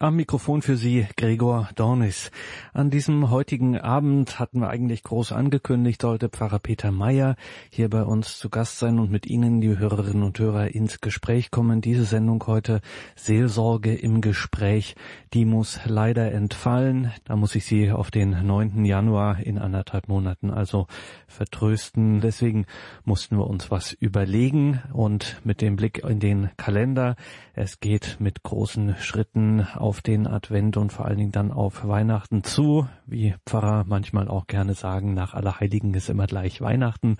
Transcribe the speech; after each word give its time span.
Am 0.00 0.14
Mikrofon 0.14 0.62
für 0.62 0.76
Sie 0.76 1.08
Gregor 1.16 1.70
Dornis. 1.74 2.30
An 2.72 2.88
diesem 2.88 3.30
heutigen 3.30 3.76
Abend 3.76 4.38
hatten 4.38 4.60
wir 4.60 4.68
eigentlich 4.68 5.02
groß 5.02 5.32
angekündigt, 5.32 6.02
sollte 6.02 6.28
Pfarrer 6.28 6.60
Peter 6.60 6.92
Meyer 6.92 7.34
hier 7.68 7.90
bei 7.90 8.04
uns 8.04 8.38
zu 8.38 8.48
Gast 8.48 8.78
sein 8.78 9.00
und 9.00 9.10
mit 9.10 9.26
Ihnen, 9.26 9.60
die 9.60 9.76
Hörerinnen 9.76 10.22
und 10.22 10.38
Hörer, 10.38 10.72
ins 10.72 11.00
Gespräch 11.00 11.50
kommen. 11.50 11.80
Diese 11.80 12.04
Sendung 12.04 12.44
heute 12.46 12.80
Seelsorge 13.16 13.92
im 13.92 14.20
Gespräch, 14.20 14.94
die 15.34 15.44
muss 15.44 15.80
leider 15.84 16.30
entfallen. 16.30 17.10
Da 17.24 17.34
muss 17.34 17.56
ich 17.56 17.64
Sie 17.64 17.90
auf 17.90 18.12
den 18.12 18.46
9. 18.46 18.84
Januar 18.84 19.40
in 19.40 19.58
anderthalb 19.58 20.06
Monaten 20.06 20.52
also 20.52 20.86
vertrösten. 21.26 22.20
Deswegen 22.20 22.66
mussten 23.04 23.36
wir 23.36 23.48
uns 23.48 23.72
was 23.72 23.94
überlegen 23.94 24.80
und 24.92 25.40
mit 25.42 25.60
dem 25.60 25.74
Blick 25.74 26.04
in 26.04 26.20
den 26.20 26.50
Kalender. 26.56 27.16
Es 27.54 27.80
geht 27.80 28.18
mit 28.20 28.44
großen 28.44 28.94
Schritten 29.00 29.66
den 30.02 30.26
Advent 30.26 30.76
und 30.76 30.92
vor 30.92 31.06
allen 31.06 31.16
Dingen 31.16 31.32
dann 31.32 31.50
auf 31.50 31.86
Weihnachten 31.86 32.44
zu. 32.44 32.86
Wie 33.06 33.34
Pfarrer 33.46 33.84
manchmal 33.86 34.28
auch 34.28 34.46
gerne 34.46 34.74
sagen, 34.74 35.14
nach 35.14 35.34
Allerheiligen 35.34 35.94
ist 35.94 36.10
immer 36.10 36.26
gleich 36.26 36.60
Weihnachten. 36.60 37.16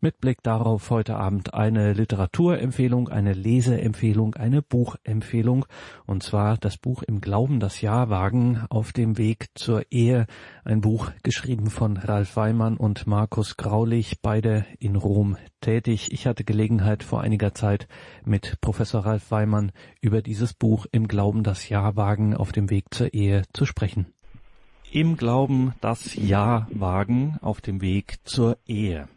Mit 0.00 0.20
Blick 0.20 0.42
darauf 0.42 0.90
heute 0.90 1.16
Abend 1.16 1.54
eine 1.54 1.94
Literaturempfehlung, 1.94 3.08
eine 3.08 3.32
Leseempfehlung, 3.32 4.34
eine 4.34 4.60
Buchempfehlung. 4.60 5.64
Und 6.04 6.22
zwar 6.22 6.58
das 6.58 6.76
Buch 6.76 7.02
Im 7.02 7.22
Glauben 7.22 7.60
das 7.60 7.80
Jahr 7.80 8.10
wagen 8.10 8.62
auf 8.68 8.92
dem 8.92 9.16
Weg 9.16 9.48
zur 9.54 9.90
Ehe. 9.90 10.26
Ein 10.64 10.82
Buch 10.82 11.12
geschrieben 11.22 11.70
von 11.70 11.96
Ralf 11.96 12.36
Weimann 12.36 12.76
und 12.76 13.06
Markus 13.06 13.56
Graulich, 13.56 14.20
beide 14.20 14.66
in 14.78 14.96
Rom 14.96 15.38
tätig. 15.62 16.12
Ich 16.12 16.26
hatte 16.26 16.44
Gelegenheit 16.44 17.02
vor 17.02 17.22
einiger 17.22 17.54
Zeit 17.54 17.88
mit 18.24 18.60
Professor 18.60 19.06
Ralf 19.06 19.30
Weimann 19.30 19.72
über 20.02 20.20
dieses 20.20 20.52
Buch 20.52 20.84
Im 20.92 21.08
Glauben 21.08 21.42
das 21.42 21.70
Jahr 21.70 21.96
wagen 21.96 22.36
auf 22.36 22.52
dem 22.52 22.68
Weg 22.68 22.92
zur 22.92 23.14
Ehe 23.14 23.44
zu 23.54 23.64
sprechen. 23.64 24.06
Im 24.92 25.16
Glauben 25.16 25.72
das 25.80 26.14
Ja 26.14 26.68
wagen 26.70 27.38
auf 27.40 27.62
dem 27.62 27.80
Weg 27.80 28.18
zur 28.24 28.58
Ehe. 28.66 29.08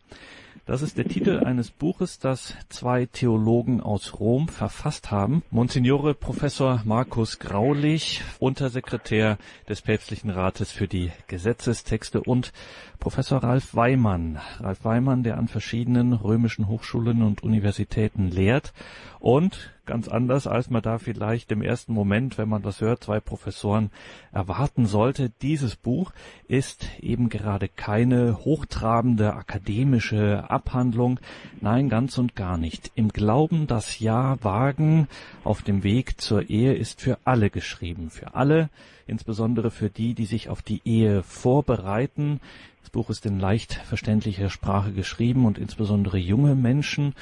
Das 0.69 0.83
ist 0.83 0.99
der 0.99 1.07
Titel 1.07 1.43
eines 1.43 1.71
Buches, 1.71 2.19
das 2.19 2.53
zwei 2.69 3.07
Theologen 3.07 3.81
aus 3.81 4.19
Rom 4.19 4.47
verfasst 4.47 5.09
haben. 5.09 5.41
Monsignore 5.49 6.13
Professor 6.13 6.83
Markus 6.85 7.39
Graulich, 7.39 8.21
Untersekretär 8.37 9.39
des 9.67 9.81
Päpstlichen 9.81 10.29
Rates 10.29 10.71
für 10.71 10.87
die 10.87 11.11
Gesetzestexte 11.25 12.21
und 12.21 12.53
Professor 12.99 13.41
Ralf 13.41 13.73
Weimann. 13.73 14.37
Ralf 14.59 14.85
Weimann, 14.85 15.23
der 15.23 15.39
an 15.39 15.47
verschiedenen 15.47 16.13
römischen 16.13 16.67
Hochschulen 16.67 17.23
und 17.23 17.41
Universitäten 17.41 18.29
lehrt 18.29 18.71
und 19.19 19.73
ganz 19.85 20.07
anders, 20.07 20.47
als 20.47 20.69
man 20.69 20.81
da 20.81 20.97
vielleicht 20.97 21.51
im 21.51 21.61
ersten 21.61 21.93
Moment, 21.93 22.37
wenn 22.37 22.47
man 22.47 22.61
das 22.61 22.79
hört, 22.79 23.03
zwei 23.03 23.19
Professoren 23.19 23.89
erwarten 24.31 24.85
sollte. 24.85 25.31
Dieses 25.41 25.75
Buch 25.75 26.11
ist 26.47 26.87
eben 27.01 27.29
gerade 27.29 27.67
keine 27.67 28.45
hochtrabende 28.45 29.33
akademische 29.33 30.49
Abhandlung. 30.49 31.19
Nein, 31.59 31.89
ganz 31.89 32.17
und 32.17 32.35
gar 32.35 32.57
nicht. 32.57 32.91
Im 32.95 33.09
Glauben 33.09 33.67
das 33.67 33.99
Ja 33.99 34.37
wagen 34.41 35.07
auf 35.43 35.63
dem 35.63 35.83
Weg 35.83 36.21
zur 36.21 36.49
Ehe 36.49 36.73
ist 36.73 37.01
für 37.01 37.17
alle 37.25 37.49
geschrieben. 37.49 38.11
Für 38.11 38.35
alle, 38.35 38.69
insbesondere 39.07 39.71
für 39.71 39.89
die, 39.89 40.13
die 40.13 40.25
sich 40.25 40.49
auf 40.49 40.61
die 40.61 40.81
Ehe 40.85 41.23
vorbereiten. 41.23 42.39
Das 42.81 42.91
Buch 42.91 43.09
ist 43.09 43.25
in 43.25 43.39
leicht 43.39 43.73
verständlicher 43.73 44.49
Sprache 44.49 44.91
geschrieben 44.93 45.45
und 45.45 45.57
insbesondere 45.57 46.17
junge 46.17 46.55
Menschen 46.55 47.13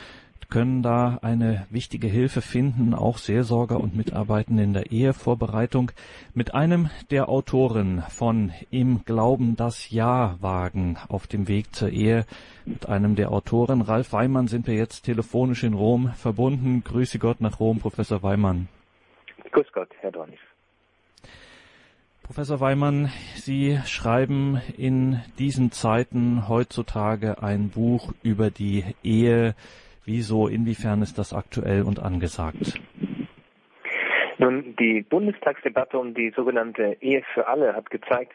können 0.50 0.82
da 0.82 1.20
eine 1.22 1.68
wichtige 1.70 2.08
Hilfe 2.08 2.42
finden, 2.42 2.94
auch 2.94 3.18
Seelsorger 3.18 3.80
und 3.80 3.96
Mitarbeitende 3.96 4.64
in 4.64 4.74
der 4.74 4.92
Ehevorbereitung, 4.92 5.92
mit 6.34 6.54
einem 6.54 6.90
der 7.12 7.30
Autoren 7.30 8.04
von 8.10 8.52
Im 8.72 9.04
Glauben 9.06 9.56
das 9.56 9.90
Ja 9.90 10.38
wagen 10.40 10.98
auf 11.10 11.28
dem 11.28 11.48
Weg 11.48 11.76
zur 11.76 11.90
Ehe. 11.90 12.26
Mit 12.66 12.88
einem 12.88 13.16
der 13.16 13.32
Autoren, 13.32 13.82
Ralf 13.82 14.14
Weimann, 14.14 14.48
sind 14.48 14.68
wir 14.68 14.76
jetzt 14.76 15.04
telefonisch 15.04 15.64
in 15.64 15.74
Rom 15.74 16.14
verbunden. 16.14 16.84
Grüße 16.84 17.20
Gott 17.20 17.42
nach 17.42 17.60
Rom, 17.60 17.80
Professor 17.80 18.24
Weimann. 18.24 18.70
Grüß 19.52 19.68
Gott, 19.74 19.90
Herr 20.00 20.12
Dornis. 20.12 20.40
Professor 22.24 22.60
Weimann, 22.60 23.10
Sie 23.36 23.80
schreiben 23.86 24.62
in 24.78 25.22
diesen 25.40 25.72
Zeiten 25.72 26.50
heutzutage 26.50 27.42
ein 27.42 27.70
Buch 27.70 28.14
über 28.22 28.52
die 28.52 28.84
Ehe, 29.02 29.56
Wieso, 30.08 30.48
inwiefern 30.48 31.02
ist 31.02 31.18
das 31.18 31.34
aktuell 31.34 31.84
und 31.84 32.00
angesagt? 32.00 32.80
Nun, 34.38 34.74
die 34.78 35.02
Bundestagsdebatte 35.02 36.00
um 36.00 36.14
die 36.14 36.30
sogenannte 36.30 36.96
Ehe 37.02 37.24
für 37.34 37.46
alle 37.46 37.76
hat 37.76 37.90
gezeigt, 37.90 38.32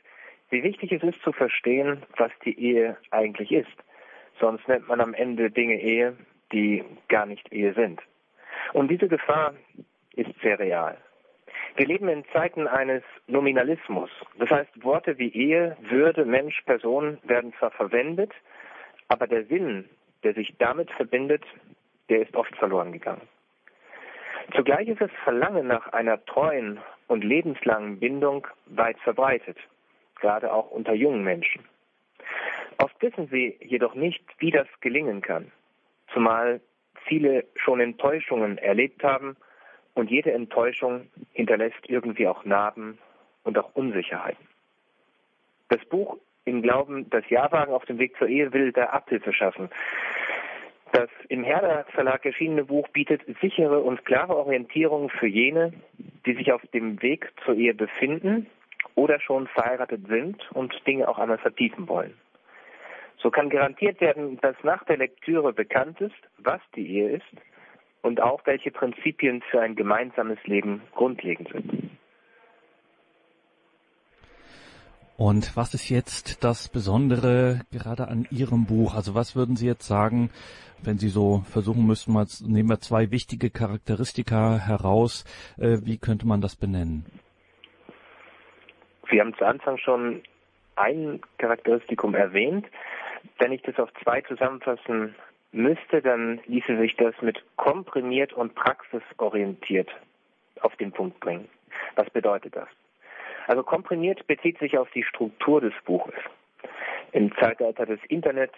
wie 0.51 0.63
wichtig 0.63 0.93
es 0.93 1.03
ist 1.03 1.23
zu 1.23 1.33
verstehen, 1.33 2.03
was 2.19 2.31
die 2.45 2.61
Ehe 2.61 2.99
eigentlich 3.11 3.53
ist. 3.53 3.75
Sonst 4.39 4.69
nennt 4.69 4.87
man 4.87 5.01
am 5.01 5.15
Ende 5.15 5.51
Dinge 5.51 5.81
Ehe, 5.81 6.15
die 6.53 6.85
gar 7.09 7.25
nicht 7.25 7.51
Ehe 7.51 7.73
sind. 7.73 8.03
Und 8.75 8.91
diese 8.91 9.09
Gefahr 9.09 9.55
ist 10.15 10.39
sehr 10.43 10.59
real. 10.59 10.99
Wir 11.77 11.87
leben 11.87 12.11
in 12.11 12.27
Zeiten 12.35 12.67
eines 12.67 13.03
Nominalismus. 13.29 14.11
Das 14.39 14.51
heißt, 14.51 14.85
Worte 14.85 15.17
wie 15.17 15.33
Ehe, 15.33 15.75
Würde, 15.89 16.27
Mensch, 16.27 16.61
Person 16.67 17.17
werden 17.23 17.55
zwar 17.59 17.71
verwendet, 17.71 18.33
aber 19.09 19.27
der 19.27 19.47
Sinn 19.47 19.89
der 20.25 20.35
sich 20.35 20.55
damit 20.59 20.91
verbindet, 20.93 21.45
der 22.09 22.23
ist 22.23 22.35
oft 22.37 22.55
verloren 22.57 22.93
gegangen. 22.93 23.29
Zugleich 24.55 24.89
ist 24.89 25.01
das 25.01 25.11
Verlangen 25.25 25.67
nach 25.67 25.93
einer 25.93 26.25
treuen 26.25 26.81
und 27.09 27.25
lebenslangen 27.25 27.99
Bindung 27.99 28.47
weit 28.67 28.99
verbreitet, 29.01 29.57
gerade 30.17 30.53
auch 30.53 30.71
unter 30.71 30.95
jungen 30.95 31.25
Menschen. 31.25 31.65
Oft 32.79 33.01
wissen 33.01 33.29
sie 33.29 33.57
jedoch 33.61 33.95
nicht, 33.95 34.23
wie 34.39 34.51
das 34.51 34.67
gelingen 34.81 35.21
kann, 35.23 35.53
zumal 36.13 36.61
viele 37.07 37.45
schon 37.57 37.81
Enttäuschungen 37.81 38.59
erlebt 38.59 39.03
haben 39.05 39.37
und 39.95 40.11
jede 40.11 40.33
Enttäuschung 40.33 41.09
hinterlässt 41.33 41.89
irgendwie 41.89 42.27
auch 42.27 42.45
Narben 42.45 42.99
und 43.45 43.59
auch 43.59 43.75
Unsicherheiten. 43.75 44.49
Das 45.69 45.85
Buch 45.87 46.19
im 46.45 46.63
Glauben, 46.63 47.09
das 47.11 47.29
Jahrwagen 47.29 47.73
auf 47.73 47.85
dem 47.85 47.99
Weg 47.99 48.17
zur 48.19 48.29
Ehe 48.29 48.53
will 48.53 48.73
da 48.73 48.87
Abhilfe 48.87 49.33
schaffen. 49.33 49.71
Das 50.93 51.09
im 51.29 51.43
Herder 51.43 51.87
Verlag 51.95 52.25
erschienene 52.27 52.65
Buch 52.65 52.87
bietet 52.89 53.23
sichere 53.41 53.81
und 53.81 54.05
klare 54.05 54.37
Orientierung 54.37 55.09
für 55.09 55.27
jene, 55.27 55.73
die 56.27 56.35
sich 56.35 56.53
auf 56.53 56.61
dem 56.75 57.01
Weg 57.01 57.33
zur 57.45 57.55
Ehe 57.55 57.73
befinden 57.73 58.47
oder 58.95 59.19
schon 59.21 59.47
verheiratet 59.47 60.07
sind 60.09 60.51
und 60.53 60.75
Dinge 60.87 61.09
auch 61.09 61.19
einmal 61.19 61.39
vertiefen 61.39 61.89
wollen. 61.89 62.15
So 63.17 63.31
kann 63.31 63.49
garantiert 63.49 64.01
werden, 64.01 64.39
dass 64.41 64.57
nach 64.65 64.85
der 64.85 64.99
Lektüre 64.99 65.53
bekannt 65.53 66.01
ist, 66.01 66.15
was 66.39 66.61
die 66.75 66.87
Ehe 66.87 67.11
ist 67.17 67.37
und 68.03 68.21
auch 68.21 68.43
welche 68.45 68.71
Prinzipien 68.71 69.43
für 69.51 69.61
ein 69.61 69.77
gemeinsames 69.77 70.43
Leben 70.45 70.83
grundlegend 70.95 71.49
sind. 71.53 71.91
Und 75.25 75.57
was 75.57 75.73
ist 75.73 75.89
jetzt 75.89 76.43
das 76.43 76.69
Besondere 76.69 77.61
gerade 77.71 78.09
an 78.09 78.27
Ihrem 78.33 78.67
Buch? 78.67 78.97
Also 78.97 79.15
was 79.15 79.37
würden 79.37 79.55
Sie 79.55 79.69
jetzt 79.69 79.87
sagen, 79.87 80.31
wenn 80.83 80.99
Sie 80.99 81.11
so 81.11 81.45
versuchen 81.49 81.87
müssten, 81.87 82.13
mal 82.13 82.27
nehmen 82.45 82.69
wir 82.69 82.81
zwei 82.81 83.13
wichtige 83.13 83.49
Charakteristika 83.49 84.59
heraus, 84.59 85.25
äh, 85.59 85.79
wie 85.85 85.97
könnte 85.97 86.27
man 86.27 86.41
das 86.41 86.57
benennen? 86.57 87.07
Sie 89.13 89.21
haben 89.21 89.33
zu 89.35 89.47
Anfang 89.47 89.79
schon 89.79 90.25
ein 90.75 91.21
Charakteristikum 91.39 92.17
erwähnt. 92.17 92.67
Wenn 93.39 93.53
ich 93.53 93.63
das 93.63 93.79
auf 93.79 93.91
zwei 94.03 94.23
zusammenfassen 94.23 95.15
müsste, 95.53 96.03
dann 96.03 96.41
ließe 96.47 96.77
sich 96.79 96.97
das 96.97 97.15
mit 97.21 97.41
komprimiert 97.55 98.33
und 98.33 98.57
praxisorientiert 98.57 99.89
auf 100.63 100.75
den 100.75 100.91
Punkt 100.91 101.21
bringen. 101.21 101.49
Was 101.95 102.11
bedeutet 102.11 102.57
das? 102.57 102.67
Also 103.47 103.63
komprimiert 103.63 104.27
bezieht 104.27 104.59
sich 104.59 104.79
auf 104.79 104.91
die 104.91 105.05
Struktur 105.05 105.61
des 105.61 105.75
Buches. 105.85 106.15
Im 107.13 107.35
Zeitalter 107.37 107.87
des 107.87 108.01
Internet 108.09 108.53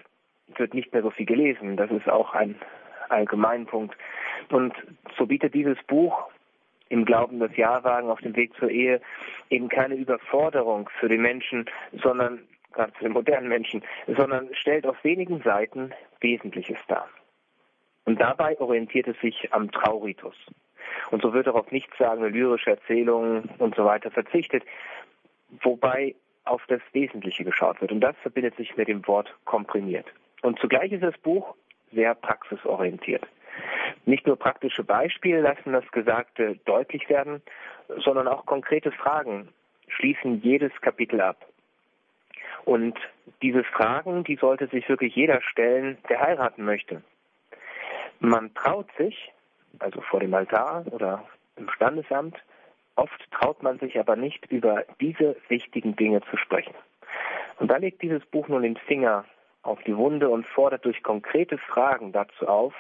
wird 0.57 0.75
nicht 0.75 0.93
mehr 0.93 1.03
so 1.03 1.11
viel 1.11 1.27
gelesen. 1.27 1.77
Das 1.77 1.91
ist 1.91 2.09
auch 2.09 2.35
ein 2.35 2.57
Allgemeinpunkt. 3.09 3.97
Und 4.51 4.75
so 5.17 5.27
bietet 5.27 5.55
dieses 5.55 5.79
Buch 5.87 6.29
im 6.89 7.05
Glauben 7.05 7.41
das 7.41 7.57
Jahrwagen 7.57 8.11
auf 8.11 8.21
dem 8.21 8.37
Weg 8.37 8.55
zur 8.59 8.71
Ehe 8.71 9.01
eben 9.51 9.69
keine 9.69 9.95
Überforderung 9.95 10.89
für 11.01 11.09
den 11.09 11.23
Menschen, 11.23 11.65
sondern 12.03 12.41
gerade 12.73 12.93
für 12.93 13.05
den 13.05 13.13
modernen 13.13 13.49
Menschen, 13.49 13.83
sondern 14.07 14.49
stellt 14.55 14.87
auf 14.87 15.03
wenigen 15.03 15.43
Seiten 15.43 15.93
Wesentliches 16.21 16.79
dar. 16.89 17.09
Und 18.05 18.21
dabei 18.21 18.59
orientiert 18.61 19.09
es 19.09 19.19
sich 19.21 19.53
am 19.53 19.71
Trauritus. 19.71 20.37
Und 21.11 21.23
so 21.23 21.33
wird 21.33 21.49
auch 21.49 21.55
auf 21.55 21.71
nichtssagende 21.71 22.29
lyrische 22.29 22.71
Erzählungen 22.71 23.51
und 23.59 23.75
so 23.75 23.85
weiter 23.85 24.11
verzichtet, 24.11 24.65
wobei 25.63 26.15
auf 26.45 26.63
das 26.69 26.81
Wesentliche 26.93 27.45
geschaut 27.45 27.81
wird. 27.81 27.93
Und 27.93 28.01
das 28.01 28.17
verbindet 28.23 28.57
sich 28.57 28.77
mit 28.77 28.89
dem 28.89 29.07
Wort 29.07 29.35
komprimiert. 29.45 30.07
Und 30.43 30.59
zugleich 30.59 30.93
ist 30.93 31.03
das 31.03 31.17
Buch 31.19 31.55
sehr 31.93 32.15
praxisorientiert. 32.15 33.27
Nicht 34.05 34.27
nur 34.27 34.37
praktische 34.37 34.85
Beispiele 34.85 35.41
lassen 35.41 35.73
das 35.73 35.91
Gesagte 35.93 36.59
deutlich 36.65 37.09
werden, 37.09 37.43
sondern 38.05 38.29
auch 38.29 38.45
konkrete 38.45 38.93
Fragen 38.93 39.49
schließen 39.89 40.43
jedes 40.43 40.73
Kapitel 40.81 41.21
ab. 41.21 41.47
Und 42.65 42.99
diese 43.43 43.65
Fragen, 43.65 44.25
die 44.25 44.37
sollte 44.37 44.67
sich 44.69 44.89
wirklich 44.89 45.15
jeder 45.15 45.41
stellen, 45.43 45.99
der 46.09 46.21
heiraten 46.21 46.65
möchte. 46.65 47.03
Man 48.21 48.55
traut 48.55 48.89
sich, 48.97 49.33
also 49.81 50.01
vor 50.03 50.21
dem 50.21 50.35
Altar 50.35 50.85
oder 50.91 51.25
im 51.57 51.69
Standesamt, 51.71 52.37
oft 52.97 53.31
traut 53.33 53.63
man 53.63 53.79
sich 53.79 53.99
aber 53.99 54.17
nicht, 54.17 54.51
über 54.51 54.85
diese 55.01 55.37
wichtigen 55.49 55.97
Dinge 55.97 56.21
zu 56.31 56.37
sprechen. 56.37 56.75
Und 57.59 57.71
da 57.71 57.77
legt 57.77 58.03
dieses 58.03 58.25
Buch 58.27 58.49
nun 58.49 58.63
den 58.63 58.77
Finger 58.77 59.25
auf 59.63 59.83
die 59.85 59.97
Wunde 59.97 60.29
und 60.29 60.47
fordert 60.47 60.85
durch 60.85 61.03
konkrete 61.03 61.59
Fragen 61.59 62.13
dazu 62.13 62.47
auf, 62.47 62.75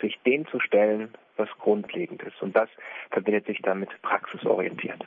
sich 0.00 0.18
dem 0.26 0.46
zu 0.48 0.60
stellen, 0.60 1.14
was 1.36 1.48
grundlegend 1.58 2.22
ist. 2.22 2.40
Und 2.42 2.54
das 2.54 2.68
verbindet 3.10 3.46
sich 3.46 3.62
damit 3.62 3.90
praxisorientiert. 4.02 5.06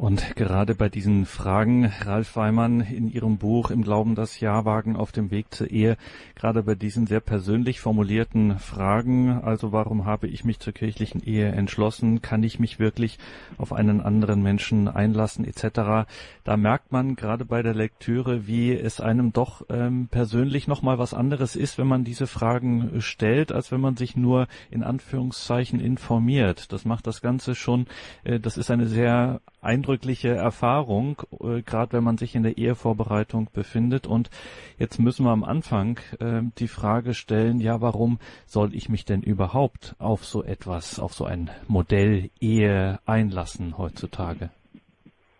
Und 0.00 0.34
gerade 0.34 0.74
bei 0.74 0.88
diesen 0.88 1.26
Fragen, 1.26 1.84
Ralf 1.84 2.34
Weimann 2.34 2.80
in 2.80 3.06
Ihrem 3.06 3.36
Buch 3.36 3.70
Im 3.70 3.82
Glauben 3.82 4.14
das 4.14 4.40
Ja-Wagen 4.40 4.96
auf 4.96 5.12
dem 5.12 5.30
Weg 5.30 5.52
zur 5.52 5.70
Ehe, 5.70 5.98
gerade 6.34 6.62
bei 6.62 6.74
diesen 6.74 7.06
sehr 7.06 7.20
persönlich 7.20 7.80
formulierten 7.80 8.58
Fragen, 8.58 9.42
also 9.42 9.72
warum 9.72 10.06
habe 10.06 10.26
ich 10.26 10.42
mich 10.42 10.58
zur 10.58 10.72
kirchlichen 10.72 11.22
Ehe 11.22 11.52
entschlossen, 11.52 12.22
kann 12.22 12.42
ich 12.42 12.58
mich 12.58 12.78
wirklich 12.78 13.18
auf 13.58 13.74
einen 13.74 14.00
anderen 14.00 14.42
Menschen 14.42 14.88
einlassen 14.88 15.44
etc., 15.44 16.08
da 16.44 16.56
merkt 16.56 16.92
man 16.92 17.14
gerade 17.14 17.44
bei 17.44 17.62
der 17.62 17.74
Lektüre, 17.74 18.46
wie 18.46 18.72
es 18.72 19.02
einem 19.02 19.34
doch 19.34 19.66
ähm, 19.68 20.08
persönlich 20.10 20.66
nochmal 20.66 20.98
was 20.98 21.12
anderes 21.12 21.56
ist, 21.56 21.76
wenn 21.76 21.86
man 21.86 22.04
diese 22.04 22.26
Fragen 22.26 23.02
stellt, 23.02 23.52
als 23.52 23.70
wenn 23.70 23.82
man 23.82 23.98
sich 23.98 24.16
nur 24.16 24.48
in 24.70 24.82
Anführungszeichen 24.82 25.78
informiert. 25.78 26.72
Das 26.72 26.86
macht 26.86 27.06
das 27.06 27.20
Ganze 27.20 27.54
schon, 27.54 27.86
äh, 28.24 28.40
das 28.40 28.56
ist 28.56 28.70
eine 28.70 28.86
sehr 28.86 29.42
eindrückliche 29.60 30.34
Erfahrung, 30.34 31.22
äh, 31.40 31.62
gerade 31.62 31.92
wenn 31.94 32.04
man 32.04 32.18
sich 32.18 32.34
in 32.34 32.42
der 32.42 32.58
Ehevorbereitung 32.58 33.48
befindet. 33.52 34.06
Und 34.06 34.30
jetzt 34.78 34.98
müssen 34.98 35.24
wir 35.24 35.30
am 35.30 35.44
Anfang 35.44 35.98
äh, 36.20 36.42
die 36.58 36.68
Frage 36.68 37.14
stellen, 37.14 37.60
ja, 37.60 37.80
warum 37.80 38.18
soll 38.46 38.74
ich 38.74 38.88
mich 38.88 39.04
denn 39.04 39.22
überhaupt 39.22 39.94
auf 39.98 40.24
so 40.24 40.42
etwas, 40.42 40.98
auf 40.98 41.12
so 41.12 41.24
ein 41.24 41.50
Modell 41.68 42.30
Ehe 42.40 42.98
einlassen 43.06 43.78
heutzutage? 43.78 44.50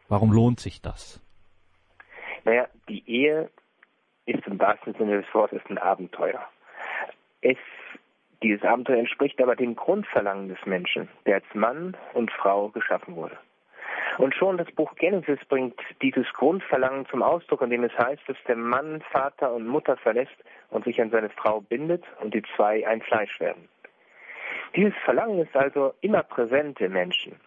Warum 0.09 0.33
lohnt 0.33 0.61
sich 0.61 0.83
das? 0.83 1.21
Naja, 2.45 2.67
die 2.89 3.09
Ehe 3.09 3.51
ist 4.27 4.47
im 4.47 4.59
wahrsten 4.59 4.95
Sinne 4.95 5.23
des 5.23 5.35
Wortes 5.35 5.61
ein 5.69 5.79
Abenteuer. 5.79 6.41
Es 7.41 7.59
dieses 8.43 8.63
Abenteuer 8.63 8.99
entspricht 8.99 9.41
aber 9.43 9.55
dem 9.55 9.77
Grundverlangen 9.77 10.49
des 10.49 10.59
Menschen, 10.65 11.09
der 11.27 11.37
als 11.37 11.55
Mann 11.55 11.97
und 12.15 12.31
Frau 12.31 12.71
geschaffen 12.71 13.15
wurde. 13.15 13.39
Und 14.19 14.35
schon 14.35 14.59
das 14.59 14.71
Buch 14.73 14.95
Genesis 14.97 15.39
bringt 15.49 15.81
dieses 16.03 16.27
Grundverlangen 16.35 17.07
zum 17.07 17.23
Ausdruck, 17.23 17.63
indem 17.63 17.85
es 17.85 17.97
heißt, 17.97 18.23
dass 18.27 18.37
der 18.47 18.57
Mann 18.57 19.03
Vater 19.11 19.53
und 19.53 19.67
Mutter 19.67 19.97
verlässt 19.97 20.37
und 20.71 20.85
sich 20.85 21.01
an 21.01 21.11
seine 21.11 21.31
Frau 21.31 21.61
bindet 21.61 22.05
und 22.21 22.35
die 22.35 22.43
zwei 22.57 22.87
ein 22.87 23.01
Fleisch 23.03 23.41
werden. 23.41 23.69
Dieses 24.77 24.95
Verlangen 25.05 25.41
ist 25.41 25.57
also 25.57 25.95
immer 26.01 26.23
präsent 26.23 26.81
im 26.81 26.93
Menschen, 26.93 27.41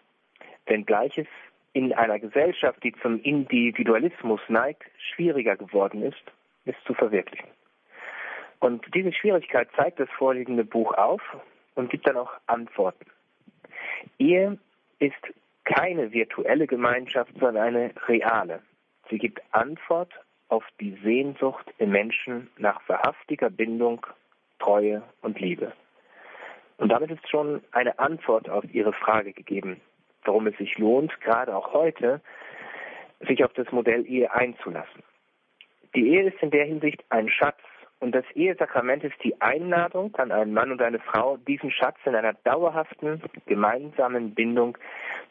wenngleich 0.66 1.18
es 1.18 1.28
in 1.74 1.94
einer 1.94 2.20
Gesellschaft, 2.20 2.84
die 2.84 2.94
zum 3.02 3.22
Individualismus 3.22 4.42
neigt, 4.48 4.84
schwieriger 4.98 5.56
geworden 5.56 6.04
ist, 6.04 6.24
es 6.66 6.76
zu 6.86 6.94
verwirklichen. 6.94 7.48
Und 8.60 8.86
diese 8.94 9.12
Schwierigkeit 9.12 9.70
zeigt 9.76 10.00
das 10.00 10.10
vorliegende 10.12 10.64
Buch 10.64 10.94
auf 10.94 11.22
und 11.76 11.90
gibt 11.90 12.08
dann 12.08 12.18
auch 12.18 12.32
Antworten. 12.48 13.06
Ehe 14.20 14.58
ist 15.00 15.34
keine 15.66 16.12
virtuelle 16.12 16.68
Gemeinschaft, 16.68 17.32
sondern 17.40 17.58
eine 17.58 17.92
reale. 18.08 18.62
Sie 19.10 19.18
gibt 19.18 19.42
Antwort 19.52 20.12
auf 20.50 20.64
die 20.80 20.98
Sehnsucht 21.04 21.66
im 21.78 21.92
Menschen 21.92 22.50
nach 22.58 22.82
wahrhaftiger 22.88 23.50
Bindung, 23.50 24.06
Treue 24.60 25.04
und 25.22 25.40
Liebe. 25.40 25.74
Und 26.78 26.90
damit 26.90 27.12
ist 27.12 27.30
schon 27.30 27.62
eine 27.72 27.98
Antwort 28.00 28.50
auf 28.50 28.64
Ihre 28.74 28.94
Frage 28.94 29.34
gegeben, 29.34 29.80
warum 30.26 30.48
es 30.48 30.58
sich 30.58 30.78
lohnt, 30.78 31.20
gerade 31.22 31.56
auch 31.56 31.74
heute, 31.74 32.22
sich 33.28 33.44
auf 33.44 33.54
das 33.54 33.72
Modell 33.72 34.06
Ehe 34.06 34.34
einzulassen. 34.34 35.04
Die 35.96 36.10
Ehe 36.10 36.30
ist 36.30 36.42
in 36.42 36.52
der 36.52 36.66
Hinsicht 36.66 37.04
ein 37.10 37.30
Schatz, 37.30 37.60
und 38.04 38.14
das 38.14 38.26
Ehesakrament 38.36 39.06
ist 39.06 39.16
die 39.24 39.40
Einladung 39.40 40.14
an 40.18 40.34
einen 40.34 40.54
Mann 40.54 40.72
und 40.72 40.82
eine 40.82 41.00
Frau, 41.00 41.38
diesen 41.38 41.72
Schatz 41.72 41.96
in 42.04 42.16
einer 42.16 42.34
dauerhaften, 42.34 43.22
gemeinsamen 43.46 44.36
Bindung 44.36 44.78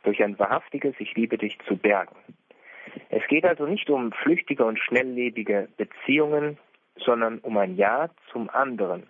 durch 0.04 0.24
ein 0.24 0.38
wahrhaftiges 0.38 0.94
Ich 0.98 1.14
liebe 1.14 1.36
dich 1.36 1.58
zu 1.68 1.76
bergen. 1.76 2.16
Es 3.10 3.22
geht 3.28 3.44
also 3.44 3.66
nicht 3.66 3.90
um 3.90 4.10
flüchtige 4.10 4.64
und 4.64 4.78
schnelllebige 4.78 5.68
Beziehungen, 5.76 6.56
sondern 6.96 7.40
um 7.40 7.58
ein 7.58 7.76
Ja 7.76 8.08
zum 8.32 8.48
anderen. 8.48 9.02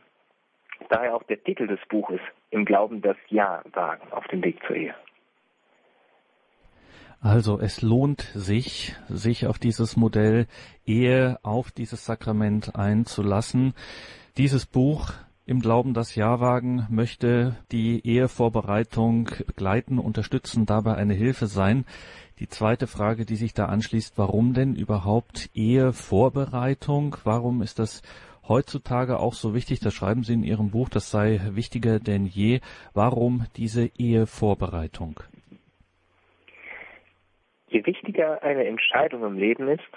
Daher 0.88 1.14
auch 1.14 1.22
der 1.22 1.42
Titel 1.42 1.68
des 1.68 1.78
Buches 1.88 2.20
Im 2.50 2.64
Glauben 2.64 3.00
das 3.00 3.16
Ja 3.28 3.62
wagen 3.72 4.10
auf 4.10 4.26
dem 4.26 4.42
Weg 4.42 4.60
zur 4.66 4.74
Ehe. 4.74 4.94
Also 7.22 7.60
es 7.60 7.82
lohnt 7.82 8.26
sich, 8.34 8.96
sich 9.08 9.46
auf 9.46 9.60
dieses 9.60 9.96
Modell 9.96 10.48
Ehe, 10.84 11.38
auf 11.44 11.70
dieses 11.70 12.04
Sakrament 12.04 12.74
einzulassen. 12.74 13.74
Dieses 14.36 14.66
Buch 14.66 15.12
im 15.46 15.60
Glauben 15.60 15.94
das 15.94 16.16
Jahrwagen 16.16 16.84
möchte 16.90 17.54
die 17.70 18.04
Ehevorbereitung 18.04 19.30
begleiten, 19.46 20.00
unterstützen, 20.00 20.66
dabei 20.66 20.96
eine 20.96 21.14
Hilfe 21.14 21.46
sein. 21.46 21.84
Die 22.40 22.48
zweite 22.48 22.88
Frage, 22.88 23.24
die 23.24 23.36
sich 23.36 23.54
da 23.54 23.66
anschließt, 23.66 24.14
warum 24.18 24.52
denn 24.52 24.74
überhaupt 24.74 25.48
Ehevorbereitung? 25.54 27.16
Warum 27.22 27.62
ist 27.62 27.78
das 27.78 28.02
heutzutage 28.48 29.20
auch 29.20 29.34
so 29.34 29.54
wichtig? 29.54 29.78
Das 29.78 29.94
schreiben 29.94 30.24
Sie 30.24 30.32
in 30.32 30.42
Ihrem 30.42 30.70
Buch, 30.70 30.88
das 30.88 31.12
sei 31.12 31.40
wichtiger 31.52 32.00
denn 32.00 32.26
je. 32.26 32.58
Warum 32.94 33.46
diese 33.54 33.86
Ehevorbereitung? 33.96 35.20
Je 37.72 37.86
wichtiger 37.86 38.42
eine 38.42 38.66
Entscheidung 38.66 39.24
im 39.24 39.38
Leben 39.38 39.66
ist, 39.66 39.90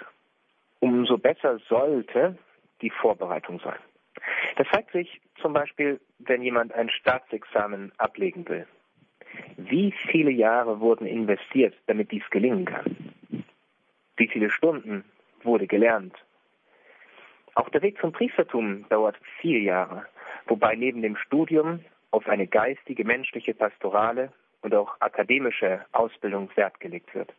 umso 0.80 1.18
besser 1.18 1.58
sollte 1.68 2.38
die 2.80 2.88
Vorbereitung 2.88 3.60
sein. 3.60 3.78
Das 4.56 4.66
zeigt 4.72 4.92
sich 4.92 5.20
zum 5.42 5.52
Beispiel, 5.52 6.00
wenn 6.20 6.40
jemand 6.40 6.72
ein 6.72 6.88
Staatsexamen 6.88 7.92
ablegen 7.98 8.48
will. 8.48 8.66
Wie 9.58 9.92
viele 10.10 10.30
Jahre 10.30 10.80
wurden 10.80 11.06
investiert, 11.06 11.74
damit 11.86 12.12
dies 12.12 12.22
gelingen 12.30 12.64
kann? 12.64 12.96
Wie 14.16 14.28
viele 14.28 14.48
Stunden 14.48 15.04
wurde 15.42 15.66
gelernt? 15.66 16.16
Auch 17.56 17.68
der 17.68 17.82
Weg 17.82 18.00
zum 18.00 18.12
Priestertum 18.12 18.88
dauert 18.88 19.18
vier 19.38 19.60
Jahre, 19.60 20.06
wobei 20.46 20.76
neben 20.76 21.02
dem 21.02 21.16
Studium 21.16 21.84
auf 22.10 22.26
eine 22.26 22.46
geistige, 22.46 23.04
menschliche, 23.04 23.52
pastorale 23.52 24.32
und 24.62 24.74
auch 24.74 24.98
akademische 25.00 25.84
Ausbildung 25.92 26.48
Wert 26.56 26.80
gelegt 26.80 27.14
wird. 27.14 27.34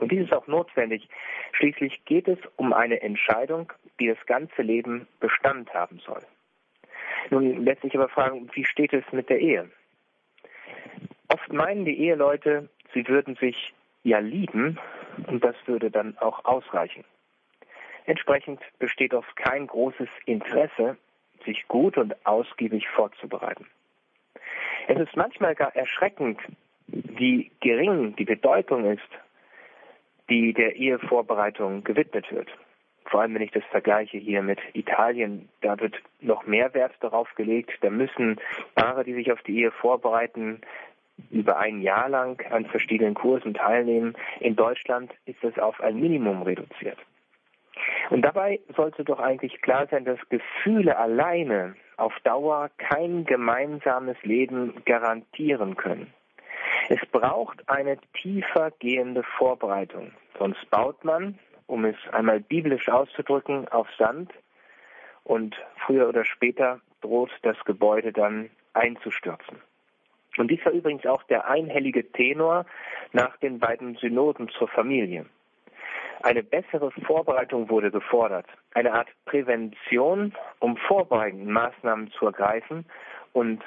Und 0.00 0.12
dies 0.12 0.24
ist 0.24 0.32
auch 0.32 0.46
notwendig. 0.46 1.08
Schließlich 1.52 2.04
geht 2.04 2.28
es 2.28 2.38
um 2.56 2.72
eine 2.72 3.02
Entscheidung, 3.02 3.72
die 3.98 4.08
das 4.08 4.26
ganze 4.26 4.62
Leben 4.62 5.08
Bestand 5.20 5.72
haben 5.74 5.98
soll. 6.00 6.22
Nun 7.30 7.64
lässt 7.64 7.82
sich 7.82 7.94
aber 7.94 8.08
fragen, 8.08 8.48
wie 8.54 8.64
steht 8.64 8.92
es 8.92 9.04
mit 9.12 9.28
der 9.28 9.40
Ehe? 9.40 9.70
Oft 11.28 11.52
meinen 11.52 11.84
die 11.84 11.98
Eheleute, 11.98 12.68
sie 12.94 13.06
würden 13.06 13.36
sich 13.36 13.74
ja 14.02 14.18
lieben 14.18 14.78
und 15.26 15.44
das 15.44 15.56
würde 15.66 15.90
dann 15.90 16.16
auch 16.18 16.44
ausreichen. 16.44 17.04
Entsprechend 18.06 18.60
besteht 18.78 19.12
oft 19.12 19.36
kein 19.36 19.66
großes 19.66 20.08
Interesse, 20.24 20.96
sich 21.44 21.68
gut 21.68 21.98
und 21.98 22.14
ausgiebig 22.24 22.88
vorzubereiten. 22.88 23.66
Es 24.86 24.98
ist 24.98 25.14
manchmal 25.16 25.54
gar 25.54 25.74
erschreckend, 25.76 26.40
wie 26.86 27.50
gering 27.60 28.16
die 28.16 28.24
Bedeutung 28.24 28.86
ist 28.86 29.08
die 30.28 30.52
der 30.52 30.76
Ehevorbereitung 30.76 31.84
gewidmet 31.84 32.30
wird. 32.30 32.48
Vor 33.06 33.22
allem, 33.22 33.34
wenn 33.34 33.42
ich 33.42 33.52
das 33.52 33.64
vergleiche 33.70 34.18
hier 34.18 34.42
mit 34.42 34.58
Italien, 34.74 35.48
da 35.62 35.80
wird 35.80 35.96
noch 36.20 36.46
mehr 36.46 36.74
Wert 36.74 36.92
darauf 37.00 37.34
gelegt. 37.36 37.72
Da 37.80 37.88
müssen 37.88 38.38
Paare, 38.74 39.04
die 39.04 39.14
sich 39.14 39.32
auf 39.32 39.42
die 39.42 39.58
Ehe 39.60 39.70
vorbereiten, 39.70 40.60
über 41.30 41.58
ein 41.58 41.80
Jahr 41.80 42.08
lang 42.08 42.40
an 42.50 42.66
verschiedenen 42.66 43.14
Kursen 43.14 43.54
teilnehmen. 43.54 44.14
In 44.40 44.56
Deutschland 44.56 45.12
ist 45.24 45.42
das 45.42 45.58
auf 45.58 45.80
ein 45.80 45.98
Minimum 45.98 46.42
reduziert. 46.42 46.98
Und 48.10 48.22
dabei 48.22 48.60
sollte 48.76 49.04
doch 49.04 49.20
eigentlich 49.20 49.60
klar 49.62 49.86
sein, 49.90 50.04
dass 50.04 50.18
Gefühle 50.28 50.96
alleine 50.96 51.74
auf 51.96 52.12
Dauer 52.24 52.70
kein 52.78 53.24
gemeinsames 53.24 54.16
Leben 54.22 54.82
garantieren 54.84 55.76
können. 55.76 56.12
Es 56.90 57.04
braucht 57.12 57.68
eine 57.68 57.98
tiefer 58.14 58.70
gehende 58.78 59.22
Vorbereitung. 59.22 60.12
Sonst 60.38 60.70
baut 60.70 61.04
man, 61.04 61.38
um 61.66 61.84
es 61.84 61.96
einmal 62.12 62.40
biblisch 62.40 62.88
auszudrücken, 62.88 63.68
auf 63.68 63.86
Sand 63.98 64.32
und 65.24 65.54
früher 65.84 66.08
oder 66.08 66.24
später 66.24 66.80
droht 67.02 67.30
das 67.42 67.58
Gebäude 67.66 68.10
dann 68.12 68.48
einzustürzen. 68.72 69.60
Und 70.38 70.50
dies 70.50 70.64
war 70.64 70.72
übrigens 70.72 71.04
auch 71.04 71.22
der 71.24 71.46
einhellige 71.46 72.10
Tenor 72.12 72.64
nach 73.12 73.36
den 73.38 73.58
beiden 73.58 73.96
Synoden 73.96 74.48
zur 74.48 74.68
Familie. 74.68 75.26
Eine 76.22 76.42
bessere 76.42 76.90
Vorbereitung 77.06 77.68
wurde 77.68 77.90
gefordert, 77.90 78.46
eine 78.72 78.94
Art 78.94 79.08
Prävention, 79.26 80.32
um 80.58 80.76
vorbeugende 80.78 81.52
Maßnahmen 81.52 82.10
zu 82.12 82.26
ergreifen 82.26 82.86
und 83.34 83.62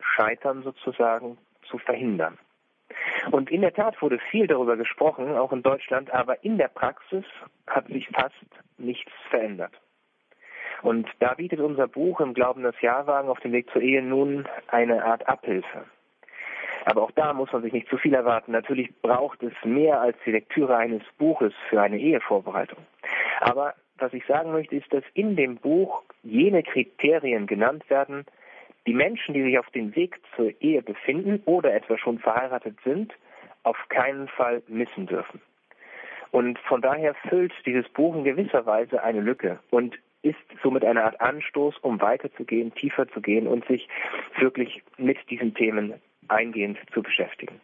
Scheitern 0.00 0.62
sozusagen 0.62 1.36
zu 1.68 1.76
verhindern. 1.78 2.38
Und 3.30 3.50
in 3.50 3.60
der 3.60 3.72
Tat 3.72 4.00
wurde 4.02 4.18
viel 4.30 4.46
darüber 4.46 4.76
gesprochen, 4.76 5.36
auch 5.36 5.52
in 5.52 5.62
Deutschland, 5.62 6.12
aber 6.12 6.42
in 6.44 6.58
der 6.58 6.68
Praxis 6.68 7.24
hat 7.66 7.86
sich 7.88 8.08
fast 8.08 8.34
nichts 8.78 9.10
verändert. 9.30 9.72
Und 10.82 11.08
da 11.20 11.34
bietet 11.34 11.60
unser 11.60 11.86
Buch 11.86 12.20
im 12.20 12.34
Glauben 12.34 12.62
das 12.62 12.80
Jahrwagen 12.80 13.28
auf 13.28 13.40
dem 13.40 13.52
Weg 13.52 13.70
zur 13.70 13.82
Ehe 13.82 14.02
nun 14.02 14.48
eine 14.68 15.04
Art 15.04 15.28
Abhilfe. 15.28 15.84
Aber 16.84 17.02
auch 17.02 17.12
da 17.12 17.32
muss 17.32 17.52
man 17.52 17.62
sich 17.62 17.72
nicht 17.72 17.88
zu 17.88 17.96
viel 17.96 18.14
erwarten. 18.14 18.50
Natürlich 18.50 18.92
braucht 19.00 19.42
es 19.42 19.52
mehr 19.64 20.00
als 20.00 20.16
die 20.26 20.32
Lektüre 20.32 20.76
eines 20.76 21.02
Buches 21.18 21.52
für 21.68 21.80
eine 21.80 21.98
Ehevorbereitung. 21.98 22.78
Aber 23.40 23.74
was 23.98 24.12
ich 24.12 24.26
sagen 24.26 24.50
möchte, 24.50 24.74
ist, 24.74 24.92
dass 24.92 25.04
in 25.14 25.36
dem 25.36 25.56
Buch 25.56 26.02
jene 26.24 26.64
Kriterien 26.64 27.46
genannt 27.46 27.88
werden, 27.88 28.24
die 28.86 28.94
Menschen, 28.94 29.34
die 29.34 29.42
sich 29.42 29.58
auf 29.58 29.70
dem 29.70 29.94
Weg 29.94 30.20
zur 30.36 30.52
Ehe 30.60 30.82
befinden 30.82 31.42
oder 31.44 31.74
etwa 31.74 31.98
schon 31.98 32.18
verheiratet 32.18 32.76
sind, 32.84 33.12
auf 33.62 33.76
keinen 33.88 34.28
Fall 34.28 34.62
missen 34.66 35.06
dürfen. 35.06 35.40
Und 36.30 36.58
von 36.60 36.80
daher 36.80 37.14
füllt 37.28 37.52
dieses 37.66 37.88
Buch 37.90 38.16
in 38.16 38.24
gewisser 38.24 38.64
Weise 38.66 39.02
eine 39.02 39.20
Lücke 39.20 39.60
und 39.70 39.98
ist 40.22 40.36
somit 40.62 40.84
eine 40.84 41.04
Art 41.04 41.20
Anstoß, 41.20 41.78
um 41.82 42.00
weiterzugehen, 42.00 42.74
tiefer 42.74 43.08
zu 43.08 43.20
gehen 43.20 43.46
und 43.46 43.66
sich 43.66 43.88
wirklich 44.38 44.82
mit 44.96 45.18
diesen 45.30 45.54
Themen 45.54 45.94
eingehend 46.28 46.78
zu 46.92 47.02
beschäftigen. 47.02 47.60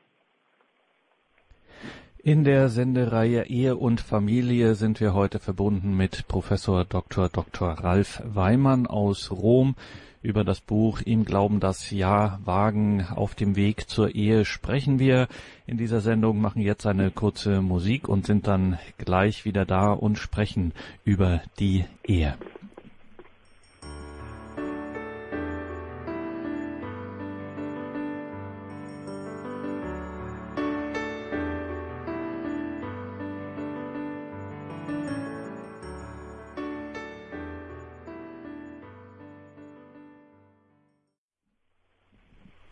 In 2.22 2.44
der 2.44 2.68
Sendereihe 2.68 3.46
Ehe 3.46 3.76
und 3.76 4.00
Familie 4.00 4.74
sind 4.74 5.00
wir 5.00 5.14
heute 5.14 5.38
verbunden 5.38 5.96
mit 5.96 6.26
Professor 6.28 6.84
Dr. 6.84 7.28
Dr. 7.28 7.70
Ralf 7.70 8.20
Weimann 8.24 8.86
aus 8.86 9.30
Rom. 9.30 9.76
Über 10.20 10.42
das 10.42 10.60
Buch 10.60 11.00
Ihm 11.00 11.24
Glauben 11.24 11.60
das 11.60 11.92
Ja 11.92 12.40
wagen 12.44 13.06
auf 13.14 13.36
dem 13.36 13.54
Weg 13.54 13.88
zur 13.88 14.16
Ehe 14.16 14.44
sprechen 14.44 14.98
wir 14.98 15.28
in 15.66 15.78
dieser 15.78 16.00
Sendung, 16.00 16.40
machen 16.40 16.60
jetzt 16.60 16.86
eine 16.86 17.12
kurze 17.12 17.62
Musik 17.62 18.08
und 18.08 18.26
sind 18.26 18.48
dann 18.48 18.78
gleich 18.98 19.44
wieder 19.44 19.64
da 19.64 19.92
und 19.92 20.18
sprechen 20.18 20.72
über 21.04 21.40
die 21.60 21.84
Ehe. 22.04 22.36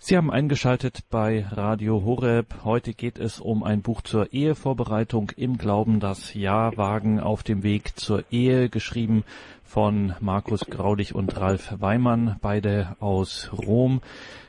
Sie 0.09 0.17
haben 0.17 0.31
eingeschaltet 0.31 1.01
bei 1.11 1.45
Radio 1.51 2.05
Horeb. 2.05 2.63
Heute 2.63 2.95
geht 2.95 3.19
es 3.19 3.41
um 3.41 3.65
ein 3.65 3.83
Buch 3.83 4.03
zur 4.03 4.33
Ehevorbereitung 4.33 5.33
im 5.37 5.59
Glauben, 5.59 5.99
das 5.99 6.33
Ja 6.33 6.77
wagen 6.77 7.19
auf 7.19 7.43
dem 7.43 7.65
Weg 7.65 7.99
zur 7.99 8.23
Ehe, 8.31 8.69
geschrieben 8.69 9.25
von 9.65 10.15
Markus 10.21 10.61
Graudig 10.67 11.17
und 11.17 11.37
Ralf 11.37 11.75
Weimann, 11.81 12.37
beide 12.41 12.95
aus 13.01 13.51
Rom. 13.53 14.01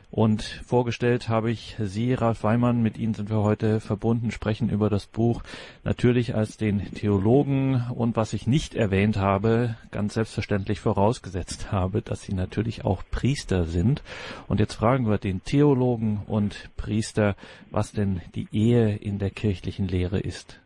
Und 0.10 0.42
vorgestellt 0.66 1.28
habe 1.28 1.52
ich 1.52 1.76
Sie, 1.80 2.14
Ralf 2.14 2.44
Weimann, 2.44 2.82
mit 2.82 2.98
Ihnen 2.98 3.14
sind 3.14 3.30
wir 3.30 3.44
heute 3.44 3.82
verbunden, 3.82 4.32
sprechen 4.32 4.70
über 4.70 4.90
das 4.90 5.06
Buch 5.06 5.44
natürlich 5.84 6.34
als 6.34 6.56
den 6.56 6.80
Theologen 6.94 7.84
und 7.94 8.16
was 8.16 8.32
ich 8.32 8.48
nicht 8.48 8.74
erwähnt 8.74 9.18
habe, 9.18 9.76
ganz 9.92 10.14
selbstverständlich 10.14 10.80
vorausgesetzt 10.80 11.74
habe, 11.74 12.02
dass 12.02 12.22
Sie 12.22 12.34
natürlich 12.34 12.86
auch 12.86 13.04
Priester 13.12 13.66
sind. 13.66 14.02
Und 14.48 14.62
jetzt 14.62 14.76
fragen 14.76 15.10
wir 15.10 15.18
den 15.18 15.44
Theologen 15.44 16.22
und 16.26 16.70
Priester, 16.78 17.36
was 17.70 17.92
denn 17.92 18.22
die 18.34 18.48
Ehe 18.54 18.96
in 18.96 19.20
der 19.20 19.30
kirchlichen 19.30 19.88
Lehre 19.88 20.20
ist. 20.20 20.62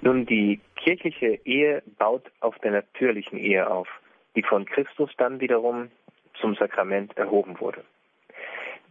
Nun, 0.00 0.24
die 0.24 0.60
kirchliche 0.76 1.38
Ehe 1.44 1.82
baut 1.98 2.24
auf 2.40 2.58
der 2.60 2.72
natürlichen 2.72 3.38
Ehe 3.38 3.70
auf, 3.70 3.88
die 4.34 4.42
von 4.42 4.64
Christus 4.64 5.10
dann 5.16 5.40
wiederum 5.40 5.90
zum 6.40 6.54
Sakrament 6.54 7.16
erhoben 7.16 7.58
wurde. 7.60 7.84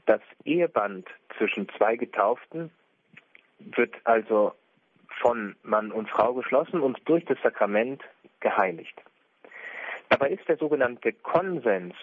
Das 0.05 0.21
Eheband 0.43 1.07
zwischen 1.38 1.69
zwei 1.77 1.95
Getauften 1.95 2.71
wird 3.59 3.95
also 4.03 4.53
von 5.21 5.55
Mann 5.63 5.91
und 5.91 6.09
Frau 6.09 6.33
geschlossen 6.33 6.81
und 6.81 7.00
durch 7.05 7.23
das 7.25 7.38
Sakrament 7.41 8.01
geheiligt. 8.39 9.01
Dabei 10.09 10.29
ist 10.29 10.47
der 10.47 10.57
sogenannte 10.57 11.13
Konsens 11.13 11.95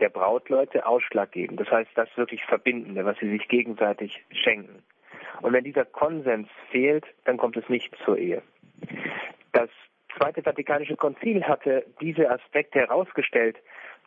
der 0.00 0.08
Brautleute 0.08 0.86
ausschlaggebend. 0.86 1.60
Das 1.60 1.70
heißt, 1.70 1.90
das 1.94 2.08
wirklich 2.16 2.44
Verbindende, 2.44 3.04
was 3.04 3.18
sie 3.18 3.30
sich 3.30 3.48
gegenseitig 3.48 4.24
schenken. 4.30 4.82
Und 5.42 5.52
wenn 5.52 5.64
dieser 5.64 5.84
Konsens 5.84 6.48
fehlt, 6.70 7.04
dann 7.24 7.36
kommt 7.36 7.56
es 7.56 7.68
nicht 7.68 7.94
zur 8.04 8.18
Ehe. 8.18 8.42
Das 9.52 9.70
Zweite 10.16 10.42
Vatikanische 10.42 10.96
Konzil 10.96 11.44
hatte 11.44 11.84
diese 12.00 12.30
Aspekte 12.30 12.78
herausgestellt 12.78 13.58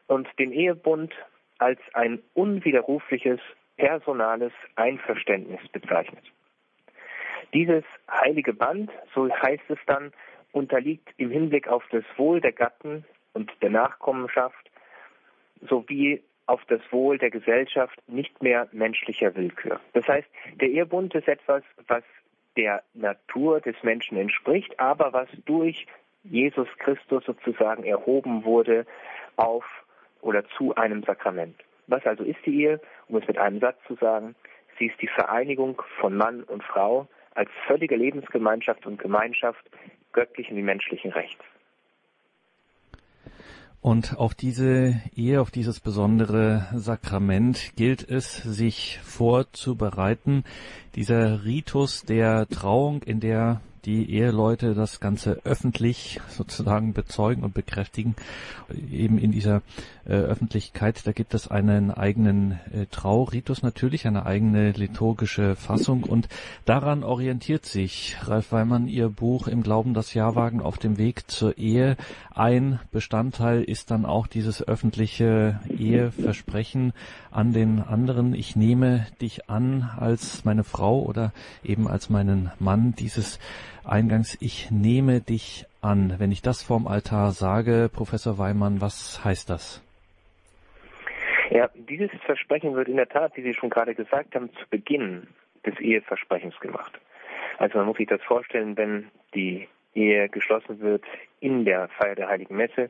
und 0.09 0.27
den 0.39 0.51
Ehebund 0.51 1.13
als 1.59 1.79
ein 1.93 2.21
unwiderrufliches 2.33 3.39
personales 3.77 4.51
Einverständnis 4.75 5.61
bezeichnet. 5.71 6.23
Dieses 7.53 7.83
heilige 8.11 8.53
Band, 8.53 8.91
so 9.13 9.29
heißt 9.29 9.69
es 9.69 9.77
dann, 9.85 10.11
unterliegt 10.51 11.09
im 11.17 11.29
Hinblick 11.29 11.67
auf 11.67 11.83
das 11.91 12.03
Wohl 12.17 12.41
der 12.41 12.51
Gatten 12.51 13.05
und 13.33 13.51
der 13.61 13.69
Nachkommenschaft 13.69 14.69
sowie 15.69 16.21
auf 16.47 16.61
das 16.67 16.81
Wohl 16.91 17.19
der 17.19 17.29
Gesellschaft 17.29 17.99
nicht 18.07 18.41
mehr 18.41 18.67
menschlicher 18.71 19.35
Willkür. 19.35 19.79
Das 19.93 20.07
heißt, 20.07 20.27
der 20.59 20.69
Ehebund 20.69 21.13
ist 21.13 21.27
etwas, 21.27 21.63
was 21.87 22.03
der 22.57 22.83
Natur 22.95 23.61
des 23.61 23.75
Menschen 23.83 24.17
entspricht, 24.17 24.79
aber 24.79 25.13
was 25.13 25.29
durch 25.45 25.85
Jesus 26.23 26.67
Christus 26.79 27.23
sozusagen 27.25 27.83
erhoben 27.83 28.43
wurde 28.43 28.87
auf 29.35 29.63
oder 30.21 30.43
zu 30.57 30.75
einem 30.75 31.03
Sakrament. 31.03 31.55
Was 31.87 32.05
also 32.05 32.23
ist 32.23 32.39
die 32.45 32.61
Ehe? 32.61 32.81
Um 33.07 33.17
es 33.17 33.27
mit 33.27 33.37
einem 33.37 33.59
Satz 33.59 33.77
zu 33.87 33.95
sagen, 33.95 34.35
sie 34.77 34.87
ist 34.87 35.01
die 35.01 35.07
Vereinigung 35.07 35.81
von 35.99 36.15
Mann 36.15 36.43
und 36.43 36.63
Frau 36.63 37.07
als 37.33 37.49
völlige 37.67 37.95
Lebensgemeinschaft 37.95 38.85
und 38.85 38.99
Gemeinschaft 38.99 39.63
göttlichen 40.13 40.57
wie 40.57 40.61
menschlichen 40.61 41.11
Rechts. 41.11 41.43
Und 43.81 44.17
auf 44.17 44.35
diese 44.35 45.01
Ehe, 45.15 45.39
auf 45.39 45.51
dieses 45.51 45.79
besondere 45.79 46.67
Sakrament 46.73 47.77
gilt 47.77 48.03
es, 48.03 48.35
sich 48.35 48.99
vorzubereiten. 49.01 50.43
Dieser 50.95 51.45
Ritus 51.45 52.03
der 52.03 52.45
Trauung, 52.47 53.03
in 53.03 53.21
der 53.21 53.61
die 53.85 54.11
Eheleute 54.11 54.73
das 54.73 54.99
Ganze 54.99 55.41
öffentlich 55.43 56.19
sozusagen 56.29 56.93
bezeugen 56.93 57.43
und 57.43 57.53
bekräftigen. 57.53 58.15
Eben 58.91 59.17
in 59.17 59.31
dieser 59.31 59.61
äh, 60.05 60.13
Öffentlichkeit, 60.13 61.05
da 61.05 61.11
gibt 61.11 61.33
es 61.33 61.47
einen 61.47 61.91
eigenen 61.91 62.59
äh, 62.73 62.85
Trauritus 62.91 63.61
natürlich, 63.61 64.07
eine 64.07 64.25
eigene 64.25 64.71
liturgische 64.71 65.55
Fassung 65.55 66.03
und 66.03 66.27
daran 66.65 67.03
orientiert 67.03 67.65
sich 67.65 68.17
Ralf 68.23 68.51
Weimann 68.51 68.87
ihr 68.87 69.09
Buch 69.09 69.47
im 69.47 69.63
Glauben 69.63 69.93
das 69.93 70.13
Jahrwagen 70.13 70.61
auf 70.61 70.77
dem 70.77 70.97
Weg 70.97 71.29
zur 71.29 71.57
Ehe. 71.57 71.97
Ein 72.39 72.79
Bestandteil 72.93 73.63
ist 73.63 73.91
dann 73.91 74.05
auch 74.05 74.25
dieses 74.25 74.65
öffentliche 74.65 75.59
Eheversprechen 75.77 76.93
an 77.31 77.51
den 77.51 77.81
anderen. 77.81 78.33
Ich 78.33 78.55
nehme 78.55 79.05
dich 79.19 79.49
an 79.49 79.89
als 79.99 80.45
meine 80.45 80.63
Frau 80.63 81.01
oder 81.01 81.33
eben 81.65 81.89
als 81.89 82.09
meinen 82.09 82.49
Mann. 82.57 82.93
Dieses 82.97 83.41
eingangs, 83.83 84.37
ich 84.39 84.71
nehme 84.71 85.19
dich 85.19 85.65
an. 85.81 86.15
Wenn 86.17 86.31
ich 86.31 86.41
das 86.41 86.63
vorm 86.63 86.87
Altar 86.87 87.31
sage, 87.31 87.89
Professor 87.93 88.37
Weimann, 88.37 88.79
was 88.79 89.21
heißt 89.25 89.49
das? 89.49 89.83
Ja, 91.49 91.69
dieses 91.75 92.11
Versprechen 92.25 92.73
wird 92.73 92.87
in 92.87 92.95
der 92.95 93.09
Tat, 93.09 93.35
wie 93.35 93.41
Sie 93.41 93.53
schon 93.53 93.69
gerade 93.69 93.93
gesagt 93.95 94.33
haben, 94.33 94.49
zu 94.53 94.65
Beginn 94.69 95.27
des 95.65 95.77
Eheversprechens 95.81 96.57
gemacht. 96.61 96.97
Also 97.57 97.79
man 97.79 97.87
muss 97.87 97.97
sich 97.97 98.07
das 98.07 98.21
vorstellen, 98.21 98.77
wenn 98.77 99.11
die 99.35 99.67
Ehe 99.93 100.29
geschlossen 100.29 100.79
wird 100.79 101.03
in 101.39 101.65
der 101.65 101.87
Feier 101.89 102.15
der 102.15 102.29
Heiligen 102.29 102.55
Messe, 102.55 102.89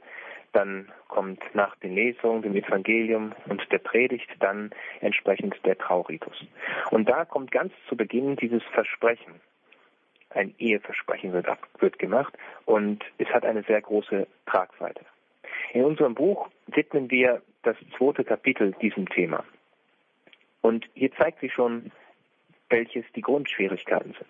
dann 0.52 0.92
kommt 1.08 1.44
nach 1.54 1.76
den 1.78 1.94
Lesungen, 1.94 2.42
dem 2.42 2.56
Evangelium 2.56 3.34
und 3.48 3.72
der 3.72 3.78
Predigt 3.78 4.30
dann 4.40 4.72
entsprechend 5.02 5.56
der 5.66 5.78
Trauritus. 5.78 6.44
Und 6.92 7.08
da 7.08 7.26
kommt 7.26 7.52
ganz 7.52 7.72
zu 7.88 7.96
Beginn 7.96 8.36
dieses 8.36 8.64
Versprechen 8.74 9.40
ein 10.32 10.54
Eheversprechen 10.60 11.34
wird, 11.34 11.48
wird 11.80 12.00
gemacht 12.00 12.34
und 12.66 13.04
es 13.18 13.28
hat 13.30 13.46
eine 13.46 13.64
sehr 13.64 13.82
große 13.82 14.28
Tragweite. 14.46 15.02
In 15.74 15.84
unserem 15.84 16.16
Buch 16.16 16.50
widmen 16.68 17.10
wir 17.12 17.42
das 17.64 17.76
zweite 17.98 18.24
Kapitel 18.24 18.74
diesem 18.82 19.10
Thema. 19.10 19.44
Und 20.62 20.88
hier 20.94 21.12
zeigt 21.14 21.40
sich 21.40 21.54
schon, 21.54 21.92
welches 22.70 23.06
die 23.16 23.22
Grundschwierigkeiten 23.22 24.14
sind. 24.14 24.30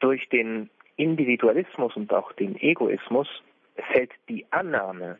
Durch 0.00 0.28
den 0.28 0.70
Individualismus 0.98 1.96
und 1.96 2.12
auch 2.12 2.32
den 2.32 2.60
Egoismus 2.60 3.28
fällt 3.92 4.10
die 4.28 4.44
Annahme 4.50 5.18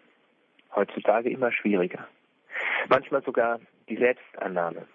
heutzutage 0.75 1.31
immer 1.31 1.53
schwieriger. 1.53 2.07
Manchmal 2.89 3.23
sogar 3.23 3.61
die 3.89 3.97
Selbstannahme. 3.97 4.87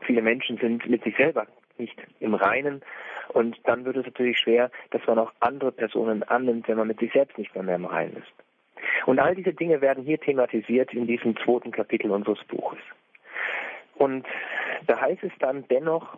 Viele 0.00 0.22
Menschen 0.22 0.56
sind 0.56 0.88
mit 0.88 1.04
sich 1.04 1.16
selber 1.16 1.46
nicht 1.78 1.96
im 2.20 2.34
Reinen 2.34 2.82
und 3.28 3.58
dann 3.64 3.84
wird 3.84 3.96
es 3.96 4.06
natürlich 4.06 4.38
schwer, 4.38 4.70
dass 4.90 5.06
man 5.06 5.18
auch 5.18 5.32
andere 5.40 5.72
Personen 5.72 6.22
annimmt, 6.22 6.68
wenn 6.68 6.78
man 6.78 6.88
mit 6.88 6.98
sich 6.98 7.12
selbst 7.12 7.38
nicht 7.38 7.54
mehr, 7.54 7.62
mehr 7.62 7.76
im 7.76 7.84
Reinen 7.84 8.16
ist. 8.16 8.32
Und 9.06 9.18
all 9.18 9.34
diese 9.34 9.52
Dinge 9.52 9.80
werden 9.80 10.04
hier 10.04 10.18
thematisiert 10.18 10.92
in 10.94 11.06
diesem 11.06 11.36
zweiten 11.36 11.70
Kapitel 11.70 12.10
unseres 12.10 12.42
Buches. 12.44 12.78
Und 13.94 14.26
da 14.86 15.00
heißt 15.00 15.22
es 15.22 15.32
dann 15.38 15.66
dennoch, 15.68 16.16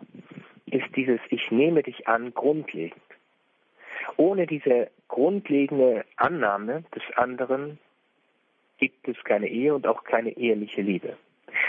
ist 0.65 0.95
dieses 0.95 1.19
Ich 1.29 1.51
nehme 1.51 1.83
dich 1.83 2.07
an 2.07 2.33
grundlegend. 2.33 3.01
Ohne 4.17 4.47
diese 4.47 4.89
grundlegende 5.07 6.05
Annahme 6.17 6.83
des 6.95 7.03
anderen 7.15 7.79
gibt 8.77 9.07
es 9.07 9.21
keine 9.23 9.47
Ehe 9.47 9.73
und 9.73 9.87
auch 9.87 10.03
keine 10.03 10.31
eheliche 10.31 10.81
Liebe. 10.81 11.17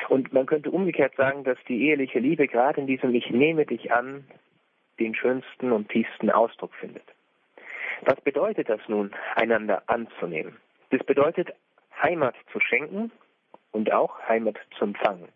Und 0.09 0.33
man 0.33 0.47
könnte 0.47 0.71
umgekehrt 0.71 1.15
sagen, 1.17 1.45
dass 1.45 1.59
die 1.69 1.89
eheliche 1.89 2.19
Liebe 2.19 2.49
gerade 2.49 2.81
in 2.81 2.87
diesem 2.87 3.15
Ich 3.15 3.31
nehme 3.31 3.67
dich 3.67 3.93
an 3.93 4.25
den 4.99 5.15
schönsten 5.15 5.73
und 5.73 5.89
tiefsten 5.89 6.31
Ausdruck 6.31 6.75
findet. 6.75 7.05
Was 8.03 8.21
bedeutet 8.21 8.69
das 8.69 8.81
nun, 8.89 9.15
einander 9.35 9.83
anzunehmen? 9.87 10.57
Das 10.91 11.05
bedeutet, 11.05 11.53
Heimat 12.03 12.35
zu 12.53 12.61
schenken 12.61 13.11
und 13.73 13.93
auch 13.93 14.19
Heimat 14.29 14.57
zu 14.79 14.85
empfangen. 14.85 15.29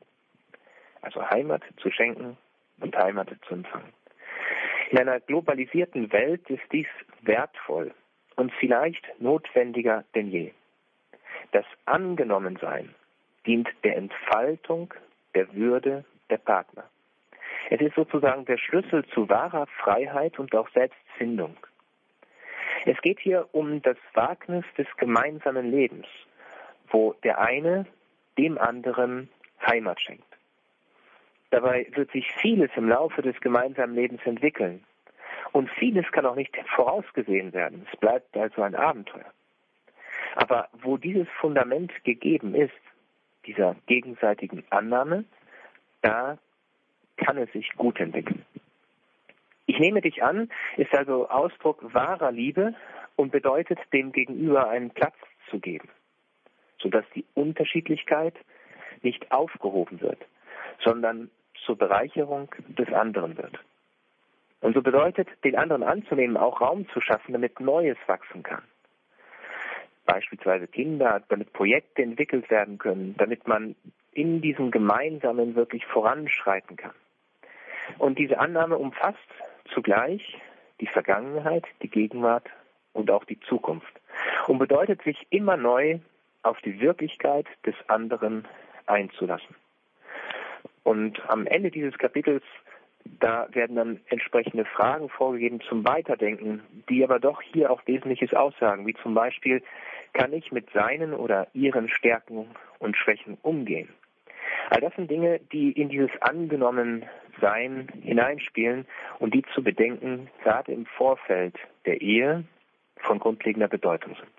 Also 1.03 1.23
Heimat 1.29 1.63
zu 1.79 1.91
schenken 1.91 2.37
und 2.81 2.97
Heimat 2.97 3.31
zu 3.47 3.55
empfangen. 3.55 3.93
In 4.91 4.99
einer 4.99 5.21
globalisierten 5.21 6.11
Welt 6.13 6.49
ist 6.49 6.63
dies 6.73 6.87
wertvoll 7.21 7.93
und 8.37 8.53
vielleicht 8.59 9.05
notwendiger 9.21 10.05
denn 10.15 10.31
je. 10.31 10.53
Das 11.53 11.67
Angenommensein 11.85 12.95
dient 13.47 13.69
der 13.85 13.97
Entfaltung 13.97 14.95
der 15.35 15.53
Würde 15.55 16.05
der 16.31 16.39
Partner. 16.39 16.85
Es 17.71 17.81
ist 17.83 17.95
sozusagen 17.97 18.47
der 18.47 18.57
Schlüssel 18.57 19.05
zu 19.13 19.29
wahrer 19.29 19.67
Freiheit 19.67 20.39
und 20.39 20.55
auch 20.55 20.71
Selbstfindung. 20.71 21.57
Es 22.87 22.99
geht 23.03 23.21
hier 23.21 23.47
um 23.53 23.83
das 23.83 23.99
Wagnis 24.15 24.65
des 24.79 24.87
gemeinsamen 24.97 25.71
Lebens, 25.71 26.07
wo 26.91 27.13
der 27.25 27.41
eine 27.41 27.87
dem 28.39 28.57
anderen 28.57 29.29
Heimat 29.67 30.01
schenkt. 30.01 30.28
Dabei 31.51 31.87
wird 31.95 32.11
sich 32.13 32.31
vieles 32.41 32.71
im 32.77 32.89
Laufe 32.89 33.23
des 33.23 33.39
gemeinsamen 33.41 33.95
Lebens 33.95 34.21
entwickeln. 34.25 34.85
Und 35.53 35.71
vieles 35.71 36.05
kann 36.13 36.27
auch 36.27 36.35
nicht 36.35 36.55
vorausgesehen 36.75 37.53
werden. 37.53 37.87
Es 37.91 37.99
bleibt 37.99 38.37
also 38.37 38.63
ein 38.63 38.75
Abenteuer. 38.75 39.33
Aber 40.35 40.69
wo 40.83 40.97
dieses 40.99 41.27
Fundament 41.41 41.93
gegeben 42.05 42.55
ist, 42.55 42.75
dieser 43.47 43.77
gegenseitigen 43.87 44.63
Annahme, 44.71 45.25
da 46.03 46.39
kann 47.17 47.39
es 47.39 47.51
sich 47.53 47.73
gut 47.77 47.99
entwickeln. 47.99 48.45
Ich 49.67 49.79
nehme 49.79 50.01
dich 50.01 50.23
an, 50.23 50.51
ist 50.77 50.95
also 50.95 51.29
Ausdruck 51.29 51.83
wahrer 51.95 52.31
Liebe 52.31 52.75
und 53.17 53.33
bedeutet, 53.33 53.79
dem 53.93 54.13
Gegenüber 54.13 54.69
einen 54.69 54.91
Platz 54.91 55.17
zu 55.51 55.59
geben, 55.59 55.89
sodass 56.79 57.05
die 57.15 57.25
Unterschiedlichkeit 57.35 58.35
nicht 59.03 59.31
aufgehoben 59.33 60.01
wird, 60.01 60.25
sondern 60.85 61.31
zur 61.69 61.77
Bereicherung 61.77 62.49
des 62.67 62.91
anderen 62.95 63.37
wird. 63.37 63.59
Und 64.63 64.73
so 64.75 64.81
bedeutet, 64.81 65.29
den 65.45 65.55
anderen 65.55 65.83
anzunehmen, 65.83 66.39
auch 66.39 66.63
Raum 66.63 66.89
zu 66.89 67.03
schaffen, 67.03 67.33
damit 67.33 67.61
Neues 67.61 67.99
wachsen 68.07 68.43
kann. 68.43 68.63
Beispielsweise 70.07 70.67
Kinder, 70.67 71.23
damit 71.29 71.53
Projekte 71.53 72.03
entwickelt 72.03 72.51
werden 72.51 72.79
können, 72.79 73.15
damit 73.19 73.47
man 73.47 73.77
in 74.13 74.41
diesem 74.41 74.71
Gemeinsamen 74.71 75.55
wirklich 75.57 75.85
voranschreiten 75.85 76.79
kann. 76.79 76.95
Und 77.99 78.19
diese 78.19 78.39
Annahme 78.39 78.79
umfasst 78.79 79.19
zugleich 79.75 80.39
die 80.81 80.87
Vergangenheit, 80.87 81.67
die 81.83 81.91
Gegenwart 81.91 82.49
und 82.95 83.11
auch 83.11 83.25
die 83.25 83.39
Zukunft 83.41 83.93
und 84.47 84.59
bedeutet 84.59 85.03
sich 85.03 85.27
immer 85.29 85.59
neu 85.59 85.99
auf 86.43 86.59
die 86.63 86.81
Wirklichkeit 86.81 87.47
des 87.67 87.75
anderen 87.89 88.49
einzulassen. 88.87 89.55
Und 90.89 91.21
am 91.29 91.47
Ende 91.47 91.71
dieses 91.71 91.99
Kapitels, 91.99 92.43
da 93.21 93.47
werden 93.53 93.77
dann 93.77 94.01
entsprechende 94.09 94.65
Fragen 94.65 95.11
vorgegeben 95.11 95.61
zum 95.61 95.87
Weiterdenken, 95.87 96.63
die 96.89 97.05
aber 97.05 97.21
doch 97.21 97.43
hier 97.43 97.71
auch 97.71 97.87
Wesentliches 97.87 98.33
aussagen, 98.33 98.87
wie 98.87 98.95
zum 99.03 99.13
Beispiel, 99.13 99.63
kann 100.15 100.33
ich 100.33 100.51
mit 100.51 100.71
seinen 100.71 101.13
oder 101.13 101.47
ihren 101.53 101.91
Stärken 101.91 102.47
und 102.79 102.97
Schwächen 102.97 103.37
umgehen? 103.43 103.91
All 104.71 104.81
das 104.81 104.95
sind 104.97 105.11
Dinge, 105.11 105.41
die 105.53 105.73
in 105.73 105.91
dieses 105.91 106.11
Angenommensein 106.23 107.89
hineinspielen 108.03 108.87
und 109.19 109.35
die 109.35 109.43
zu 109.55 109.63
bedenken, 109.63 110.31
gerade 110.43 110.73
im 110.73 110.87
Vorfeld 110.87 111.57
der 111.85 112.01
Ehe 112.01 112.45
von 112.97 113.19
grundlegender 113.19 113.69
Bedeutung 113.69 114.15
sind. 114.15 114.38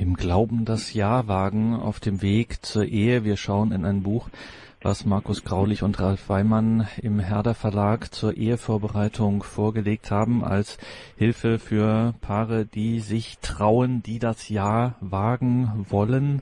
Im 0.00 0.14
Glauben 0.14 0.64
das 0.64 0.94
Ja 0.94 1.28
wagen 1.28 1.74
auf 1.76 2.00
dem 2.00 2.22
Weg 2.22 2.64
zur 2.64 2.86
Ehe. 2.86 3.22
Wir 3.22 3.36
schauen 3.36 3.70
in 3.70 3.84
ein 3.84 4.02
Buch, 4.02 4.30
was 4.80 5.04
Markus 5.04 5.44
Graulich 5.44 5.82
und 5.82 6.00
Ralf 6.00 6.30
Weimann 6.30 6.88
im 7.02 7.20
Herder 7.20 7.52
Verlag 7.52 8.14
zur 8.14 8.34
Ehevorbereitung 8.34 9.42
vorgelegt 9.42 10.10
haben 10.10 10.42
als 10.42 10.78
Hilfe 11.18 11.58
für 11.58 12.14
Paare, 12.22 12.64
die 12.64 13.00
sich 13.00 13.40
trauen, 13.40 14.02
die 14.02 14.18
das 14.18 14.48
Ja 14.48 14.94
wagen 15.02 15.84
wollen 15.90 16.40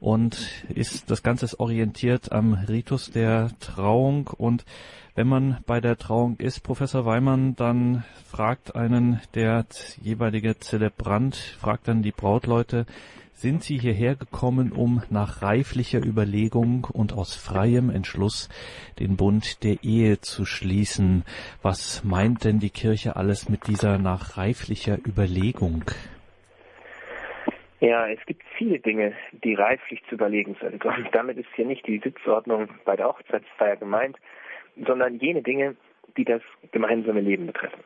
und 0.00 0.48
ist 0.68 1.10
das 1.10 1.22
Ganze 1.22 1.44
ist 1.44 1.60
orientiert 1.60 2.32
am 2.32 2.54
Ritus 2.54 3.10
der 3.10 3.50
Trauung 3.60 4.28
und 4.28 4.64
wenn 5.14 5.28
man 5.28 5.58
bei 5.66 5.80
der 5.80 5.98
Trauung 5.98 6.36
ist, 6.38 6.62
Professor 6.62 7.04
Weimann, 7.04 7.54
dann 7.56 8.04
fragt 8.30 8.74
einen 8.74 9.20
der 9.34 9.66
jeweilige 10.00 10.58
Zelebrant, 10.58 11.36
fragt 11.36 11.88
dann 11.88 12.02
die 12.02 12.12
Brautleute, 12.12 12.86
sind 13.34 13.64
Sie 13.64 13.78
hierher 13.78 14.16
gekommen, 14.16 14.70
um 14.70 15.02
nach 15.08 15.40
reiflicher 15.40 16.04
Überlegung 16.04 16.86
und 16.92 17.14
aus 17.14 17.34
freiem 17.34 17.88
Entschluss 17.88 18.50
den 18.98 19.16
Bund 19.16 19.62
der 19.64 19.82
Ehe 19.82 20.20
zu 20.20 20.44
schließen. 20.44 21.24
Was 21.62 22.04
meint 22.04 22.44
denn 22.44 22.60
die 22.60 22.70
Kirche 22.70 23.16
alles 23.16 23.48
mit 23.48 23.66
dieser 23.66 23.96
nach 23.96 24.36
reiflicher 24.36 24.98
Überlegung? 25.06 25.84
Ja, 27.80 28.06
es 28.08 28.24
gibt 28.26 28.42
viele 28.56 28.78
Dinge, 28.78 29.14
die 29.32 29.54
reiflich 29.54 30.02
zu 30.08 30.14
überlegen 30.14 30.56
sind. 30.60 30.84
Und 30.84 31.08
damit 31.12 31.38
ist 31.38 31.48
hier 31.54 31.66
nicht 31.66 31.86
die 31.86 31.98
Sitzordnung 31.98 32.68
bei 32.84 32.94
der 32.96 33.08
Hochzeitsfeier 33.08 33.76
gemeint, 33.76 34.16
sondern 34.86 35.18
jene 35.18 35.42
Dinge, 35.42 35.76
die 36.16 36.24
das 36.24 36.42
gemeinsame 36.72 37.20
Leben 37.20 37.46
betreffen. 37.46 37.82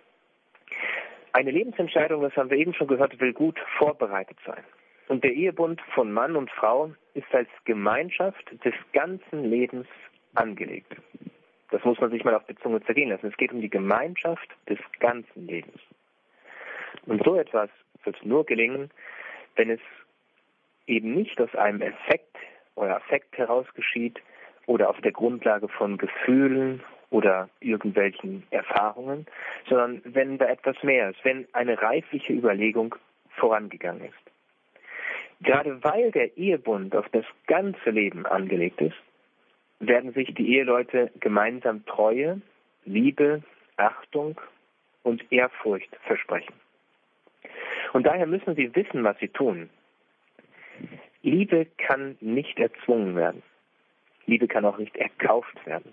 Eine 1.33 1.50
Lebensentscheidung, 1.50 2.22
das 2.22 2.37
haben 2.37 2.50
wir 2.50 2.59
eben 2.59 2.74
schon 2.74 2.87
gehört, 2.87 3.18
will 3.20 3.33
gut 3.33 3.59
vorbereitet 3.78 4.38
sein. 4.46 4.62
Und 5.09 5.22
der 5.22 5.33
Ehebund 5.33 5.80
von 5.94 6.12
Mann 6.12 6.37
und 6.37 6.50
Frau 6.50 6.92
ist 7.14 7.33
als 7.33 7.48
Gemeinschaft 7.64 8.44
des 8.64 8.74
ganzen 8.92 9.44
Lebens 9.44 9.87
angelegt. 10.35 10.94
Das 11.70 11.85
muss 11.85 12.00
man 12.00 12.11
sich 12.11 12.24
mal 12.24 12.35
auf 12.35 12.46
die 12.46 12.54
Zunge 12.57 12.83
zergehen 12.85 13.11
lassen. 13.11 13.26
Es 13.26 13.37
geht 13.37 13.52
um 13.52 13.61
die 13.61 13.70
Gemeinschaft 13.70 14.48
des 14.68 14.78
ganzen 15.00 15.46
Lebens. 15.46 15.80
Und 17.07 17.22
so 17.24 17.37
etwas 17.37 17.68
wird 18.04 18.24
nur 18.24 18.46
gelingen, 18.46 18.90
wenn 19.57 19.71
es 19.71 19.81
eben 20.87 21.14
nicht 21.14 21.40
aus 21.40 21.55
einem 21.55 21.83
Effekt 21.83 22.37
oder 22.75 22.97
Affekt 22.97 23.37
heraus 23.38 23.67
geschieht 23.75 24.21
oder 24.67 24.90
auf 24.90 25.01
der 25.01 25.12
Grundlage 25.12 25.69
von 25.69 25.99
Gefühlen 25.99 26.83
oder 27.11 27.49
irgendwelchen 27.61 28.45
Erfahrungen, 28.51 29.27
sondern 29.69 30.03
wenn 30.05 30.38
da 30.38 30.47
etwas 30.47 30.83
mehr 30.83 31.11
ist, 31.11 31.25
wenn 31.25 31.47
eine 31.53 31.81
reifliche 31.81 32.33
Überlegung 32.33 32.95
vorangegangen 33.37 34.05
ist. 34.07 34.35
Gerade 35.40 35.83
weil 35.85 36.11
der 36.11 36.37
Ehebund 36.37 36.95
auf 36.97 37.09
das 37.11 37.25
ganze 37.47 37.90
Leben 37.90 38.27
angelegt 38.27 38.81
ist, 38.81 38.97
werden 39.81 40.12
sich 40.12 40.33
die 40.35 40.57
Eheleute 40.57 41.11
gemeinsam 41.21 41.85
Treue, 41.87 42.40
Liebe, 42.85 43.43
Achtung 43.77 44.40
und 45.03 45.31
Ehrfurcht 45.31 45.95
versprechen. 46.07 46.55
Und 47.94 48.07
daher 48.07 48.26
müssen 48.26 48.57
sie 48.57 48.74
wissen, 48.74 49.04
was 49.04 49.16
sie 49.20 49.28
tun. 49.28 49.70
Liebe 51.22 51.66
kann 51.78 52.16
nicht 52.20 52.59
erzwungen 52.59 53.14
werden. 53.14 53.44
Liebe 54.26 54.48
kann 54.48 54.64
auch 54.64 54.78
nicht 54.78 54.96
erkauft 54.96 55.64
werden. 55.64 55.92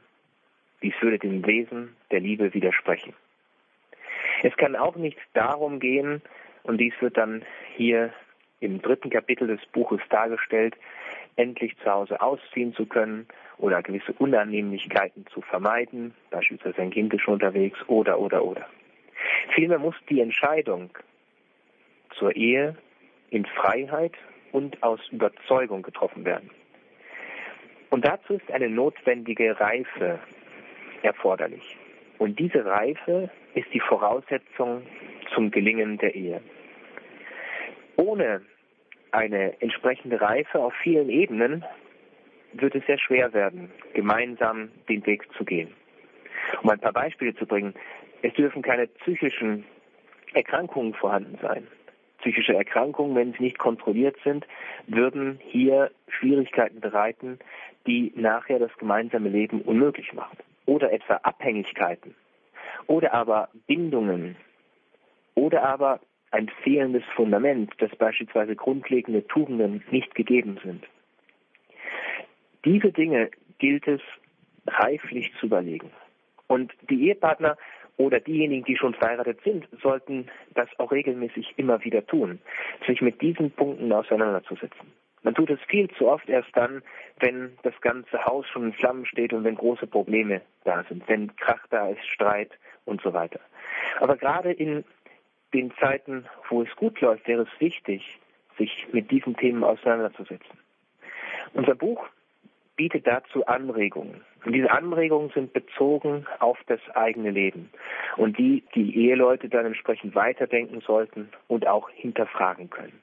Dies 0.81 0.95
würde 0.99 1.19
dem 1.19 1.45
Wesen 1.45 1.95
der 2.09 2.19
Liebe 2.19 2.55
widersprechen. 2.55 3.13
Es 4.41 4.57
kann 4.57 4.75
auch 4.75 4.95
nicht 4.95 5.19
darum 5.33 5.79
gehen, 5.79 6.23
und 6.63 6.79
dies 6.79 6.93
wird 7.01 7.17
dann 7.17 7.43
hier 7.75 8.11
im 8.61 8.81
dritten 8.81 9.11
Kapitel 9.11 9.47
des 9.47 9.63
Buches 9.67 10.01
dargestellt, 10.09 10.75
endlich 11.35 11.77
zu 11.77 11.91
Hause 11.91 12.19
ausziehen 12.19 12.73
zu 12.73 12.87
können 12.87 13.27
oder 13.59 13.83
gewisse 13.83 14.13
Unannehmlichkeiten 14.13 15.27
zu 15.27 15.41
vermeiden, 15.41 16.15
beispielsweise 16.31 16.81
ein 16.81 16.89
Kind 16.89 17.13
ist 17.13 17.21
schon 17.21 17.35
unterwegs 17.35 17.77
oder, 17.87 18.17
oder, 18.17 18.43
oder. 18.43 18.67
Vielmehr 19.53 19.77
muss 19.77 19.95
die 20.09 20.19
Entscheidung 20.19 20.89
zur 22.17 22.36
Ehe 22.36 22.76
in 23.30 23.45
Freiheit 23.45 24.13
und 24.52 24.82
aus 24.84 25.00
Überzeugung 25.12 25.82
getroffen 25.82 26.26
werden. 26.26 26.50
Und 27.89 28.06
dazu 28.06 28.34
ist 28.34 28.52
eine 28.52 28.69
notwendige 28.69 29.60
Reife 29.60 30.19
erforderlich. 31.04 31.78
Und 32.17 32.39
diese 32.39 32.65
Reife 32.65 33.30
ist 33.56 33.67
die 33.74 33.80
Voraussetzung 33.80 34.84
zum 35.34 35.52
Gelingen 35.52 35.97
der 35.97 36.15
Ehe. 36.15 36.41
Ohne 37.97 38.41
eine 39.12 39.62
entsprechende 39.62 40.21
Reife 40.21 40.60
auf 40.60 40.74
vielen 40.82 41.10
Ebenen 41.10 41.65
wird 42.54 42.76
es 42.76 42.86
sehr 42.86 43.00
schwer 43.00 43.34
werden, 43.34 43.71
gemeinsam 43.93 44.69
den 44.88 45.06
Weg 45.06 45.28
zu 45.38 45.43
gehen. 45.43 45.74
Um 46.62 46.69
ein 46.69 46.80
paar 46.80 46.93
Beispiele 46.93 47.36
zu 47.36 47.45
bringen, 47.45 47.74
es 48.21 48.34
dürfen 48.34 48.62
keine 48.62 48.88
psychischen 48.88 49.65
Erkrankungen 50.34 50.93
vorhanden 50.93 51.38
sein. 51.41 51.67
Psychische 52.21 52.53
Erkrankungen, 52.53 53.15
wenn 53.15 53.34
sie 53.34 53.43
nicht 53.43 53.57
kontrolliert 53.57 54.15
sind, 54.23 54.47
würden 54.88 55.39
hier 55.43 55.91
Schwierigkeiten 56.07 56.79
bereiten, 56.79 57.39
die 57.88 58.13
nachher 58.15 58.60
das 58.60 58.71
gemeinsame 58.77 59.29
Leben 59.29 59.62
unmöglich 59.62 60.13
machen. 60.13 60.38
Oder 60.65 60.91
etwa 60.93 61.15
Abhängigkeiten. 61.23 62.15
Oder 62.88 63.13
aber 63.13 63.49
Bindungen. 63.67 64.36
Oder 65.36 65.63
aber 65.63 65.99
ein 66.31 66.49
fehlendes 66.63 67.03
Fundament, 67.15 67.73
dass 67.79 67.91
beispielsweise 67.95 68.55
grundlegende 68.55 69.25
Tugenden 69.27 69.84
nicht 69.91 70.15
gegeben 70.15 70.60
sind. 70.63 70.86
Diese 72.63 72.91
Dinge 72.91 73.31
gilt 73.60 73.88
es 73.88 74.01
reiflich 74.67 75.34
zu 75.39 75.47
überlegen. 75.47 75.91
Und 76.47 76.71
die 76.89 77.07
Ehepartner 77.07 77.57
oder 77.97 78.19
diejenigen, 78.19 78.63
die 78.65 78.77
schon 78.77 78.93
verheiratet 78.93 79.39
sind, 79.43 79.67
sollten 79.82 80.27
das 80.54 80.67
auch 80.77 80.91
regelmäßig 80.91 81.54
immer 81.58 81.84
wieder 81.84 82.06
tun, 82.06 82.39
sich 82.88 83.01
mit 83.01 83.21
diesen 83.21 83.51
Punkten 83.51 83.91
auseinanderzusetzen. 83.91 84.91
Man 85.23 85.36
tut 85.36 85.51
es 85.51 85.60
viel 85.67 85.89
zu 85.91 86.08
oft 86.08 86.27
erst 86.30 86.49
dann, 86.56 86.82
wenn 87.19 87.58
das 87.62 87.80
ganze 87.82 88.25
Haus 88.25 88.47
schon 88.47 88.65
in 88.65 88.73
Flammen 88.73 89.06
steht 89.06 89.34
und 89.34 89.43
wenn 89.43 89.56
große 89.56 89.86
Probleme 89.86 90.41
da 90.63 90.84
sind, 90.89 91.08
wenn 91.08 91.36
Krach 91.36 91.65
da 91.69 91.89
ist, 91.89 92.04
Streit 92.08 92.51
und 92.86 93.01
so 93.01 93.13
weiter. 93.13 93.39
Aber 93.99 94.17
gerade 94.17 94.51
in 94.51 94.84
den 95.54 95.71
Zeiten, 95.80 96.25
wo 96.49 96.63
es 96.63 96.75
gut 96.75 96.99
läuft, 97.01 97.27
wäre 97.27 97.43
es 97.43 97.62
wichtig, 97.62 98.19
sich 98.58 98.88
mit 98.91 99.12
diesen 99.12 99.36
Themen 99.36 99.63
auseinanderzusetzen. 99.63 100.58
Unser 101.54 101.75
Buch 101.75 102.08
bietet 102.81 103.05
dazu 103.05 103.45
Anregungen. 103.45 104.21
Und 104.43 104.53
diese 104.53 104.71
Anregungen 104.71 105.29
sind 105.35 105.53
bezogen 105.53 106.25
auf 106.39 106.57
das 106.65 106.79
eigene 106.95 107.29
Leben 107.29 107.69
und 108.17 108.39
die 108.39 108.63
die 108.73 109.05
Eheleute 109.05 109.49
dann 109.49 109.67
entsprechend 109.67 110.15
weiterdenken 110.15 110.81
sollten 110.81 111.29
und 111.47 111.67
auch 111.67 111.91
hinterfragen 111.91 112.71
können. 112.71 112.99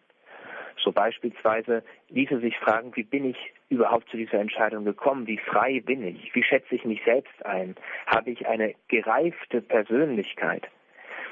So 0.83 0.91
beispielsweise 0.91 1.85
ließe 2.09 2.41
sich 2.41 2.59
fragen, 2.59 2.91
wie 2.97 3.05
bin 3.05 3.25
ich 3.25 3.37
überhaupt 3.69 4.09
zu 4.09 4.17
dieser 4.17 4.41
Entscheidung 4.41 4.85
gekommen? 4.85 5.29
Wie 5.29 5.39
frei 5.39 5.79
bin 5.79 6.05
ich? 6.05 6.35
Wie 6.35 6.43
schätze 6.43 6.75
ich 6.75 6.85
mich 6.85 7.01
selbst 7.05 7.47
ein? 7.47 7.77
Habe 8.07 8.33
ich 8.33 8.49
eine 8.49 8.75
gereifte 8.89 9.61
Persönlichkeit? 9.61 10.67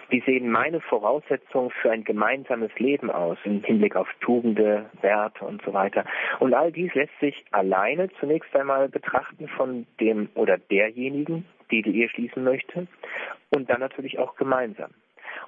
Wie 0.08 0.20
sehen 0.20 0.50
meine 0.50 0.80
Voraussetzungen 0.80 1.70
für 1.70 1.90
ein 1.90 2.04
gemeinsames 2.04 2.70
Leben 2.78 3.10
aus 3.10 3.38
im 3.44 3.62
Hinblick 3.64 3.96
auf 3.96 4.08
Tugende, 4.20 4.88
Werte 5.00 5.44
und 5.44 5.62
so 5.62 5.72
weiter? 5.72 6.04
Und 6.38 6.54
all 6.54 6.70
dies 6.70 6.94
lässt 6.94 7.18
sich 7.20 7.44
alleine 7.50 8.08
zunächst 8.20 8.54
einmal 8.54 8.88
betrachten 8.88 9.48
von 9.48 9.86
dem 10.00 10.28
oder 10.34 10.58
derjenigen, 10.58 11.44
die 11.70 11.82
die 11.82 12.00
Ehe 12.00 12.08
schließen 12.08 12.44
möchte 12.44 12.86
und 13.50 13.68
dann 13.68 13.80
natürlich 13.80 14.18
auch 14.18 14.36
gemeinsam. 14.36 14.90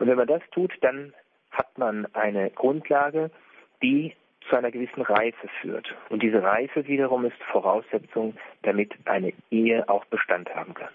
Und 0.01 0.09
wenn 0.09 0.17
man 0.17 0.27
das 0.27 0.43
tut, 0.51 0.73
dann 0.81 1.13
hat 1.53 1.79
man 1.79 2.07
eine 2.15 2.51
Grundlage, 2.51 3.31
die 3.83 4.15
zu 4.49 4.57
einer 4.57 4.71
gewissen 4.71 5.03
Reife 5.03 5.49
führt. 5.61 5.95
Und 6.09 6.23
diese 6.23 6.43
Reife 6.43 6.87
wiederum 6.87 7.25
ist 7.25 7.41
Voraussetzung, 7.53 8.35
damit 8.63 8.95
eine 9.05 9.33
Ehe 9.51 9.89
auch 9.89 10.05
Bestand 10.07 10.55
haben 10.55 10.75
kann. 10.75 10.91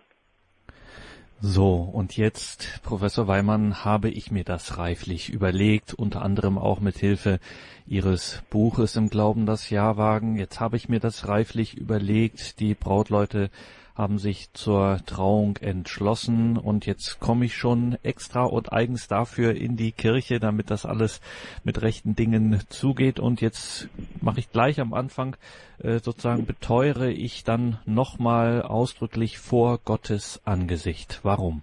So, 1.45 1.75
und 1.75 2.15
jetzt, 2.15 2.79
Professor 2.84 3.27
Weimann, 3.27 3.84
habe 3.84 4.10
ich 4.10 4.32
mir 4.32 4.45
das 4.45 4.77
reiflich 4.77 5.27
überlegt, 5.27 5.93
unter 5.93 6.21
anderem 6.21 6.58
auch 6.58 6.79
mit 6.79 6.97
Hilfe 6.97 7.41
Ihres 7.86 8.41
Buches 8.49 8.95
im 8.95 9.10
Glauben 9.10 9.45
das 9.45 9.69
Jahr 9.69 9.97
wagen. 9.97 10.38
Jetzt 10.38 10.62
habe 10.62 10.77
ich 10.77 10.88
mir 10.88 11.01
das 11.01 11.27
reiflich 11.27 11.73
überlegt. 11.73 12.62
Die 12.62 12.75
Brautleute 12.75 13.49
haben 13.95 14.17
sich 14.17 14.51
zur 14.53 14.99
Trauung 15.06 15.58
entschlossen 15.58 16.58
und 16.58 16.86
jetzt 16.86 17.19
komme 17.19 17.45
ich 17.45 17.56
schon 17.56 17.97
extra 18.03 18.43
und 18.43 18.73
eigens 18.73 19.08
dafür 19.08 19.56
in 19.56 19.77
die 19.77 19.91
Kirche, 19.91 20.39
damit 20.39 20.71
das 20.71 20.86
alles 20.86 21.21
mit 21.63 21.82
rechten 21.82 22.15
Dingen 22.15 22.60
zugeht 22.69 23.19
und 23.19 23.41
jetzt 23.41 23.89
mache 24.21 24.39
ich 24.39 24.51
gleich 24.51 24.79
am 24.79 24.93
Anfang 24.93 25.36
äh, 25.84 25.99
sozusagen 25.99 26.45
beteure 26.45 27.10
ich 27.10 27.43
dann 27.43 27.77
nochmal 27.86 28.63
ausdrücklich 28.63 29.38
vor 29.38 29.79
Gottes 29.86 30.41
Angesicht. 30.45 31.19
Warum? 31.23 31.62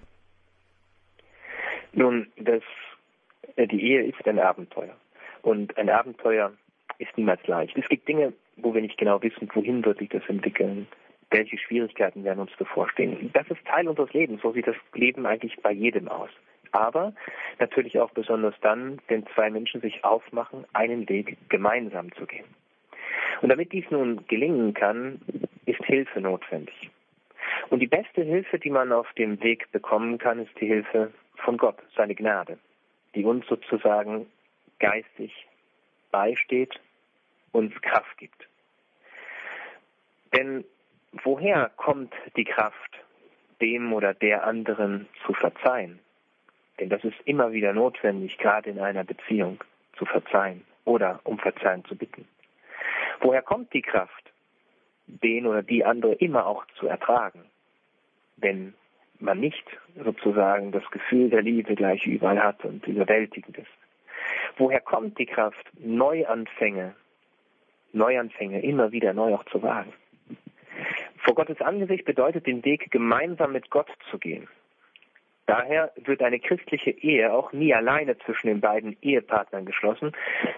Nun, 1.93 2.29
das, 2.37 2.63
äh, 3.57 3.67
die 3.67 3.83
Ehe 3.83 4.05
ist 4.05 4.25
ein 4.27 4.39
Abenteuer 4.39 4.95
und 5.43 5.77
ein 5.77 5.91
Abenteuer 5.91 6.53
ist 6.99 7.17
niemals 7.17 7.45
leicht. 7.49 7.77
Es 7.77 7.89
gibt 7.89 8.07
Dinge, 8.07 8.35
wo 8.57 8.73
wir 8.73 8.83
nicht 8.83 8.99
genau 8.99 9.21
wissen, 9.21 9.49
wohin 9.53 9.85
wird 9.85 9.99
sich 9.99 10.11
das 10.11 10.23
entwickeln 10.29 10.87
welche 11.31 11.59
Schwierigkeiten 11.59 12.25
werden 12.25 12.41
uns 12.41 12.53
bevorstehen. 12.57 13.31
Das 13.33 13.49
ist 13.49 13.65
Teil 13.65 13.89
unseres 13.89 14.13
Lebens, 14.13 14.43
so 14.43 14.53
sieht 14.53 14.67
das 14.67 14.77
Leben 14.95 15.27
eigentlich 15.27 15.57
bei 15.63 15.73
jedem 15.73 16.09
aus. 16.09 16.31
Aber 16.73 17.15
natürlich 17.59 17.99
auch 17.99 18.11
besonders 18.11 18.55
dann, 18.61 19.01
wenn 19.09 19.27
zwei 19.35 19.51
Menschen 19.51 19.81
sich 19.81 20.05
aufmachen, 20.05 20.65
einen 20.73 21.09
Weg 21.09 21.37
gemeinsam 21.49 22.13
zu 22.15 22.27
gehen. 22.27 22.47
Und 23.43 23.49
damit 23.49 23.73
dies 23.73 23.85
nun 23.91 24.27
gelingen 24.27 24.75
kann, 24.75 25.21
ist 25.67 25.83
Hilfe 25.85 26.21
notwendig. 26.21 26.91
Und 27.71 27.81
die 27.81 27.87
beste 27.87 28.23
Hilfe, 28.23 28.59
die 28.59 28.71
man 28.71 28.93
auf 28.93 29.13
dem 29.15 29.43
Weg 29.43 29.71
bekommen 29.73 30.19
kann, 30.19 30.41
ist 30.41 30.53
die 30.61 30.67
Hilfe 30.67 31.13
von 31.37 31.57
Gott, 31.57 31.79
seine 31.97 32.15
Gnade, 32.15 32.59
die 33.15 33.25
uns 33.25 33.47
sozusagen 33.47 34.27
geistig 34.79 35.47
beisteht, 36.11 36.81
uns 37.53 37.73
Kraft 37.83 38.17
gibt. 38.19 38.49
Denn 40.35 40.65
woher 41.13 41.71
kommt 41.77 42.13
die 42.37 42.45
Kraft, 42.45 42.99
dem 43.61 43.93
oder 43.93 44.15
der 44.15 44.45
anderen 44.45 45.09
zu 45.27 45.33
verzeihen? 45.33 45.99
Denn 46.79 46.89
das 46.89 47.05
ist 47.05 47.21
immer 47.25 47.53
wieder 47.53 47.73
notwendig, 47.73 48.39
gerade 48.39 48.71
in 48.71 48.81
einer 48.81 49.05
Beziehung 49.05 49.63
zu 49.97 50.07
verzeihen 50.07 50.65
oder 50.85 51.21
um 51.25 51.39
Verzeihen 51.39 51.85
zu 51.85 51.95
bitten. 51.95 52.27
Woher 53.21 53.43
kommt 53.43 53.73
die 53.75 53.83
Kraft, 53.83 54.33
den 55.07 55.47
oder 55.47 55.63
die 55.63 55.85
andere 55.85 56.15
immer 56.15 56.47
auch 56.47 56.65
zu 56.79 56.87
ertragen, 56.87 57.45
wenn 58.37 58.75
man 59.19 59.39
nicht 59.39 59.65
sozusagen 60.03 60.73
das 60.73 60.89
Gefühl 60.91 61.29
der 61.29 61.43
Liebe 61.43 61.75
gleich 61.75 62.07
überall 62.07 62.43
hat 62.43 62.65
und 62.65 62.87
überwältigend 62.87 63.59
ist? 63.59 63.69
Woher 64.57 64.81
kommt 64.81 65.19
die 65.19 65.27
Kraft, 65.27 65.71
Neuanfänge, 65.79 66.95
Neuanfänge 67.93 68.63
immer 68.63 68.93
wieder 68.93 69.13
neu 69.13 69.35
auch 69.35 69.45
zu 69.47 69.63
wagen? 69.63 69.93
Vor 71.31 71.37
Gottes 71.37 71.61
Angesicht 71.61 72.05
bedeutet 72.07 72.49
den 72.49 72.65
Weg 72.65 72.91
gemeinsam 72.91 73.53
mit 73.53 73.71
Gott 73.71 73.87
zu 74.11 74.19
gehen. 74.19 74.49
Daher 75.47 75.93
wird 75.95 76.23
eine 76.23 76.41
christliche 76.41 76.91
Ehe 76.91 77.33
auch 77.33 77.53
nie 77.53 77.73
alleine 77.73 78.19
zwischen 78.19 78.49
den 78.49 78.61
beiden 78.61 78.97
Ehepartnern 79.01 79.65
geschlossen, 79.65 80.11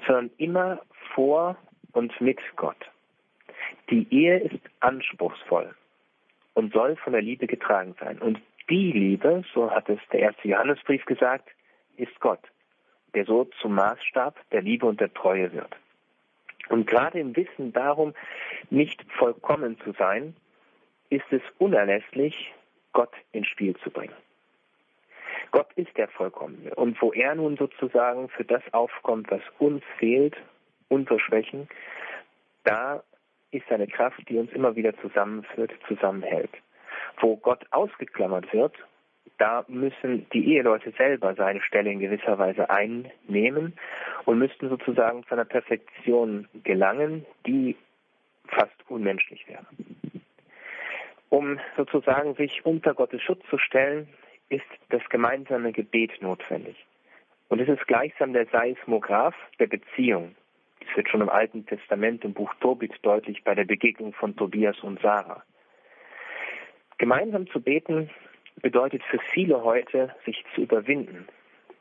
sondern 0.07 0.31
immer 0.39 0.81
vor 1.15 1.59
und 1.93 2.19
mit 2.23 2.39
Gott. 2.57 2.91
Die 3.91 4.07
Ehe 4.11 4.39
ist 4.39 4.63
anspruchsvoll 4.81 5.75
und 6.55 6.73
soll 6.73 6.97
von 6.97 7.13
der 7.13 7.21
Liebe 7.21 7.47
getragen 7.47 7.95
sein. 8.01 8.17
Und 8.17 8.41
die 8.71 8.93
Liebe, 8.93 9.45
so 9.53 9.71
hat 9.71 9.91
es 9.91 9.99
der 10.11 10.21
erste 10.21 10.49
Johannesbrief 10.49 11.05
gesagt, 11.05 11.51
ist 11.99 12.19
Gott, 12.21 12.41
der 13.15 13.27
so 13.27 13.45
zum 13.61 13.75
Maßstab 13.75 14.41
der 14.53 14.63
Liebe 14.63 14.87
und 14.87 15.03
der 15.03 15.13
Treue 15.13 15.53
wird. 15.53 15.77
Und 16.71 16.87
gerade 16.87 17.21
im 17.21 17.37
Wissen 17.37 17.75
darum, 17.75 18.15
nicht 18.71 19.05
vollkommen 19.19 19.79
zu 19.81 19.93
sein, 19.93 20.35
ist 21.13 21.31
es 21.31 21.43
unerlässlich, 21.59 22.53
Gott 22.93 23.13
ins 23.33 23.47
Spiel 23.47 23.77
zu 23.77 23.91
bringen. 23.91 24.15
Gott 25.51 25.71
ist 25.75 25.95
der 25.99 26.09
Vollkommene. 26.09 26.75
Und 26.75 27.01
wo 27.03 27.13
er 27.13 27.35
nun 27.35 27.57
sozusagen 27.59 28.31
für 28.31 28.45
das 28.45 28.63
aufkommt, 28.73 29.31
was 29.31 29.43
uns 29.59 29.83
fehlt, 29.99 30.35
unsere 30.89 31.21
Schwächen, 31.21 31.69
da 32.65 33.03
ist 33.51 33.67
seine 33.69 33.87
Kraft, 33.87 34.27
die 34.29 34.39
uns 34.39 34.51
immer 34.53 34.75
wieder 34.75 34.97
zusammenführt, 35.01 35.73
zusammenhält. 35.87 36.51
Wo 37.21 37.37
Gott 37.37 37.67
ausgeklammert 37.71 38.51
wird, 38.55 38.75
da 39.37 39.67
müssen 39.69 40.27
die 40.33 40.55
Eheleute 40.55 40.93
selber 40.93 41.35
seine 41.35 41.61
Stelle 41.61 41.93
in 41.93 42.01
gewisser 42.01 42.39
Weise 42.39 42.71
einnehmen 42.71 43.75
und 44.25 44.39
müssten 44.39 44.71
sozusagen 44.71 45.25
zu 45.25 45.35
einer 45.35 45.45
Perfektion 45.45 46.49
gelangen, 46.65 47.27
die 47.47 47.77
fast 48.49 48.73
unmenschlich 48.89 49.47
wäre. 49.49 49.67
Um 51.33 51.59
sozusagen 51.79 52.35
sich 52.35 52.67
unter 52.67 52.93
Gottes 52.93 53.23
Schutz 53.23 53.41
zu 53.49 53.57
stellen, 53.57 54.07
ist 54.51 54.67
das 54.91 55.01
gemeinsame 55.09 55.73
Gebet 55.73 56.21
notwendig. 56.21 56.77
Und 57.49 57.59
es 57.59 57.71
ist 57.71 57.87
gleichsam 57.87 58.35
der 58.35 58.45
Seismograph 58.49 59.35
der 59.59 59.67
Beziehung. 59.67 60.37
Das 60.81 60.95
wird 60.95 61.09
schon 61.09 61.23
im 61.23 61.31
Alten 61.31 61.65
Testament 61.65 62.23
im 62.27 62.35
Buch 62.35 62.53
Tobit 62.61 62.93
deutlich 63.01 63.43
bei 63.45 63.55
der 63.55 63.65
Begegnung 63.65 64.13
von 64.13 64.37
Tobias 64.37 64.79
und 64.81 65.01
Sarah. 65.01 65.43
Gemeinsam 66.99 67.49
zu 67.49 67.63
beten 67.63 68.11
bedeutet 68.61 69.03
für 69.05 69.19
viele 69.33 69.65
heute, 69.65 70.15
sich 70.27 70.45
zu 70.55 70.61
überwinden, 70.61 71.27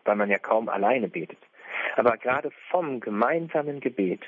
weil 0.05 0.15
man 0.15 0.29
ja 0.29 0.37
kaum 0.37 0.69
alleine 0.69 1.09
betet. 1.09 1.39
Aber 1.97 2.15
gerade 2.15 2.51
vom 2.69 3.01
gemeinsamen 3.01 3.81
Gebet 3.81 4.21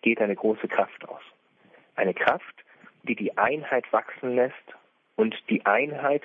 geht 0.00 0.18
eine 0.18 0.34
große 0.34 0.66
Kraft 0.66 1.06
aus. 1.06 1.22
Eine 1.94 2.14
Kraft, 2.14 2.64
die 3.06 3.16
die 3.16 3.36
Einheit 3.38 3.90
wachsen 3.92 4.34
lässt 4.34 4.54
und 5.16 5.34
die 5.48 5.64
Einheit 5.64 6.22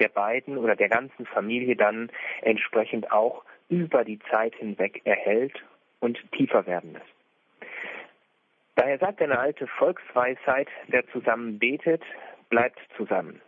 der 0.00 0.08
beiden 0.08 0.58
oder 0.58 0.76
der 0.76 0.88
ganzen 0.88 1.26
Familie 1.26 1.76
dann 1.76 2.10
entsprechend 2.42 3.12
auch 3.12 3.44
über 3.68 4.04
die 4.04 4.18
Zeit 4.30 4.54
hinweg 4.56 5.02
erhält 5.04 5.62
und 6.00 6.18
tiefer 6.32 6.66
werden 6.66 6.94
lässt. 6.94 7.06
Daher 8.76 8.98
sagt 8.98 9.22
eine 9.22 9.38
alte 9.38 9.66
Volksweisheit, 9.66 10.68
wer 10.88 11.06
zusammen 11.08 11.58
betet, 11.58 12.02
bleibt 12.48 12.78
zusammen, 12.96 13.40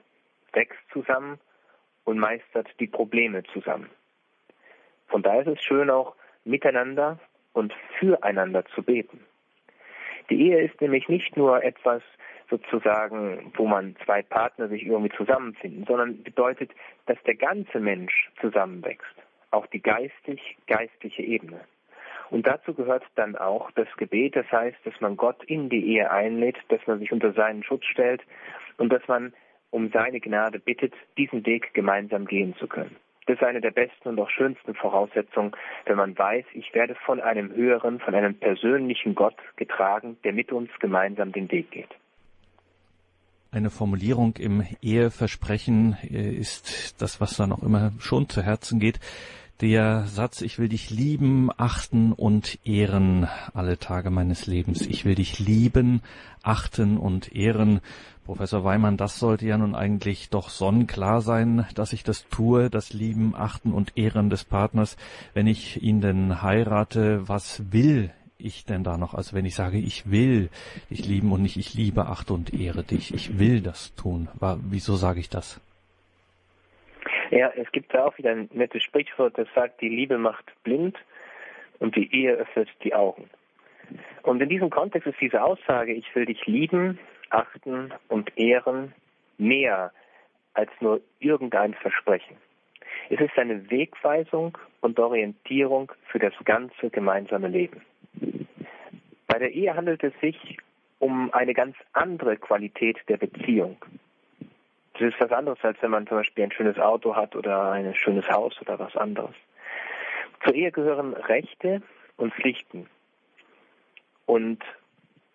wächst 0.53 0.79
zusammen 0.93 1.41
und 2.05 2.19
meistert 2.19 2.69
die 2.79 2.87
Probleme 2.87 3.43
zusammen. 3.53 3.91
Von 5.09 5.23
daher 5.23 5.43
ist 5.43 5.59
es 5.59 5.65
schön 5.65 5.91
auch 5.91 6.15
miteinander 6.45 7.19
und 7.53 7.75
füreinander 7.99 8.65
zu 8.67 8.83
beten. 8.83 9.21
Die 10.31 10.41
Ehe 10.49 10.61
ist 10.63 10.81
nämlich 10.81 11.09
nicht 11.09 11.37
nur 11.37 11.63
etwas 11.63 12.03
sozusagen, 12.49 13.53
wo 13.57 13.67
man 13.67 13.97
zwei 14.05 14.23
Partner 14.23 14.69
sich 14.69 14.87
irgendwie 14.87 15.15
zusammenfinden, 15.17 15.85
sondern 15.87 16.23
bedeutet, 16.23 16.71
dass 17.07 17.19
der 17.25 17.35
ganze 17.35 17.81
Mensch 17.81 18.31
zusammenwächst, 18.41 19.15
auch 19.51 19.67
die 19.67 19.81
geistig-geistliche 19.81 21.23
Ebene. 21.23 21.61
Und 22.31 22.47
dazu 22.47 22.75
gehört 22.75 23.05
dann 23.15 23.37
auch 23.37 23.71
das 23.73 23.89
Gebet, 23.97 24.37
das 24.37 24.51
heißt, 24.51 24.79
dass 24.85 25.01
man 25.01 25.17
Gott 25.17 25.43
in 25.45 25.69
die 25.69 25.95
Ehe 25.95 26.11
einlädt, 26.11 26.57
dass 26.69 26.85
man 26.87 26.99
sich 26.99 27.13
unter 27.13 27.33
seinen 27.33 27.63
Schutz 27.63 27.85
stellt 27.85 28.23
und 28.79 28.93
dass 28.93 29.07
man 29.07 29.33
um 29.71 29.91
seine 29.91 30.21
Gnade 30.21 30.59
bittet, 30.59 30.95
diesen 31.17 31.45
Weg 31.47 31.75
gemeinsam 31.75 32.27
gehen 32.27 32.55
zu 32.57 32.67
können. 32.67 32.97
Das 33.27 33.37
ist 33.37 33.43
eine 33.43 33.61
der 33.61 33.73
besten 33.73 34.09
und 34.09 34.21
auch 34.21 34.31
schönsten 34.31 34.75
Voraussetzungen, 34.75 35.53
wenn 35.85 35.97
man 35.97 36.17
weiß, 36.17 36.45
ich 36.55 36.73
werde 36.75 36.95
von 36.95 37.21
einem 37.21 37.53
höheren, 37.53 37.99
von 37.99 38.15
einem 38.15 38.39
persönlichen 38.39 39.17
Gott 39.17 39.37
getragen, 39.57 40.17
der 40.23 40.33
mit 40.33 40.53
uns 40.53 40.71
gemeinsam 40.79 41.33
den 41.33 41.51
Weg 41.51 41.73
geht. 41.73 41.91
Eine 43.57 43.71
Formulierung 43.71 44.37
im 44.37 44.67
Eheversprechen 44.83 45.97
äh, 46.03 46.31
ist 46.31 47.01
das, 47.01 47.23
was 47.23 47.39
dann 47.39 47.53
auch 47.53 47.63
immer 47.63 47.91
schon 47.99 48.29
zu 48.29 48.43
Herzen 48.43 48.81
geht. 48.81 49.01
Der 49.63 50.05
Satz, 50.05 50.43
ich 50.43 50.59
will 50.59 50.69
dich 50.69 50.91
lieben, 50.91 51.49
achten 51.57 52.13
und 52.13 52.59
ehren 52.67 53.29
alle 53.55 53.79
Tage 53.79 54.11
meines 54.11 54.47
Lebens. 54.47 54.83
Ich 54.83 55.07
will 55.07 55.15
dich 55.15 55.39
lieben, 55.39 56.03
achten 56.43 56.99
und 56.99 57.35
ehren. 57.35 57.81
Professor 58.27 58.63
Weimann, 58.63 58.99
das 58.99 59.19
sollte 59.19 59.47
ja 59.47 59.57
nun 59.57 59.75
eigentlich 59.75 60.29
doch 60.29 60.51
sonnenklar 60.51 61.23
sein, 61.23 61.65
dass 61.75 61.95
ich 61.95 62.05
das 62.05 62.29
tue, 62.29 62.69
das 62.69 62.93
Lieben, 62.93 63.35
Achten 63.35 63.73
und 63.73 63.97
Ehren 63.97 64.29
des 64.29 64.45
Partners. 64.45 64.99
Wenn 65.33 65.47
ich 65.47 65.83
ihn 65.83 66.03
denn 66.03 66.43
heirate, 66.43 67.27
was 67.27 67.63
will 67.73 68.11
ich 68.39 68.65
denn 68.65 68.85
da 68.85 68.97
noch? 68.97 69.15
Also 69.15 69.37
wenn 69.37 69.45
ich 69.45 69.55
sage, 69.55 69.79
ich 69.79 70.11
will 70.11 70.51
dich 70.91 71.07
lieben 71.07 71.33
und 71.33 71.43
nicht 71.43 71.57
ich 71.57 71.75
liebe, 71.75 72.07
achte 72.07 72.33
und 72.33 72.55
ehre 72.55 72.83
dich. 72.83 73.15
Ich 73.15 73.39
will 73.39 73.61
das 73.61 73.95
tun. 73.95 74.29
Wieso 74.71 74.97
sage 74.97 75.21
ich 75.21 75.29
das? 75.29 75.61
Ja, 77.31 77.51
es 77.57 77.71
gibt 77.73 77.93
da 77.93 78.05
auch 78.05 78.17
wieder 78.19 78.31
ein 78.31 78.49
nettes 78.53 78.83
Sprichwort, 78.83 79.37
das 79.37 79.49
sagt, 79.55 79.81
die 79.81 79.89
Liebe 79.89 80.19
macht 80.19 80.45
blind 80.63 80.97
und 81.79 81.97
die 81.97 82.15
Ehe 82.15 82.35
öffnet 82.35 82.69
die 82.85 82.95
Augen. 82.95 83.29
Und 84.23 84.41
in 84.41 84.49
diesem 84.49 84.71
Kontext 84.71 85.07
ist 85.07 85.21
diese 85.21 85.43
Aussage, 85.43 85.93
ich 85.93 86.15
will 86.15 86.27
dich 86.27 86.47
lieben, 86.47 86.99
achten 87.31 87.93
und 88.09 88.37
ehren, 88.37 88.93
mehr 89.39 89.93
als 90.55 90.71
nur 90.81 91.01
irgendein 91.21 91.75
Versprechen. 91.75 92.37
Es 93.11 93.21
ist 93.21 93.39
eine 93.39 93.71
Wegweisung 93.71 94.57
und 94.81 94.99
Orientierung 94.99 95.93
für 96.11 96.19
das 96.19 96.33
ganze 96.45 96.91
gemeinsame 96.91 97.49
Leben. 97.49 97.83
Bei 99.27 99.39
der 99.39 99.53
Ehe 99.53 99.75
handelt 99.75 100.03
es 100.03 100.13
sich 100.21 100.59
um 100.99 101.33
eine 101.33 101.55
ganz 101.55 101.77
andere 101.93 102.37
Qualität 102.37 102.99
der 103.09 103.19
Beziehung. 103.19 103.77
Das 104.95 105.03
ist 105.03 105.21
was 105.21 105.31
anderes, 105.31 105.59
als 105.63 105.77
wenn 105.83 105.91
man 105.91 106.07
zum 106.07 106.19
Beispiel 106.19 106.45
ein 106.45 106.53
schönes 106.53 106.79
Auto 106.79 107.15
hat 107.15 107.37
oder 107.37 107.73
ein 107.73 107.95
schönes 107.95 108.29
Haus 108.31 108.59
oder 108.63 108.79
was 108.79 108.97
anderes. 108.97 109.35
Zur 110.43 110.55
Ehe 110.55 110.73
gehören 110.73 111.13
Rechte 111.13 111.83
und 112.17 112.33
Pflichten. 112.33 112.89
Und 114.25 114.63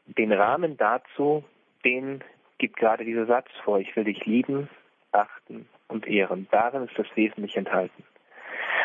den 0.05 0.31
Rahmen 0.31 0.77
dazu, 0.77 1.43
den 1.85 2.23
gibt 2.57 2.77
gerade 2.77 3.05
dieser 3.05 3.25
Satz 3.25 3.49
vor. 3.63 3.79
Ich 3.79 3.95
will 3.95 4.03
dich 4.03 4.25
lieben, 4.25 4.67
achten 5.11 5.67
und 5.87 6.07
ehren. 6.07 6.47
Darin 6.51 6.85
ist 6.85 6.97
das 6.97 7.07
Wesentliche 7.15 7.59
enthalten. 7.59 8.03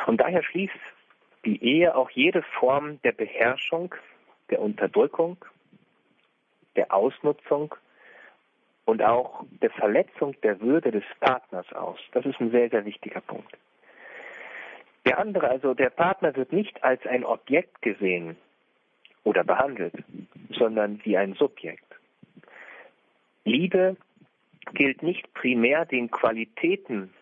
Und 0.07 0.21
daher 0.21 0.43
schließt 0.43 0.75
die 1.47 1.63
Ehe 1.63 1.95
auch 1.95 2.11
jede 2.11 2.43
Form 2.43 3.01
der 3.03 3.13
Beherrschung, 3.13 3.95
der 4.51 4.61
Unterdrückung, 4.61 5.39
der 6.75 6.93
Ausnutzung 6.93 7.75
und 8.85 9.03
auch 9.03 9.45
der 9.63 9.71
Verletzung 9.71 10.39
der 10.43 10.61
Würde 10.61 10.91
des 10.91 11.05
Partners 11.21 11.73
aus. 11.73 11.99
Das 12.13 12.27
ist 12.27 12.41
ein 12.41 12.51
sehr, 12.51 12.69
sehr 12.69 12.85
wichtiger 12.85 13.21
Punkt. 13.21 13.57
Der 15.07 15.19
andere, 15.19 15.49
also 15.49 15.73
der 15.73 15.91
Partner, 15.91 16.35
wird 16.35 16.53
nicht 16.53 16.83
als 16.83 17.05
ein 17.07 17.25
Objekt 17.25 17.81
gesehen 17.81 18.37
oder 19.23 19.45
behandelt, 19.45 19.95
sondern 20.51 21.01
wie 21.05 21.17
ein 21.17 21.35
Subjekt. 21.35 21.85
Liebe 23.45 23.97
gilt 24.75 25.03
nicht 25.05 25.33
primär 25.33 25.85
den 25.85 26.11
Qualitäten 26.11 27.13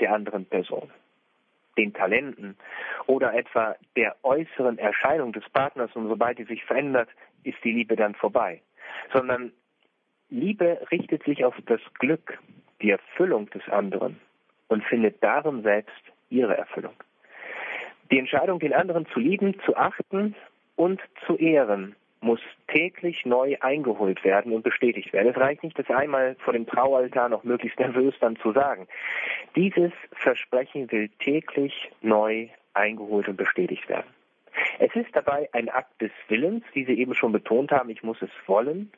der 0.00 0.12
anderen 0.14 0.46
Person, 0.46 0.90
den 1.76 1.92
Talenten 1.92 2.56
oder 3.06 3.34
etwa 3.34 3.76
der 3.96 4.16
äußeren 4.22 4.78
Erscheinung 4.78 5.32
des 5.32 5.48
Partners 5.50 5.90
und 5.94 6.08
sobald 6.08 6.38
die 6.38 6.44
sich 6.44 6.64
verändert, 6.64 7.08
ist 7.44 7.58
die 7.64 7.72
Liebe 7.72 7.96
dann 7.96 8.14
vorbei, 8.14 8.60
sondern 9.12 9.52
Liebe 10.28 10.80
richtet 10.90 11.24
sich 11.24 11.44
auf 11.44 11.54
das 11.66 11.80
Glück, 11.98 12.38
die 12.80 12.90
Erfüllung 12.90 13.50
des 13.50 13.68
anderen 13.68 14.18
und 14.68 14.84
findet 14.84 15.22
darin 15.22 15.62
selbst 15.62 16.02
ihre 16.30 16.56
Erfüllung. 16.56 16.94
Die 18.10 18.18
Entscheidung, 18.18 18.58
den 18.58 18.72
anderen 18.72 19.06
zu 19.06 19.20
lieben, 19.20 19.58
zu 19.64 19.76
achten 19.76 20.34
und 20.76 21.00
zu 21.26 21.36
ehren, 21.36 21.94
muss 22.22 22.40
täglich 22.68 23.26
neu 23.26 23.56
eingeholt 23.60 24.24
werden 24.24 24.52
und 24.52 24.62
bestätigt 24.62 25.12
werden. 25.12 25.28
Es 25.28 25.36
reicht 25.36 25.62
nicht, 25.62 25.78
das 25.78 25.90
einmal 25.90 26.36
vor 26.36 26.52
dem 26.52 26.66
Traualtar 26.66 27.28
noch 27.28 27.44
möglichst 27.44 27.78
nervös 27.78 28.14
dann 28.20 28.36
zu 28.36 28.52
sagen. 28.52 28.86
Dieses 29.56 29.92
Versprechen 30.12 30.90
will 30.90 31.08
täglich 31.18 31.90
neu 32.00 32.48
eingeholt 32.74 33.28
und 33.28 33.36
bestätigt 33.36 33.88
werden. 33.88 34.06
Es 34.78 34.94
ist 34.94 35.14
dabei 35.14 35.48
ein 35.52 35.68
Akt 35.68 36.00
des 36.00 36.12
Willens, 36.28 36.64
wie 36.72 36.84
Sie 36.84 36.98
eben 36.98 37.14
schon 37.14 37.32
betont 37.32 37.72
haben, 37.72 37.90
ich 37.90 38.02
muss 38.02 38.20
es 38.22 38.30
wollen, 38.46 38.92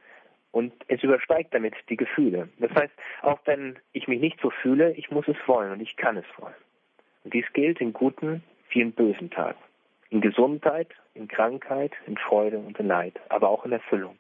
und 0.55 0.73
es 0.87 1.03
übersteigt 1.03 1.53
damit 1.53 1.75
die 1.89 1.97
Gefühle. 1.97 2.49
Das 2.59 2.71
heißt, 2.71 2.93
auch 3.23 3.41
wenn 3.45 3.77
ich 3.93 4.07
mich 4.07 4.21
nicht 4.21 4.39
so 4.41 4.51
fühle, 4.51 4.93
ich 4.93 5.11
muss 5.11 5.27
es 5.27 5.37
wollen 5.47 5.73
und 5.73 5.81
ich 5.81 5.97
kann 5.97 6.17
es 6.17 6.25
wollen. 6.39 6.55
Und 7.25 7.35
dies 7.35 7.45
gilt 7.55 7.81
in 7.81 7.93
guten 7.93 8.45
wie 8.71 8.81
in 8.81 8.93
bösen 8.93 9.31
Tagen. 9.31 9.59
In 10.15 10.21
Gesundheit, 10.21 10.87
in 11.15 11.27
Krankheit, 11.27 11.91
in 12.07 12.17
Freude 12.17 12.59
und 12.61 12.79
in 12.79 12.87
Leid, 12.87 13.21
aber 13.31 13.49
auch 13.49 13.65
in 13.65 13.73
Erfüllung. 13.73 14.17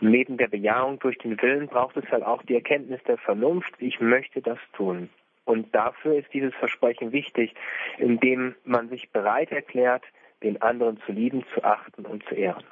Und 0.00 0.10
neben 0.10 0.38
der 0.38 0.48
Bejahung 0.48 0.98
durch 1.00 1.18
den 1.18 1.38
Willen 1.42 1.68
braucht 1.68 1.98
es 1.98 2.10
halt 2.10 2.22
auch 2.22 2.42
die 2.44 2.54
Erkenntnis 2.54 3.02
der 3.06 3.18
Vernunft, 3.18 3.74
ich 3.76 4.00
möchte 4.00 4.40
das 4.40 4.58
tun. 4.72 5.10
Und 5.44 5.74
dafür 5.74 6.14
ist 6.16 6.32
dieses 6.32 6.54
Versprechen 6.54 7.12
wichtig, 7.12 7.54
indem 7.98 8.54
man 8.64 8.88
sich 8.88 9.10
bereit 9.10 9.52
erklärt, 9.52 10.04
den 10.42 10.62
anderen 10.62 10.98
zu 11.04 11.12
lieben, 11.12 11.44
zu 11.52 11.62
achten 11.62 12.06
und 12.06 12.24
zu 12.24 12.34
ehren. 12.34 12.64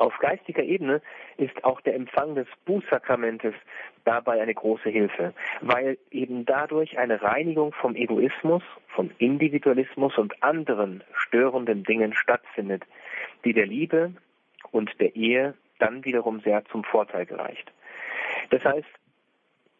Auf 0.00 0.16
geistiger 0.16 0.62
Ebene 0.62 1.02
ist 1.36 1.62
auch 1.62 1.82
der 1.82 1.94
Empfang 1.94 2.34
des 2.34 2.46
Bußsakramentes 2.64 3.52
dabei 4.06 4.40
eine 4.40 4.54
große 4.54 4.88
Hilfe, 4.88 5.34
weil 5.60 5.98
eben 6.10 6.46
dadurch 6.46 6.98
eine 6.98 7.20
Reinigung 7.20 7.74
vom 7.74 7.94
Egoismus, 7.94 8.62
vom 8.88 9.10
Individualismus 9.18 10.16
und 10.16 10.42
anderen 10.42 11.04
störenden 11.12 11.84
Dingen 11.84 12.14
stattfindet, 12.14 12.84
die 13.44 13.52
der 13.52 13.66
Liebe 13.66 14.14
und 14.70 14.90
der 15.00 15.14
Ehe 15.14 15.52
dann 15.78 16.02
wiederum 16.06 16.40
sehr 16.40 16.64
zum 16.64 16.82
Vorteil 16.82 17.26
gereicht. 17.26 17.70
Das 18.48 18.64
heißt, 18.64 18.88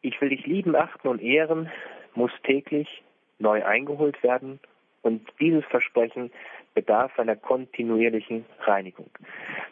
ich 0.02 0.20
will 0.20 0.28
dich 0.28 0.44
lieben, 0.44 0.76
achten 0.76 1.08
und 1.08 1.22
ehren, 1.22 1.70
muss 2.14 2.32
täglich 2.42 3.02
neu 3.38 3.64
eingeholt 3.64 4.22
werden 4.22 4.60
und 5.00 5.26
dieses 5.40 5.64
Versprechen 5.64 6.30
bedarf 6.74 7.18
einer 7.18 7.36
kontinuierlichen 7.36 8.44
Reinigung. 8.60 9.10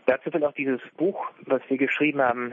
Dazu 0.06 0.32
will 0.32 0.44
auch 0.44 0.52
dieses 0.52 0.80
Buch, 0.96 1.30
was 1.46 1.62
wir 1.68 1.78
geschrieben 1.78 2.20
haben, 2.20 2.52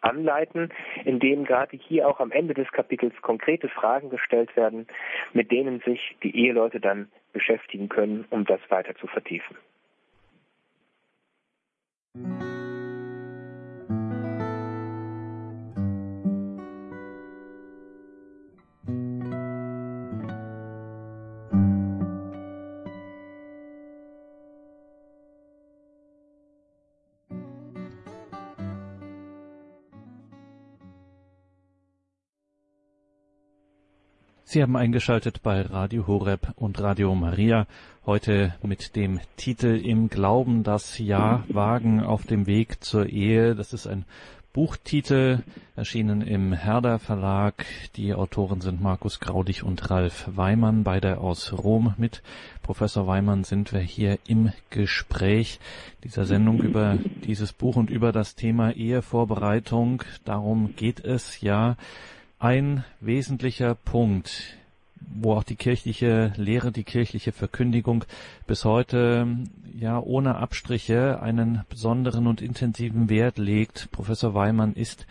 anleiten, 0.00 0.72
in 1.04 1.18
dem 1.18 1.44
gerade 1.44 1.76
hier 1.76 2.08
auch 2.08 2.20
am 2.20 2.32
Ende 2.32 2.54
des 2.54 2.70
Kapitels 2.72 3.14
konkrete 3.22 3.68
Fragen 3.68 4.10
gestellt 4.10 4.56
werden, 4.56 4.86
mit 5.32 5.50
denen 5.50 5.80
sich 5.80 6.16
die 6.22 6.34
Eheleute 6.34 6.80
dann 6.80 7.10
beschäftigen 7.32 7.88
können, 7.88 8.24
um 8.30 8.44
das 8.44 8.60
weiter 8.70 8.94
zu 8.96 9.06
vertiefen. 9.06 9.56
Sie 34.50 34.64
haben 34.64 34.74
eingeschaltet 34.74 35.44
bei 35.44 35.62
Radio 35.62 36.08
Horeb 36.08 36.54
und 36.56 36.80
Radio 36.80 37.14
Maria, 37.14 37.68
heute 38.04 38.52
mit 38.64 38.96
dem 38.96 39.20
Titel 39.36 39.76
Im 39.76 40.08
Glauben 40.08 40.64
das 40.64 40.98
Ja 40.98 41.44
wagen 41.46 42.02
auf 42.02 42.26
dem 42.26 42.48
Weg 42.48 42.82
zur 42.82 43.06
Ehe. 43.06 43.54
Das 43.54 43.72
ist 43.72 43.86
ein 43.86 44.04
Buchtitel, 44.52 45.44
erschienen 45.76 46.20
im 46.20 46.52
Herder 46.52 46.98
Verlag. 46.98 47.64
Die 47.94 48.12
Autoren 48.12 48.60
sind 48.60 48.82
Markus 48.82 49.20
Graudig 49.20 49.62
und 49.62 49.88
Ralf 49.88 50.28
Weimann, 50.34 50.82
beide 50.82 51.18
aus 51.18 51.52
Rom. 51.52 51.94
Mit 51.96 52.20
Professor 52.60 53.06
Weimann 53.06 53.44
sind 53.44 53.72
wir 53.72 53.78
hier 53.78 54.18
im 54.26 54.50
Gespräch 54.70 55.60
dieser 56.02 56.24
Sendung 56.24 56.60
über 56.60 56.98
dieses 57.24 57.52
Buch 57.52 57.76
und 57.76 57.88
über 57.88 58.10
das 58.10 58.34
Thema 58.34 58.72
Ehevorbereitung. 58.72 60.02
Darum 60.24 60.74
geht 60.74 61.04
es 61.04 61.40
ja 61.40 61.76
ein 62.40 62.84
wesentlicher 63.00 63.74
Punkt, 63.74 64.56
wo 65.14 65.34
auch 65.34 65.44
die 65.44 65.56
kirchliche 65.56 66.32
Lehre, 66.36 66.72
die 66.72 66.84
kirchliche 66.84 67.32
Verkündigung 67.32 68.04
bis 68.46 68.64
heute 68.64 69.28
ja 69.78 70.00
ohne 70.00 70.36
Abstriche 70.36 71.20
einen 71.22 71.64
besonderen 71.68 72.26
und 72.26 72.40
intensiven 72.40 73.10
Wert 73.10 73.36
legt. 73.36 73.90
Professor 73.92 74.34
Weimann 74.34 74.72
ist 74.72 75.06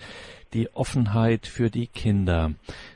die 0.54 0.74
Offenheit 0.74 1.46
für 1.46 1.70
die 1.70 1.86
Kinder. 1.86 2.54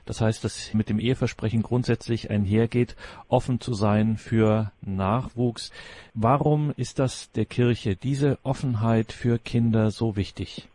Das 0.08 0.20
heißt, 0.20 0.44
dass 0.44 0.74
mit 0.74 0.90
dem 0.90 1.00
Eheversprechen 1.00 1.62
grundsätzlich 1.62 2.32
einhergeht, 2.32 2.96
offen 3.28 3.62
zu 3.62 3.76
sein 3.76 4.18
für 4.18 4.72
Nachwuchs. 4.82 5.72
Warum 6.16 6.74
ist 6.76 6.98
das 6.98 7.32
der 7.34 7.46
Kirche, 7.46 7.96
diese 7.96 8.40
Offenheit 8.42 9.12
für 9.12 9.38
Kinder 9.38 9.92
so 9.92 10.16
wichtig? 10.16 10.68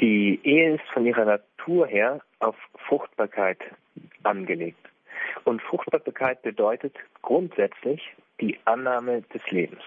Die 0.00 0.40
Ehe 0.42 0.74
ist 0.74 0.84
von 0.92 1.06
ihrer 1.06 1.40
Natur 1.66 1.88
her 1.88 2.20
auf 2.38 2.54
Fruchtbarkeit 2.86 3.58
angelegt. 4.22 4.88
Und 5.44 5.60
Fruchtbarkeit 5.62 6.42
bedeutet 6.42 6.94
grundsätzlich 7.22 8.02
die 8.40 8.56
Annahme 8.66 9.22
des 9.34 9.42
Lebens. 9.50 9.82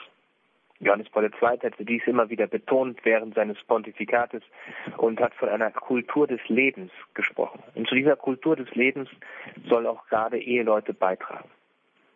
Johannes 0.82 1.10
Paul 1.10 1.26
II. 1.26 1.60
hatte 1.62 1.86
dies 1.86 2.02
immer 2.06 2.30
wieder 2.30 2.48
betont 2.48 3.00
während 3.04 3.36
seines 3.36 3.58
Pontifikates 3.63 4.44
und 4.98 5.22
hat 5.22 5.34
von 5.36 5.48
einer 5.48 5.72
Kultur 5.72 6.28
des 6.28 6.42
Lebens 6.50 6.92
gesprochen. 7.13 7.63
Und 7.76 7.88
zu 7.88 7.96
dieser 7.96 8.18
Kultur 8.18 8.58
des 8.58 8.74
Lebens 8.76 9.10
soll 9.68 9.88
auch 9.88 10.06
gerade 10.08 10.38
Eheleute 10.38 10.94
beitragen. 10.94 11.50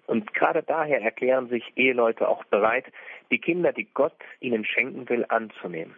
Und 0.08 0.34
gerade 0.34 0.64
daher 0.64 1.02
erklären 1.02 1.48
sich 1.48 1.72
Eheleute 1.78 2.28
auch 2.28 2.44
bereit, 2.46 2.86
die 3.32 3.40
Kinder, 3.40 3.72
die 3.72 3.88
Gott 3.94 4.16
ihnen 4.42 4.66
schenken 4.66 5.08
will, 5.08 5.26
anzunehmen. 5.30 5.96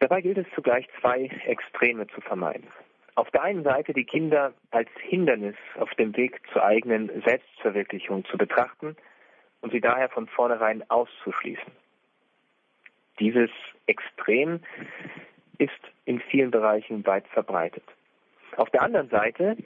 Dabei 0.00 0.22
gilt 0.22 0.38
es 0.38 0.46
zugleich 0.54 0.88
zwei 1.00 1.30
Extreme 1.44 2.06
zu 2.08 2.22
vermeiden. 2.22 2.66
Auf 3.16 3.30
der 3.32 3.42
einen 3.42 3.62
Seite 3.62 3.92
die 3.92 4.04
Kinder 4.04 4.54
als 4.70 4.88
Hindernis 4.98 5.56
auf 5.78 5.90
dem 5.94 6.16
Weg 6.16 6.40
zur 6.52 6.64
eigenen 6.64 7.10
Selbstverwirklichung 7.22 8.24
zu 8.24 8.38
betrachten 8.38 8.96
und 9.60 9.72
sie 9.72 9.80
daher 9.80 10.08
von 10.08 10.26
vornherein 10.26 10.88
auszuschließen. 10.88 11.70
Dieses 13.18 13.50
Extrem 13.86 14.60
ist 15.58 15.72
in 16.06 16.20
vielen 16.20 16.50
Bereichen 16.50 17.04
weit 17.04 17.26
verbreitet. 17.28 17.84
Auf 18.56 18.70
der 18.70 18.82
anderen 18.82 19.10
Seite 19.10 19.58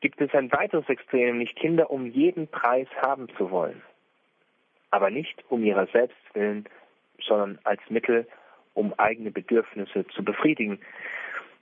gibt 0.00 0.20
es 0.20 0.34
ein 0.34 0.52
weiteres 0.52 0.86
Extrem, 0.90 1.28
nämlich 1.28 1.54
Kinder 1.54 1.90
um 1.90 2.06
jeden 2.06 2.46
Preis 2.48 2.88
haben 3.00 3.28
zu 3.38 3.50
wollen. 3.50 3.80
Aber 4.90 5.08
nicht 5.08 5.42
um 5.48 5.64
ihrer 5.64 5.86
selbst 5.86 6.18
willen, 6.34 6.68
sondern 7.26 7.58
als 7.64 7.80
Mittel, 7.88 8.26
um 8.74 8.94
eigene 8.98 9.30
Bedürfnisse 9.30 10.06
zu 10.08 10.24
befriedigen. 10.24 10.78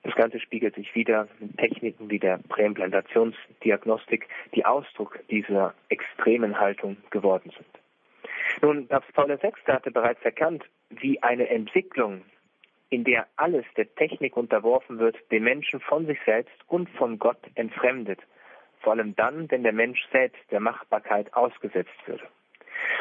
Das 0.03 0.15
Ganze 0.15 0.41
spiegelt 0.41 0.75
sich 0.75 0.95
wieder 0.95 1.29
in 1.41 1.57
Techniken 1.57 2.11
wie 2.11 2.19
der 2.19 2.39
Präimplantationsdiagnostik, 2.49 4.29
die 4.55 4.65
Ausdruck 4.65 5.19
dieser 5.31 5.75
extremen 5.89 6.59
Haltung 6.59 6.97
geworden 7.11 7.51
sind. 7.51 7.67
Nun, 8.63 8.87
Papst 8.87 9.13
Paul 9.15 9.29
VI. 9.29 9.53
hatte 9.67 9.91
bereits 9.91 10.23
erkannt, 10.23 10.65
wie 10.91 11.23
eine 11.23 11.49
Entwicklung, 11.49 12.23
in 12.91 13.05
der 13.05 13.27
alles 13.37 13.67
der 13.77 13.93
Technik 13.97 14.37
unterworfen 14.37 14.99
wird, 14.99 15.17
den 15.31 15.45
Menschen 15.45 15.81
von 15.81 16.07
sich 16.07 16.19
selbst 16.25 16.57
und 16.69 16.89
von 16.91 17.19
Gott 17.19 17.41
entfremdet, 17.55 18.21
vor 18.81 18.93
allem 18.93 19.15
dann, 19.17 19.51
wenn 19.51 19.63
der 19.63 19.73
Mensch 19.73 20.01
selbst 20.11 20.41
der 20.51 20.61
Machbarkeit 20.61 21.35
ausgesetzt 21.35 21.91
würde. 22.07 22.27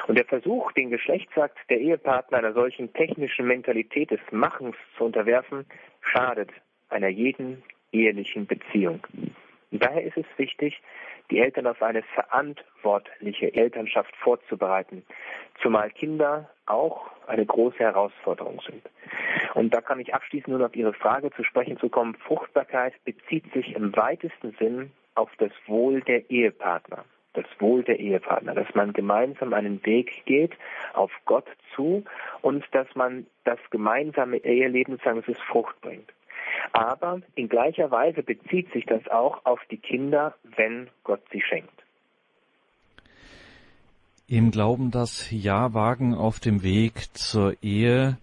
Und 0.08 0.18
der 0.18 0.26
Versuch, 0.26 0.72
den 0.74 0.90
Geschlechtsakt 0.90 1.58
der 1.70 1.80
Ehepartner 1.80 2.38
einer 2.38 2.54
solchen 2.54 2.94
technischen 2.94 3.48
Mentalität 3.48 4.12
des 4.12 4.20
Machens 4.32 4.76
zu 4.98 5.06
unterwerfen, 5.06 5.66
schadet 6.02 6.50
einer 6.90 7.10
jeden 7.10 7.64
ehelichen 7.92 8.46
Beziehung. 8.46 9.02
Und 9.72 9.84
daher 9.84 10.04
ist 10.04 10.18
es 10.18 10.26
wichtig, 10.38 10.82
die 11.30 11.40
Eltern 11.40 11.68
auf 11.68 11.82
eine 11.82 12.04
verantwortliche 12.04 13.54
Elternschaft 13.54 14.16
vorzubereiten, 14.16 15.04
zumal 15.62 15.90
Kinder 15.90 16.50
auch 16.66 17.10
eine 17.28 17.46
große 17.46 17.80
Herausforderung 17.80 18.62
sind. 18.66 18.82
Und 19.54 19.74
da 19.74 19.82
kann 19.82 20.00
ich 20.00 20.14
abschließend 20.14 20.50
nur 20.50 20.66
auf 20.66 20.76
Ihre 20.76 20.94
Frage 20.94 21.32
zu 21.32 21.44
sprechen 21.44 21.78
zu 21.78 21.90
kommen. 21.90 22.16
Fruchtbarkeit 22.16 22.94
bezieht 23.04 23.52
sich 23.54 23.76
im 23.76 23.96
weitesten 23.96 24.56
Sinn 24.60 24.92
auf 25.16 25.30
das 25.38 25.52
Wohl 25.66 26.02
der 26.02 26.30
Ehepartner 26.30 27.04
das 27.34 27.46
Wohl 27.60 27.84
der 27.84 28.00
Ehepartner, 28.00 28.56
dass 28.56 28.74
man 28.74 28.94
gemeinsam 28.94 29.54
einen 29.54 29.86
Weg 29.86 30.26
geht 30.26 30.54
auf 30.94 31.12
Gott 31.26 31.46
zu 31.76 32.04
und 32.42 32.66
dass 32.72 32.88
man 32.96 33.28
das 33.44 33.60
gemeinsame 33.70 34.38
Eheleben, 34.38 35.00
sagen 35.04 35.24
es, 35.28 35.40
Frucht 35.40 35.80
bringt. 35.82 36.12
Aber 36.74 37.22
in 37.36 37.50
gleicher 37.50 37.92
Weise 37.92 38.24
bezieht 38.24 38.72
sich 38.72 38.86
das 38.86 39.08
auch 39.10 39.46
auf 39.46 39.60
die 39.70 39.78
Kinder, 39.78 40.36
wenn 40.56 40.90
Gott 41.04 41.22
sie 41.32 41.42
schenkt. 41.42 41.87
Im 44.30 44.52
Glauben 44.52 44.92
das 44.92 45.32
Ja 45.32 45.74
wagen 45.74 46.14
auf 46.14 46.42
dem 46.42 46.62
Weg 46.62 47.08
zur 47.14 47.56
Ehe. 47.64 48.18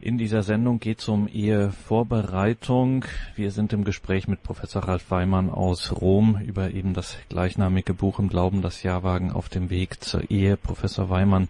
In 0.00 0.16
dieser 0.16 0.44
Sendung 0.44 0.78
geht 0.78 1.00
es 1.00 1.08
um 1.08 1.26
Ehevorbereitung. 1.26 3.04
Wir 3.34 3.50
sind 3.50 3.72
im 3.72 3.82
Gespräch 3.82 4.28
mit 4.28 4.44
Professor 4.44 4.84
Ralf 4.84 5.10
Weimann 5.10 5.50
aus 5.50 6.00
Rom 6.00 6.38
über 6.46 6.70
eben 6.70 6.94
das 6.94 7.16
gleichnamige 7.28 7.92
Buch 7.92 8.20
im 8.20 8.28
Glauben 8.28 8.62
das 8.62 8.84
Ja 8.84 9.02
wagen 9.02 9.32
auf 9.32 9.48
dem 9.48 9.68
Weg 9.68 10.04
zur 10.04 10.30
Ehe. 10.30 10.56
Professor 10.56 11.10
Weimann, 11.10 11.48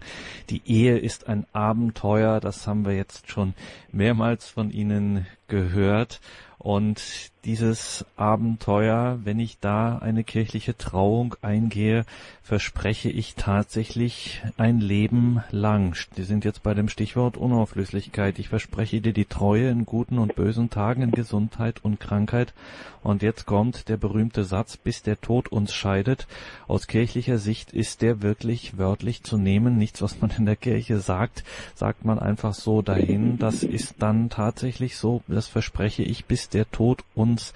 die 0.49 0.63
Ehe 0.65 0.97
ist 0.97 1.27
ein 1.27 1.45
Abenteuer. 1.53 2.39
Das 2.39 2.65
haben 2.65 2.87
wir 2.87 2.95
jetzt 2.95 3.29
schon 3.29 3.53
mehrmals 3.91 4.49
von 4.49 4.71
Ihnen 4.71 5.27
gehört. 5.47 6.19
Und 6.57 7.29
dieses 7.45 8.05
Abenteuer, 8.17 9.19
wenn 9.23 9.39
ich 9.39 9.59
da 9.59 9.97
eine 9.97 10.23
kirchliche 10.23 10.77
Trauung 10.77 11.35
eingehe, 11.41 12.05
verspreche 12.43 13.09
ich 13.09 13.35
tatsächlich 13.35 14.41
ein 14.57 14.79
Leben 14.81 15.43
lang. 15.51 15.95
Wir 16.15 16.25
sind 16.25 16.45
jetzt 16.45 16.63
bei 16.63 16.73
dem 16.73 16.89
Stichwort 16.89 17.37
Unauflöslichkeit. 17.37 18.39
Ich 18.39 18.49
verspreche 18.49 19.01
dir 19.01 19.13
die 19.13 19.25
Treue 19.25 19.69
in 19.69 19.85
guten 19.85 20.17
und 20.17 20.35
bösen 20.35 20.69
Tagen, 20.69 21.03
in 21.03 21.11
Gesundheit 21.11 21.83
und 21.83 21.99
Krankheit. 21.99 22.53
Und 23.01 23.21
jetzt 23.21 23.45
kommt 23.45 23.87
der 23.87 23.97
berühmte 23.97 24.43
Satz, 24.43 24.75
bis 24.75 25.03
der 25.03 25.21
Tod 25.21 25.47
uns 25.49 25.73
scheidet. 25.73 26.27
Aus 26.67 26.87
kirchlicher 26.87 27.37
Sicht 27.37 27.71
ist 27.71 28.01
der 28.01 28.21
wirklich 28.21 28.77
wörtlich 28.77 29.23
zu 29.23 29.37
nehmen. 29.37 29.77
Nichts, 29.77 30.01
was 30.01 30.19
man 30.19 30.31
in 30.31 30.45
der 30.45 30.57
Kirche 30.57 30.99
sagt, 30.99 31.43
sagt 31.75 32.03
man 32.03 32.19
einfach 32.19 32.53
so 32.53 32.81
dahin. 32.81 33.37
Das 33.37 33.63
ist 33.63 33.95
dann 33.99 34.29
tatsächlich 34.29 34.97
so, 34.97 35.21
das 35.27 35.47
verspreche 35.47 36.03
ich, 36.03 36.25
bis 36.25 36.49
der 36.49 36.69
Tod 36.71 37.03
uns 37.15 37.28
uns 37.29 37.53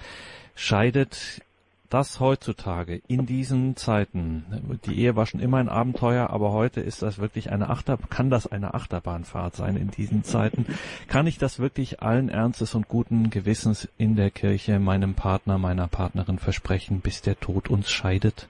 scheidet 0.54 1.42
das 1.90 2.18
heutzutage 2.18 3.00
in 3.06 3.24
diesen 3.24 3.76
Zeiten, 3.76 4.44
die 4.84 4.98
Ehe 4.98 5.14
war 5.14 5.26
schon 5.26 5.38
immer 5.38 5.58
ein 5.58 5.68
Abenteuer, 5.68 6.30
aber 6.30 6.50
heute 6.52 6.80
ist 6.80 7.02
das 7.02 7.20
wirklich 7.20 7.52
eine 7.52 7.70
Achter, 7.70 7.98
kann 8.10 8.30
das 8.30 8.50
eine 8.50 8.74
Achterbahnfahrt 8.74 9.54
sein 9.54 9.76
in 9.76 9.90
diesen 9.90 10.24
Zeiten? 10.24 10.66
Kann 11.08 11.28
ich 11.28 11.38
das 11.38 11.60
wirklich 11.60 12.02
allen 12.02 12.30
Ernstes 12.30 12.74
und 12.74 12.88
guten 12.88 13.30
Gewissens 13.30 13.88
in 13.96 14.16
der 14.16 14.30
Kirche 14.30 14.80
meinem 14.80 15.14
Partner, 15.14 15.58
meiner 15.58 15.86
Partnerin 15.86 16.38
versprechen, 16.38 17.00
bis 17.00 17.22
der 17.22 17.38
Tod 17.38 17.70
uns 17.70 17.90
scheidet? 17.90 18.48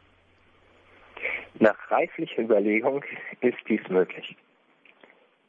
Nach 1.58 1.76
reiflicher 1.90 2.42
Überlegung 2.42 3.04
ist 3.42 3.58
dies 3.68 3.86
möglich. 3.90 4.36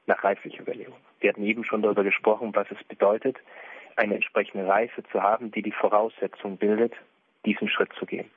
Nach 0.05 0.21
reiflicher 0.21 0.63
Überlegung. 0.63 0.97
Wir 1.21 1.29
hatten 1.29 1.45
eben 1.45 1.63
schon 1.63 1.81
darüber 1.81 2.03
gesprochen, 2.03 2.51
was 2.53 2.67
es 2.71 2.83
bedeutet, 2.87 3.37
eine 3.95 4.15
entsprechende 4.15 4.67
Reife 4.67 5.03
zu 5.11 5.21
haben, 5.21 5.51
die 5.51 5.61
die 5.61 5.71
Voraussetzung 5.71 6.57
bildet, 6.57 6.93
diesen 7.45 7.69
Schritt 7.69 7.93
zu 7.93 8.05
gehen. 8.05 8.29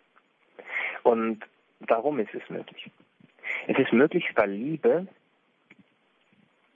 Und 1.03 1.45
warum 1.81 2.19
ist 2.21 2.35
es 2.35 2.49
möglich? 2.49 2.91
Es 3.67 3.79
ist 3.79 3.93
möglich, 3.93 4.31
weil 4.35 4.51
Liebe 4.51 5.07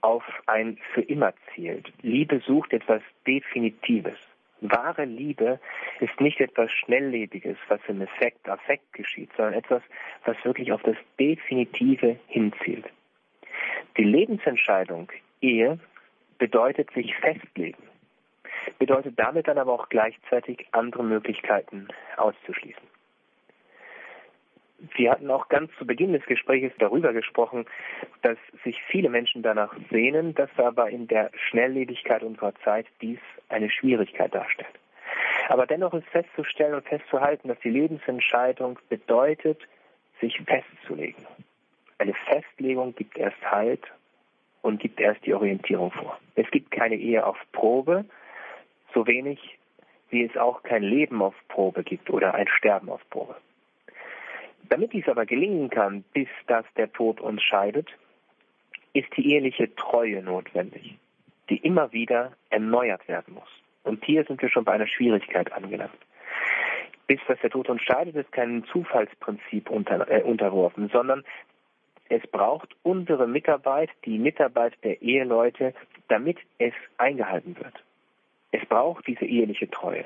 auf 0.00 0.24
ein 0.46 0.78
für 0.94 1.02
immer 1.02 1.32
zielt. 1.54 1.92
Liebe 2.02 2.40
sucht 2.40 2.72
etwas 2.72 3.02
Definitives. 3.26 4.18
Wahre 4.60 5.04
Liebe 5.04 5.60
ist 6.00 6.20
nicht 6.20 6.40
etwas 6.40 6.70
Schnelllebiges, 6.72 7.56
was 7.68 7.80
im 7.88 8.00
Effekt, 8.00 8.48
Affekt 8.48 8.92
geschieht, 8.92 9.30
sondern 9.36 9.54
etwas, 9.54 9.82
was 10.24 10.36
wirklich 10.44 10.72
auf 10.72 10.82
das 10.82 10.96
Definitive 11.18 12.18
hinzielt. 12.28 12.86
Die 13.96 14.04
Lebensentscheidung 14.04 15.10
Ehe 15.40 15.78
bedeutet 16.38 16.90
sich 16.92 17.14
festlegen, 17.16 17.82
bedeutet 18.78 19.18
damit 19.18 19.48
dann 19.48 19.58
aber 19.58 19.72
auch 19.72 19.88
gleichzeitig 19.88 20.66
andere 20.72 21.04
Möglichkeiten 21.04 21.88
auszuschließen. 22.16 22.82
Wir 24.96 25.12
hatten 25.12 25.30
auch 25.30 25.48
ganz 25.48 25.70
zu 25.78 25.86
Beginn 25.86 26.12
des 26.12 26.24
Gesprächs 26.26 26.74
darüber 26.78 27.12
gesprochen, 27.12 27.66
dass 28.22 28.36
sich 28.64 28.82
viele 28.88 29.08
Menschen 29.08 29.42
danach 29.42 29.74
sehnen, 29.90 30.34
dass 30.34 30.50
aber 30.56 30.90
in 30.90 31.06
der 31.06 31.30
Schnelllebigkeit 31.34 32.22
unserer 32.22 32.54
Zeit 32.64 32.86
dies 33.00 33.20
eine 33.48 33.70
Schwierigkeit 33.70 34.34
darstellt. 34.34 34.74
Aber 35.48 35.66
dennoch 35.66 35.94
ist 35.94 36.08
festzustellen 36.08 36.74
und 36.74 36.88
festzuhalten, 36.88 37.48
dass 37.48 37.60
die 37.60 37.70
Lebensentscheidung 37.70 38.78
bedeutet, 38.88 39.60
sich 40.20 40.40
festzulegen. 40.46 41.26
Eine 41.98 42.14
Festlegung 42.14 42.94
gibt 42.94 43.16
erst 43.16 43.40
Halt 43.50 43.84
und 44.62 44.80
gibt 44.80 45.00
erst 45.00 45.24
die 45.26 45.34
Orientierung 45.34 45.92
vor. 45.92 46.18
Es 46.34 46.50
gibt 46.50 46.70
keine 46.70 46.96
Ehe 46.96 47.24
auf 47.24 47.36
Probe, 47.52 48.04
so 48.94 49.06
wenig 49.06 49.58
wie 50.12 50.24
es 50.24 50.36
auch 50.36 50.62
kein 50.62 50.82
Leben 50.82 51.22
auf 51.22 51.34
Probe 51.48 51.82
gibt 51.82 52.10
oder 52.10 52.34
ein 52.34 52.46
Sterben 52.46 52.90
auf 52.90 53.00
Probe. 53.08 53.34
Damit 54.68 54.92
dies 54.92 55.08
aber 55.08 55.26
gelingen 55.26 55.70
kann, 55.70 56.04
bis 56.12 56.28
dass 56.46 56.66
der 56.76 56.92
Tod 56.92 57.20
uns 57.20 57.42
scheidet, 57.42 57.88
ist 58.92 59.08
die 59.16 59.32
eheliche 59.32 59.74
Treue 59.74 60.22
notwendig, 60.22 60.96
die 61.48 61.56
immer 61.56 61.92
wieder 61.92 62.32
erneuert 62.50 63.08
werden 63.08 63.34
muss. 63.34 63.48
Und 63.84 64.04
hier 64.04 64.24
sind 64.24 64.40
wir 64.40 64.50
schon 64.50 64.64
bei 64.64 64.72
einer 64.72 64.86
Schwierigkeit 64.86 65.50
angelangt. 65.50 65.98
Bis 67.06 67.18
dass 67.26 67.40
der 67.40 67.50
Tod 67.50 67.68
uns 67.68 67.82
scheidet, 67.82 68.14
ist 68.14 68.30
kein 68.32 68.64
Zufallsprinzip 68.64 69.70
unter, 69.70 70.08
äh, 70.10 70.22
unterworfen, 70.22 70.90
sondern 70.92 71.24
es 72.10 72.22
braucht 72.30 72.76
unsere 72.82 73.26
Mitarbeit, 73.26 73.88
die 74.04 74.18
Mitarbeit 74.18 74.74
der 74.84 75.00
Eheleute, 75.00 75.74
damit 76.08 76.36
es 76.58 76.74
eingehalten 76.98 77.56
wird. 77.58 77.82
Es 78.52 78.64
braucht 78.66 79.06
diese 79.06 79.24
eheliche 79.24 79.68
Treue. 79.70 80.04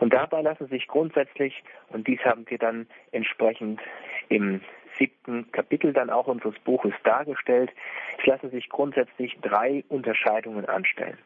Und 0.00 0.12
dabei 0.12 0.42
lassen 0.42 0.66
sich 0.66 0.88
grundsätzlich, 0.88 1.62
und 1.90 2.06
dies 2.06 2.20
haben 2.20 2.44
wir 2.48 2.58
dann 2.58 2.86
entsprechend 3.12 3.80
im 4.28 4.60
siebten 4.98 5.50
Kapitel 5.52 5.92
dann 5.92 6.10
auch 6.10 6.26
unseres 6.26 6.58
Buches 6.60 6.92
dargestellt, 7.04 7.70
es 8.18 8.26
lassen 8.26 8.50
sich 8.50 8.68
grundsätzlich 8.68 9.38
drei 9.40 9.84
Unterscheidungen 9.88 10.66
anstellen. 10.66 11.18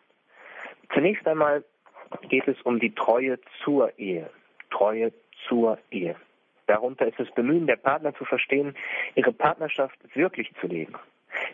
Zunächst 0.92 1.26
einmal 1.26 1.64
geht 2.28 2.46
es 2.46 2.60
um 2.62 2.78
die 2.78 2.94
Treue 2.94 3.38
zur 3.64 3.98
Ehe. 3.98 4.30
Treue 4.70 5.12
zur 5.48 5.78
Ehe. 5.90 6.16
Darunter 6.66 7.06
ist 7.06 7.18
das 7.18 7.30
Bemühen 7.32 7.66
der 7.66 7.76
Partner 7.76 8.14
zu 8.14 8.24
verstehen, 8.24 8.74
ihre 9.14 9.32
Partnerschaft 9.32 9.98
wirklich 10.14 10.52
zu 10.60 10.66
leben, 10.66 10.94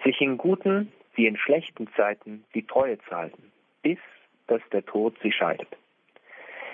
sich 0.05 0.21
in 0.21 0.39
guten 0.39 0.93
wie 1.15 1.27
in 1.27 1.37
schlechten 1.37 1.89
Zeiten 1.95 2.45
die 2.55 2.67
Treue 2.67 2.99
zu 2.99 3.11
halten, 3.11 3.53
bis 3.83 3.99
dass 4.47 4.63
der 4.73 4.85
Tod 4.85 5.17
sie 5.23 5.33
scheidet. 5.33 5.69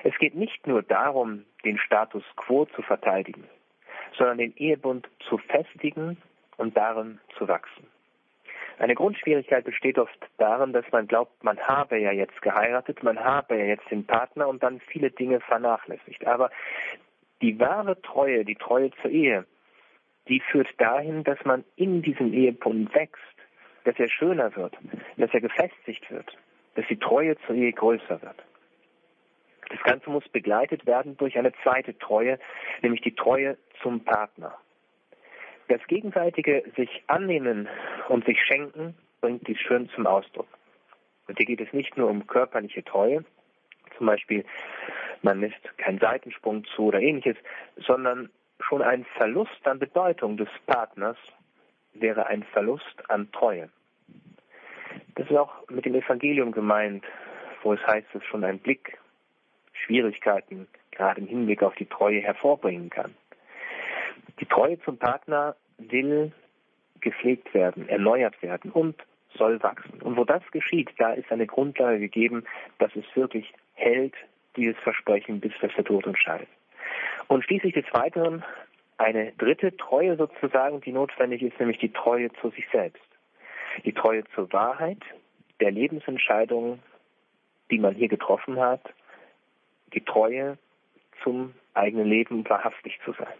Es 0.04 0.16
geht 0.18 0.34
nicht 0.34 0.66
nur 0.66 0.82
darum, 0.82 1.44
den 1.64 1.78
Status 1.78 2.24
quo 2.36 2.66
zu 2.66 2.82
verteidigen, 2.82 3.44
sondern 4.16 4.38
den 4.38 4.56
Ehebund 4.56 5.08
zu 5.28 5.38
festigen 5.38 6.16
und 6.56 6.76
darin 6.76 7.20
zu 7.36 7.48
wachsen. 7.48 7.86
Eine 8.78 8.94
Grundschwierigkeit 8.94 9.64
besteht 9.64 9.98
oft 9.98 10.18
darin, 10.36 10.72
dass 10.72 10.84
man 10.92 11.08
glaubt, 11.08 11.42
man 11.42 11.58
habe 11.58 11.98
ja 11.98 12.12
jetzt 12.12 12.40
geheiratet, 12.42 13.02
man 13.02 13.18
habe 13.18 13.56
ja 13.58 13.64
jetzt 13.64 13.90
den 13.90 14.06
Partner 14.06 14.46
und 14.46 14.62
dann 14.62 14.80
viele 14.80 15.10
Dinge 15.10 15.40
vernachlässigt. 15.40 16.24
Aber 16.26 16.50
die 17.42 17.58
wahre 17.58 18.00
Treue, 18.02 18.44
die 18.44 18.54
Treue 18.54 18.90
zur 19.02 19.10
Ehe, 19.10 19.44
die 20.28 20.40
führt 20.40 20.68
dahin, 20.78 21.24
dass 21.24 21.44
man 21.44 21.64
in 21.74 22.02
diesem 22.02 22.32
Ehebund 22.32 22.94
wächst, 22.94 23.18
dass 23.84 23.98
er 23.98 24.08
schöner 24.08 24.54
wird, 24.54 24.76
dass 25.16 25.32
er 25.32 25.40
gefestigt 25.40 26.08
wird, 26.10 26.36
dass 26.78 26.86
die 26.86 26.96
Treue 26.96 27.36
zur 27.44 27.56
Ehe 27.56 27.72
größer 27.72 28.22
wird. 28.22 28.36
Das 29.68 29.82
Ganze 29.82 30.10
muss 30.10 30.28
begleitet 30.28 30.86
werden 30.86 31.16
durch 31.16 31.36
eine 31.36 31.52
zweite 31.64 31.98
Treue, 31.98 32.38
nämlich 32.82 33.00
die 33.00 33.16
Treue 33.16 33.58
zum 33.82 34.04
Partner. 34.04 34.56
Das 35.66 35.84
gegenseitige 35.88 36.62
sich 36.76 37.02
annehmen 37.08 37.68
und 38.08 38.24
sich 38.26 38.40
schenken 38.40 38.94
bringt 39.20 39.48
dies 39.48 39.58
schön 39.58 39.88
zum 39.88 40.06
Ausdruck. 40.06 40.46
Und 41.26 41.36
hier 41.36 41.46
geht 41.46 41.60
es 41.60 41.72
nicht 41.72 41.96
nur 41.96 42.08
um 42.08 42.28
körperliche 42.28 42.84
Treue, 42.84 43.24
zum 43.96 44.06
Beispiel 44.06 44.44
man 45.22 45.40
lässt 45.40 45.78
keinen 45.78 45.98
Seitensprung 45.98 46.64
zu 46.76 46.84
oder 46.84 47.00
ähnliches, 47.00 47.36
sondern 47.76 48.30
schon 48.60 48.82
ein 48.82 49.04
Verlust 49.16 49.66
an 49.66 49.80
Bedeutung 49.80 50.36
des 50.36 50.48
Partners 50.66 51.16
wäre 51.94 52.26
ein 52.28 52.44
Verlust 52.44 53.10
an 53.10 53.32
Treue. 53.32 53.68
Das 55.18 55.28
ist 55.28 55.36
auch 55.36 55.68
mit 55.68 55.84
dem 55.84 55.96
Evangelium 55.96 56.52
gemeint, 56.52 57.04
wo 57.64 57.72
es 57.72 57.84
heißt, 57.84 58.06
dass 58.12 58.24
schon 58.24 58.44
ein 58.44 58.60
Blick 58.60 58.96
Schwierigkeiten 59.72 60.68
gerade 60.92 61.20
im 61.20 61.26
Hinblick 61.26 61.64
auf 61.64 61.74
die 61.74 61.86
Treue 61.86 62.20
hervorbringen 62.20 62.88
kann. 62.88 63.16
Die 64.38 64.46
Treue 64.46 64.80
zum 64.82 64.96
Partner 64.96 65.56
will 65.78 66.30
gepflegt 67.00 67.52
werden, 67.52 67.88
erneuert 67.88 68.40
werden 68.42 68.70
und 68.70 68.94
soll 69.36 69.60
wachsen. 69.60 70.00
Und 70.02 70.16
wo 70.16 70.24
das 70.24 70.42
geschieht, 70.52 70.90
da 70.98 71.12
ist 71.14 71.32
eine 71.32 71.48
Grundlage 71.48 71.98
gegeben, 71.98 72.44
dass 72.78 72.94
es 72.94 73.04
wirklich 73.16 73.52
hält, 73.74 74.14
dieses 74.56 74.78
Versprechen, 74.78 75.40
bis 75.40 75.52
das 75.60 75.72
der 75.74 75.84
Tod 75.84 76.06
uns 76.06 76.18
scheidet. 76.18 76.48
Und 77.26 77.44
schließlich 77.44 77.74
des 77.74 77.92
Weiteren 77.92 78.44
eine 78.98 79.32
dritte 79.32 79.76
Treue 79.76 80.16
sozusagen, 80.16 80.80
die 80.80 80.92
notwendig 80.92 81.42
ist, 81.42 81.58
nämlich 81.58 81.78
die 81.78 81.92
Treue 81.92 82.32
zu 82.34 82.50
sich 82.50 82.66
selbst. 82.70 83.02
Die 83.84 83.92
Treue 83.92 84.24
zur 84.34 84.52
Wahrheit, 84.52 84.98
der 85.60 85.70
Lebensentscheidungen, 85.70 86.82
die 87.70 87.78
man 87.78 87.94
hier 87.94 88.08
getroffen 88.08 88.58
hat 88.58 88.82
die 89.94 90.04
Treue 90.04 90.58
zum 91.22 91.54
eigenen 91.74 92.06
Leben 92.06 92.48
wahrhaftig 92.48 92.98
zu 93.04 93.12
sein. 93.12 93.34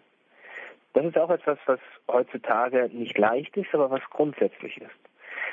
Das 0.95 1.05
ist 1.05 1.19
auch 1.19 1.31
etwas, 1.31 1.59
was 1.67 1.81
heutzutage 2.09 2.89
nicht 2.93 3.17
leicht 3.19 3.57
ist, 3.57 3.73
aber 3.75 3.91
was 3.91 4.03
grundsätzlich 4.11 4.79
ist 4.79 4.91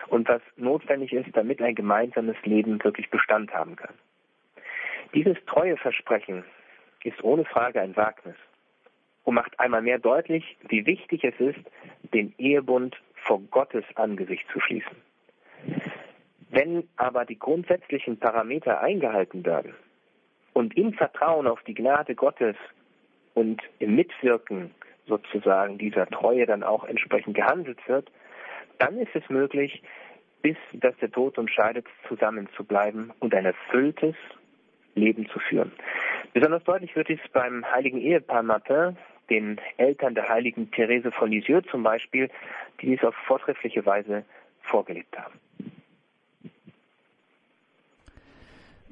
und 0.07 0.27
was 0.27 0.41
notwendig 0.55 1.13
ist, 1.13 1.29
damit 1.33 1.61
ein 1.61 1.75
gemeinsames 1.75 2.38
Leben 2.43 2.83
wirklich 2.83 3.09
Bestand 3.09 3.53
haben 3.53 3.75
kann. 3.75 3.93
Dieses 5.13 5.38
Treueversprechen 5.45 6.43
ist 7.03 7.23
ohne 7.23 7.45
Frage 7.45 7.81
ein 7.81 7.95
Wagnis 7.95 8.36
und 9.23 9.36
macht 9.36 9.59
einmal 9.59 9.81
mehr 9.81 9.99
deutlich, 9.99 10.57
wie 10.67 10.86
wichtig 10.86 11.23
es 11.23 11.39
ist, 11.39 11.59
den 12.13 12.33
Ehebund 12.38 12.95
vor 13.26 13.41
Gottes 13.51 13.84
Angesicht 13.95 14.45
zu 14.51 14.59
schließen. 14.59 14.95
Wenn 16.49 16.88
aber 16.95 17.26
die 17.26 17.39
grundsätzlichen 17.39 18.17
Parameter 18.17 18.80
eingehalten 18.80 19.45
werden, 19.45 19.73
und 20.55 20.76
im 20.78 20.93
Vertrauen 20.93 21.47
auf 21.47 21.61
die 21.63 21.73
Gnade 21.73 22.15
Gottes 22.15 22.55
und 23.34 23.61
im 23.80 23.95
Mitwirken 23.95 24.71
sozusagen 25.05 25.78
dieser 25.78 26.07
Treue 26.07 26.45
dann 26.45 26.63
auch 26.63 26.86
entsprechend 26.86 27.36
gehandelt 27.36 27.78
wird, 27.88 28.09
dann 28.80 28.97
ist 28.97 29.13
es 29.13 29.30
möglich, 29.30 29.84
bis 30.41 30.55
dass 30.73 30.95
der 30.97 31.11
Tod 31.11 31.38
uns 31.38 31.51
scheidet, 31.51 31.86
zusammen 32.07 32.47
zu 32.55 32.63
bleiben 32.63 33.11
und 33.19 33.36
ein 33.36 33.45
erfülltes 33.45 34.15
Leben 34.95 35.28
zu 35.28 35.39
führen. 35.39 35.73
Besonders 36.34 36.63
deutlich 36.63 36.95
wird 36.95 37.09
dies 37.09 37.19
beim 37.34 37.69
heiligen 37.69 37.99
Ehepaar 37.99 38.41
Martin, 38.41 38.97
den 39.30 39.59
Eltern 39.78 40.15
der 40.15 40.30
heiligen 40.30 40.71
Therese 40.71 41.11
von 41.11 41.32
Lisieux 41.32 41.65
zum 41.69 41.84
Beispiel, 41.84 42.30
die 42.82 42.88
dies 42.88 43.03
auf 43.03 43.15
vortreffliche 43.28 43.86
Weise 43.86 44.23
vorgelebt 44.61 45.17
haben. 45.17 45.39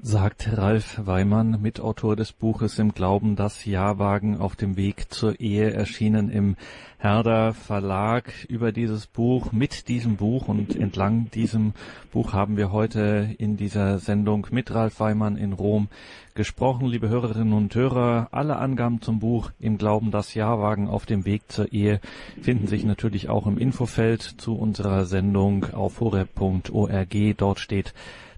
Sagt 0.06 0.58
Ralf 0.58 1.00
Weimann, 1.06 1.62
Mitautor 1.62 2.14
des 2.14 2.32
Buches 2.32 2.78
Im 2.78 2.92
Glauben 2.92 3.36
das 3.36 3.64
Ja-Wagen 3.64 4.36
auf 4.38 4.54
dem 4.54 4.76
Weg 4.76 5.10
zur 5.10 5.40
Ehe, 5.40 5.72
erschienen 5.72 6.28
im 6.28 6.56
Herder 6.98 7.54
Verlag. 7.54 8.30
Über 8.46 8.70
dieses 8.70 9.06
Buch, 9.06 9.52
mit 9.52 9.88
diesem 9.88 10.16
Buch 10.16 10.46
und 10.46 10.76
entlang 10.76 11.30
diesem 11.30 11.72
Buch 12.12 12.34
haben 12.34 12.58
wir 12.58 12.70
heute 12.70 13.34
in 13.38 13.56
dieser 13.56 13.98
Sendung 13.98 14.46
mit 14.50 14.74
Ralf 14.74 15.00
Weimann 15.00 15.38
in 15.38 15.54
Rom 15.54 15.88
gesprochen. 16.34 16.86
Liebe 16.86 17.08
Hörerinnen 17.08 17.54
und 17.54 17.74
Hörer, 17.74 18.28
alle 18.30 18.56
Angaben 18.56 19.00
zum 19.00 19.20
Buch 19.20 19.52
Im 19.58 19.78
Glauben 19.78 20.10
das 20.10 20.34
Ja-Wagen 20.34 20.86
auf 20.86 21.06
dem 21.06 21.24
Weg 21.24 21.50
zur 21.50 21.72
Ehe 21.72 21.98
finden 22.42 22.66
sich 22.66 22.84
natürlich 22.84 23.30
auch 23.30 23.46
im 23.46 23.56
Infofeld 23.56 24.20
zu 24.20 24.54
unserer 24.54 25.06
Sendung 25.06 25.72
auf 25.72 26.00
horeb.org. 26.00 27.14
Dort 27.38 27.58
steht 27.58 27.94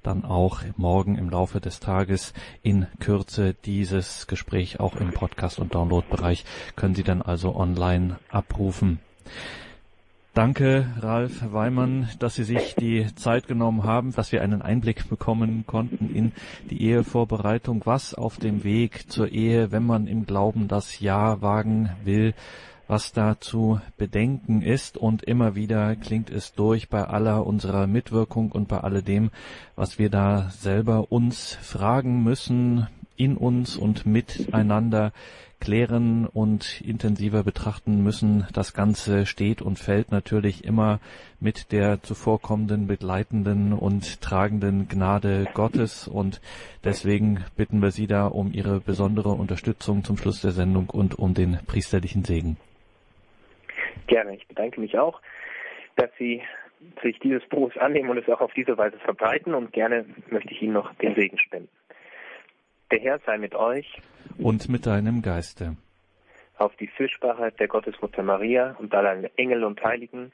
dann 0.06 0.24
auch 0.24 0.60
morgen 0.76 1.16
im 1.16 1.30
Laufe 1.30 1.60
des 1.60 1.80
Tages 1.80 2.32
in 2.62 2.86
Kürze 3.00 3.54
dieses 3.64 4.26
Gespräch 4.26 4.80
auch 4.80 4.96
im 4.96 5.10
Podcast- 5.10 5.58
und 5.58 5.74
Download-Bereich 5.74 6.44
können 6.76 6.94
Sie 6.94 7.02
dann 7.02 7.22
also 7.22 7.56
online 7.56 8.18
abrufen. 8.30 9.00
Danke, 10.36 10.92
Ralf 11.00 11.50
Weimann, 11.50 12.10
dass 12.18 12.34
Sie 12.34 12.44
sich 12.44 12.74
die 12.74 13.06
Zeit 13.14 13.48
genommen 13.48 13.84
haben, 13.84 14.12
dass 14.12 14.32
wir 14.32 14.42
einen 14.42 14.60
Einblick 14.60 15.08
bekommen 15.08 15.64
konnten 15.66 16.14
in 16.14 16.32
die 16.68 16.82
Ehevorbereitung, 16.82 17.86
was 17.86 18.12
auf 18.12 18.36
dem 18.36 18.62
Weg 18.62 19.10
zur 19.10 19.32
Ehe, 19.32 19.72
wenn 19.72 19.86
man 19.86 20.06
im 20.06 20.26
Glauben 20.26 20.68
das 20.68 21.00
Ja 21.00 21.40
wagen 21.40 21.90
will, 22.04 22.34
was 22.88 23.12
da 23.12 23.40
zu 23.40 23.80
bedenken 23.96 24.62
ist 24.62 24.96
und 24.96 25.22
immer 25.22 25.54
wieder 25.54 25.96
klingt 25.96 26.30
es 26.30 26.54
durch 26.54 26.88
bei 26.88 27.04
aller 27.04 27.46
unserer 27.46 27.86
Mitwirkung 27.86 28.52
und 28.52 28.68
bei 28.68 28.78
alledem, 28.78 29.30
was 29.74 29.98
wir 29.98 30.10
da 30.10 30.50
selber 30.50 31.10
uns 31.10 31.58
fragen 31.60 32.22
müssen, 32.22 32.86
in 33.16 33.36
uns 33.36 33.76
und 33.76 34.06
miteinander 34.06 35.12
klären 35.58 36.26
und 36.26 36.82
intensiver 36.82 37.42
betrachten 37.42 38.02
müssen. 38.02 38.46
Das 38.52 38.74
Ganze 38.74 39.26
steht 39.26 39.62
und 39.62 39.78
fällt 39.78 40.12
natürlich 40.12 40.64
immer 40.64 41.00
mit 41.40 41.72
der 41.72 42.02
zuvorkommenden, 42.02 42.86
begleitenden 42.86 43.72
und 43.72 44.20
tragenden 44.20 44.88
Gnade 44.88 45.46
Gottes 45.54 46.08
und 46.08 46.40
deswegen 46.84 47.44
bitten 47.56 47.80
wir 47.80 47.90
Sie 47.90 48.06
da 48.06 48.26
um 48.26 48.52
Ihre 48.52 48.80
besondere 48.80 49.30
Unterstützung 49.30 50.04
zum 50.04 50.18
Schluss 50.18 50.40
der 50.42 50.52
Sendung 50.52 50.90
und 50.90 51.18
um 51.18 51.34
den 51.34 51.58
priesterlichen 51.66 52.24
Segen. 52.24 52.58
Gerne. 54.06 54.36
Ich 54.36 54.46
bedanke 54.46 54.80
mich 54.80 54.98
auch, 54.98 55.20
dass 55.96 56.10
Sie 56.18 56.42
sich 57.02 57.18
dieses 57.20 57.44
Buches 57.48 57.76
annehmen 57.78 58.10
und 58.10 58.18
es 58.18 58.28
auch 58.28 58.40
auf 58.40 58.52
diese 58.54 58.76
Weise 58.76 58.98
verbreiten 58.98 59.54
und 59.54 59.72
gerne 59.72 60.04
möchte 60.28 60.52
ich 60.52 60.62
Ihnen 60.62 60.74
noch 60.74 60.94
den 60.94 61.14
Segen 61.14 61.38
spenden. 61.38 61.68
Der 62.90 63.00
Herr 63.00 63.18
sei 63.26 63.38
mit 63.38 63.54
euch 63.54 64.00
und 64.38 64.68
mit 64.68 64.86
deinem 64.86 65.22
Geiste. 65.22 65.76
Auf 66.58 66.74
die 66.76 66.86
Fürsparheit 66.86 67.58
der 67.58 67.68
Gottesmutter 67.68 68.22
Maria 68.22 68.76
und 68.78 68.94
aller 68.94 69.30
Engel 69.36 69.64
und 69.64 69.82
Heiligen 69.82 70.32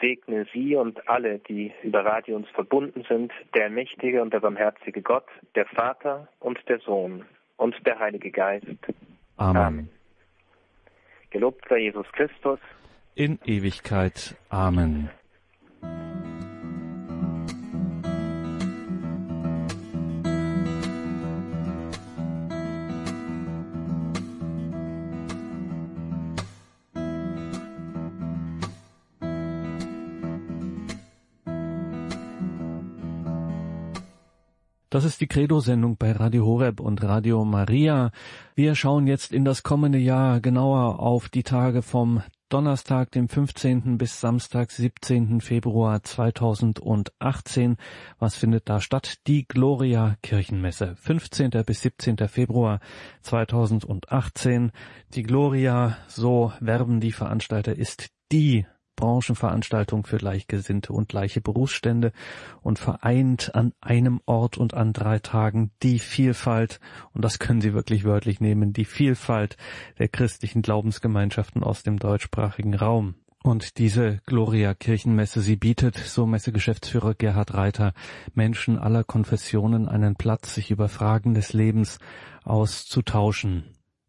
segne 0.00 0.46
sie 0.52 0.74
und 0.74 1.08
alle, 1.08 1.38
die 1.38 1.72
über 1.82 2.04
Radio 2.04 2.36
uns 2.36 2.48
verbunden 2.50 3.04
sind, 3.08 3.32
der 3.54 3.70
mächtige 3.70 4.20
und 4.20 4.32
der 4.32 4.40
barmherzige 4.40 5.00
Gott, 5.00 5.26
der 5.54 5.66
Vater 5.66 6.28
und 6.40 6.58
der 6.68 6.80
Sohn 6.80 7.24
und 7.56 7.74
der 7.86 7.98
Heilige 7.98 8.30
Geist. 8.30 8.66
Amen. 9.36 9.56
Amen. 9.56 9.88
Gelobt 11.30 11.64
sei 11.68 11.78
Jesus 11.78 12.06
Christus 12.12 12.58
in 13.14 13.38
Ewigkeit. 13.44 14.36
Amen. 14.48 15.10
Das 34.92 35.04
ist 35.04 35.22
die 35.22 35.26
Credo-Sendung 35.26 35.96
bei 35.96 36.12
Radio 36.12 36.44
Horeb 36.44 36.78
und 36.78 37.02
Radio 37.02 37.46
Maria. 37.46 38.10
Wir 38.54 38.74
schauen 38.74 39.06
jetzt 39.06 39.32
in 39.32 39.42
das 39.42 39.62
kommende 39.62 39.96
Jahr 39.96 40.40
genauer 40.40 41.00
auf 41.00 41.30
die 41.30 41.44
Tage 41.44 41.80
vom 41.80 42.22
Donnerstag, 42.52 43.10
dem 43.12 43.30
15. 43.30 43.96
bis 43.96 44.20
Samstag, 44.20 44.70
17. 44.70 45.40
Februar 45.40 46.02
2018. 46.02 47.78
Was 48.18 48.36
findet 48.36 48.68
da 48.68 48.78
statt? 48.82 49.26
Die 49.26 49.48
Gloria 49.48 50.16
Kirchenmesse. 50.22 50.94
15. 50.96 51.48
bis 51.64 51.80
17. 51.80 52.18
Februar 52.28 52.80
2018. 53.22 54.70
Die 55.14 55.22
Gloria, 55.22 55.96
so 56.08 56.52
werben 56.60 57.00
die 57.00 57.12
Veranstalter, 57.12 57.74
ist 57.74 58.10
die 58.32 58.66
Branchenveranstaltung 58.96 60.04
für 60.04 60.18
Gleichgesinnte 60.18 60.92
und 60.92 61.08
gleiche 61.08 61.40
Berufsstände 61.40 62.12
und 62.60 62.78
vereint 62.78 63.54
an 63.54 63.72
einem 63.80 64.20
Ort 64.26 64.58
und 64.58 64.74
an 64.74 64.92
drei 64.92 65.18
Tagen 65.18 65.70
die 65.82 65.98
Vielfalt, 65.98 66.80
und 67.12 67.24
das 67.24 67.38
können 67.38 67.60
Sie 67.60 67.74
wirklich 67.74 68.04
wörtlich 68.04 68.40
nehmen, 68.40 68.72
die 68.72 68.84
Vielfalt 68.84 69.56
der 69.98 70.08
christlichen 70.08 70.62
Glaubensgemeinschaften 70.62 71.62
aus 71.62 71.82
dem 71.82 71.98
deutschsprachigen 71.98 72.74
Raum. 72.74 73.14
Und 73.42 73.78
diese 73.78 74.20
Gloria 74.24 74.72
Kirchenmesse, 74.72 75.40
sie 75.40 75.56
bietet, 75.56 75.96
so 75.96 76.26
Messegeschäftsführer 76.26 77.14
Gerhard 77.14 77.54
Reiter, 77.54 77.92
Menschen 78.34 78.78
aller 78.78 79.02
Konfessionen 79.02 79.88
einen 79.88 80.14
Platz, 80.14 80.54
sich 80.54 80.70
über 80.70 80.88
Fragen 80.88 81.34
des 81.34 81.52
Lebens 81.52 81.98
auszutauschen. 82.44 83.64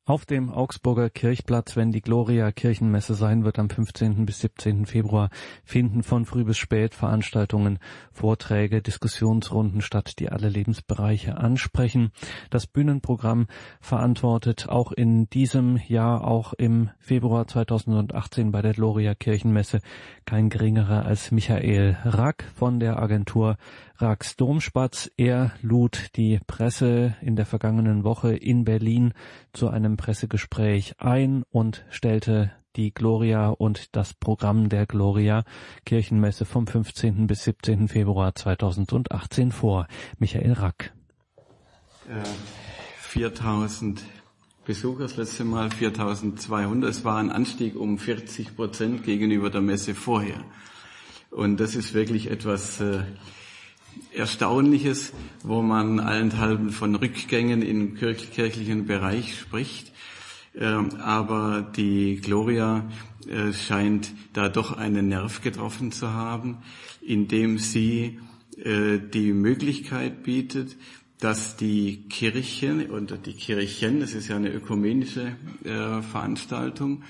Auf 0.06 0.26
dem 0.26 0.50
Augsburger 0.50 1.10
Kirchplatz, 1.10 1.78
wenn 1.78 1.94
die 1.94 2.02
Gloria 2.02 2.52
Kirchenmesse 2.52 3.14
sein 3.14 3.46
wird 3.46 3.58
am 3.58 3.70
15. 3.70 4.26
bis 4.26 4.42
17. 4.42 4.86
Februar, 4.86 5.30
finden 5.64 6.04
von 6.04 6.26
früh 6.26 6.44
bis 6.44 6.58
spät 6.58 6.94
Veranstaltungen, 6.94 7.80
Vorträge, 8.12 8.82
Diskussionsrunden 8.82 9.80
statt, 9.80 10.20
die 10.20 10.28
alle 10.28 10.50
Lebensbereiche 10.50 11.38
ansprechen. 11.38 12.12
Das 12.50 12.68
Bühnenprogramm 12.68 13.48
verantwortet 13.80 14.68
auch 14.68 14.92
in 14.92 15.30
diesem 15.30 15.78
Jahr, 15.88 16.28
auch 16.28 16.52
im 16.52 16.90
Februar 17.00 17.48
2018 17.48 18.52
bei 18.52 18.62
der 18.62 18.74
Gloria 18.74 19.16
Kirchenmesse 19.16 19.80
kein 20.26 20.50
geringerer 20.50 21.06
als 21.06 21.32
Michael 21.32 21.98
Rack 22.04 22.44
von 22.56 22.82
der 22.82 23.02
Agentur 23.02 23.56
Rax 24.04 24.36
Domspatz. 24.36 25.10
Er 25.16 25.54
lud 25.62 26.10
die 26.18 26.42
Presse 26.46 27.16
in 27.22 27.38
der 27.38 27.46
vergangenen 27.46 28.04
Woche 28.04 28.36
in 28.36 28.66
Berlin 28.66 29.14
zu 29.54 29.70
einem 29.70 29.96
Pressegespräch 29.96 30.96
ein 31.00 31.44
und 31.52 31.86
stellte 31.90 32.52
die 32.76 32.94
Gloria 32.94 33.48
und 33.48 33.96
das 33.96 34.14
Programm 34.14 34.68
der 34.68 34.88
Gloria 34.88 35.46
Kirchenmesse 35.86 36.44
vom 36.44 36.68
15. 36.68 37.28
bis 37.28 37.46
17. 37.46 37.88
Februar 37.88 38.36
2018 38.36 39.54
vor. 39.54 39.88
Michael 40.20 40.52
Rack. 40.52 40.94
Äh, 42.10 42.26
4000 43.00 44.04
Besucher 44.66 45.04
das 45.04 45.16
letzte 45.16 45.46
Mal, 45.46 45.72
4200. 45.72 46.90
Es 46.90 47.06
war 47.06 47.20
ein 47.20 47.32
Anstieg 47.32 47.78
um 47.78 47.98
40 47.98 48.58
Prozent 48.58 49.06
gegenüber 49.06 49.50
der 49.50 49.62
Messe 49.62 49.96
vorher. 49.96 50.44
Und 51.32 51.62
das 51.62 51.76
ist 51.76 51.94
wirklich 51.94 52.30
etwas 52.30 52.82
äh, 52.82 53.04
Erstaunliches, 54.14 55.12
wo 55.44 55.62
man 55.62 56.00
allenthalben 56.00 56.72
von 56.72 56.96
Rückgängen 56.96 57.62
im 57.62 57.96
kirchlichen 57.96 58.86
Bereich 58.86 59.40
spricht. 59.40 59.92
Ähm, 60.56 60.98
aber 61.02 61.62
die 61.76 62.18
Gloria 62.18 62.86
äh, 63.28 63.54
scheint 63.54 64.12
da 64.34 64.50
doch 64.50 64.78
einen 64.78 65.08
Nerv 65.08 65.42
getroffen 65.42 65.92
zu 65.92 66.14
haben, 66.14 66.60
indem 67.02 67.58
sie 67.58 68.20
äh, 68.64 69.00
die 69.00 69.34
Möglichkeit 69.34 70.22
bietet, 70.22 70.76
dass 71.20 71.56
die 71.56 72.08
Kirchen 72.10 72.90
und 72.92 73.26
die 73.26 73.34
Kirchen, 73.34 74.02
das 74.02 74.14
ist 74.14 74.28
ja 74.28 74.36
eine 74.36 74.52
ökumenische 74.52 75.36
äh, 75.64 76.02
Veranstaltung, 76.02 77.04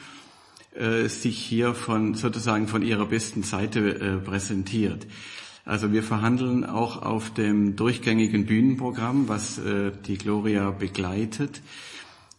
sich 1.06 1.38
hier 1.38 1.76
von 1.76 2.16
sozusagen 2.16 2.68
von 2.68 2.82
ihrer 2.82 3.06
besten 3.06 3.44
Seite 3.44 4.20
präsentiert. 4.26 5.06
Also 5.66 5.94
wir 5.94 6.04
verhandeln 6.04 6.66
auch 6.66 7.02
auf 7.02 7.34
dem 7.34 7.78
durchgängigen 7.78 8.46
Bühnenprogramm, 8.46 9.30
was 9.30 9.58
äh, 9.60 9.94
die 10.06 10.18
Gloria 10.18 10.72
begleitet, 10.72 11.62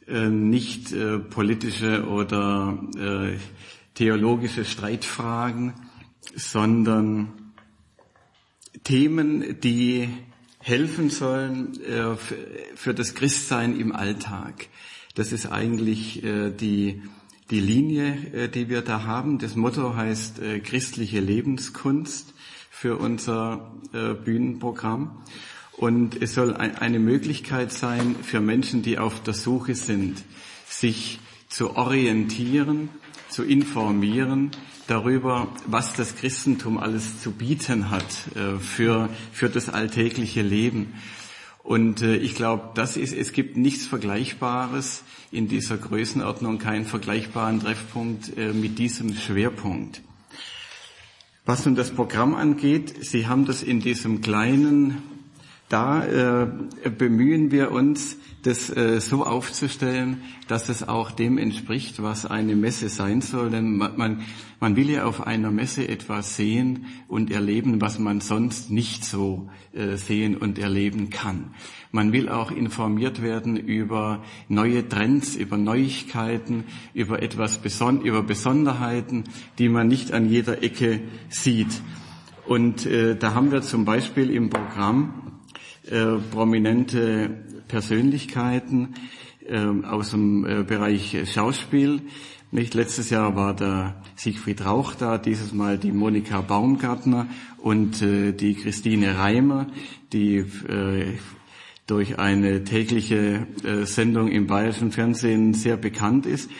äh, 0.06 0.28
nicht 0.28 0.92
äh, 0.92 1.18
politische 1.18 2.06
oder 2.06 2.78
äh, 2.98 3.38
theologische 3.94 4.66
Streitfragen, 4.66 5.72
sondern 6.36 7.32
Themen, 8.82 9.58
die 9.62 10.10
helfen 10.58 11.08
sollen 11.08 11.80
äh, 11.80 12.16
für 12.74 12.92
das 12.92 13.14
Christsein 13.14 13.80
im 13.80 13.92
Alltag. 13.92 14.68
Das 15.14 15.32
ist 15.32 15.46
eigentlich 15.46 16.22
äh, 16.22 16.50
die, 16.50 17.00
die 17.50 17.60
Linie, 17.60 18.50
die 18.50 18.68
wir 18.68 18.82
da 18.82 19.04
haben. 19.04 19.38
Das 19.38 19.56
Motto 19.56 19.96
heißt 19.96 20.40
christliche 20.62 21.20
Lebenskunst 21.20 22.33
für 22.84 22.98
unser 22.98 23.72
äh, 23.94 24.12
Bühnenprogramm. 24.12 25.22
Und 25.72 26.20
es 26.20 26.34
soll 26.34 26.54
eine 26.54 26.98
Möglichkeit 26.98 27.72
sein 27.72 28.14
für 28.22 28.42
Menschen, 28.42 28.82
die 28.82 28.98
auf 28.98 29.22
der 29.22 29.32
Suche 29.32 29.74
sind, 29.74 30.22
sich 30.66 31.18
zu 31.48 31.76
orientieren, 31.76 32.90
zu 33.30 33.42
informieren 33.42 34.50
darüber, 34.86 35.48
was 35.66 35.94
das 35.94 36.14
Christentum 36.14 36.76
alles 36.76 37.22
zu 37.22 37.30
bieten 37.30 37.88
hat 37.88 38.04
äh, 38.36 38.58
für, 38.58 39.08
für 39.32 39.48
das 39.48 39.70
alltägliche 39.70 40.42
Leben. 40.42 40.92
Und 41.62 42.02
äh, 42.02 42.16
ich 42.16 42.34
glaube, 42.34 42.72
das 42.74 42.98
ist, 42.98 43.14
es 43.14 43.32
gibt 43.32 43.56
nichts 43.56 43.86
Vergleichbares 43.86 45.04
in 45.32 45.48
dieser 45.48 45.78
Größenordnung, 45.78 46.58
keinen 46.58 46.84
vergleichbaren 46.84 47.60
Treffpunkt 47.60 48.36
mit 48.36 48.78
diesem 48.78 49.14
Schwerpunkt. 49.14 50.02
Was 51.46 51.66
nun 51.66 51.74
das 51.74 51.90
Programm 51.90 52.34
angeht, 52.34 53.04
Sie 53.04 53.26
haben 53.26 53.44
das 53.44 53.62
in 53.62 53.80
diesem 53.80 54.22
kleinen, 54.22 55.02
da 55.68 56.04
äh, 56.04 56.46
bemühen 56.90 57.50
wir 57.50 57.72
uns, 57.72 58.18
das 58.42 58.68
äh, 58.68 59.00
so 59.00 59.24
aufzustellen, 59.24 60.22
dass 60.48 60.68
es 60.68 60.86
auch 60.86 61.10
dem 61.10 61.38
entspricht, 61.38 62.02
was 62.02 62.26
eine 62.26 62.54
Messe 62.54 62.90
sein 62.90 63.22
soll. 63.22 63.50
Denn 63.50 63.78
man, 63.78 64.20
man, 64.60 64.76
will 64.76 64.90
ja 64.90 65.04
auf 65.04 65.26
einer 65.26 65.50
Messe 65.50 65.88
etwas 65.88 66.36
sehen 66.36 66.86
und 67.08 67.30
erleben, 67.30 67.80
was 67.80 67.98
man 67.98 68.20
sonst 68.20 68.70
nicht 68.70 69.04
so 69.04 69.48
äh, 69.72 69.96
sehen 69.96 70.36
und 70.36 70.58
erleben 70.58 71.08
kann. 71.08 71.54
Man 71.90 72.12
will 72.12 72.28
auch 72.28 72.50
informiert 72.50 73.22
werden 73.22 73.56
über 73.56 74.22
neue 74.48 74.86
Trends, 74.86 75.36
über 75.36 75.56
Neuigkeiten, 75.56 76.64
über 76.92 77.22
etwas 77.22 77.58
Beson 77.58 78.02
über 78.02 78.22
Besonderheiten, 78.22 79.24
die 79.58 79.70
man 79.70 79.88
nicht 79.88 80.12
an 80.12 80.28
jeder 80.28 80.62
Ecke 80.62 81.00
sieht. 81.30 81.80
Und 82.46 82.84
äh, 82.84 83.16
da 83.16 83.32
haben 83.34 83.52
wir 83.52 83.62
zum 83.62 83.86
Beispiel 83.86 84.28
im 84.28 84.50
Programm 84.50 85.23
äh, 85.90 86.18
prominente 86.30 87.30
Persönlichkeiten 87.68 88.94
äh, 89.46 89.58
aus 89.86 90.10
dem 90.10 90.44
äh, 90.46 90.62
Bereich 90.62 91.16
Schauspiel. 91.32 92.02
Nicht 92.50 92.74
letztes 92.74 93.10
Jahr 93.10 93.34
war 93.34 93.54
der 93.54 93.96
Siegfried 94.14 94.64
Rauch 94.64 94.94
da, 94.94 95.18
dieses 95.18 95.52
Mal 95.52 95.76
die 95.76 95.90
Monika 95.90 96.40
Baumgartner 96.40 97.26
und 97.58 98.00
äh, 98.00 98.32
die 98.32 98.54
Christine 98.54 99.18
Reimer, 99.18 99.66
die 100.12 100.36
äh, 100.36 101.18
durch 101.86 102.18
eine 102.18 102.64
tägliche 102.64 103.46
äh, 103.64 103.84
Sendung 103.84 104.28
im 104.28 104.46
bayerischen 104.46 104.92
Fernsehen 104.92 105.52
sehr 105.52 105.76
bekannt 105.76 106.26
ist. 106.26 106.50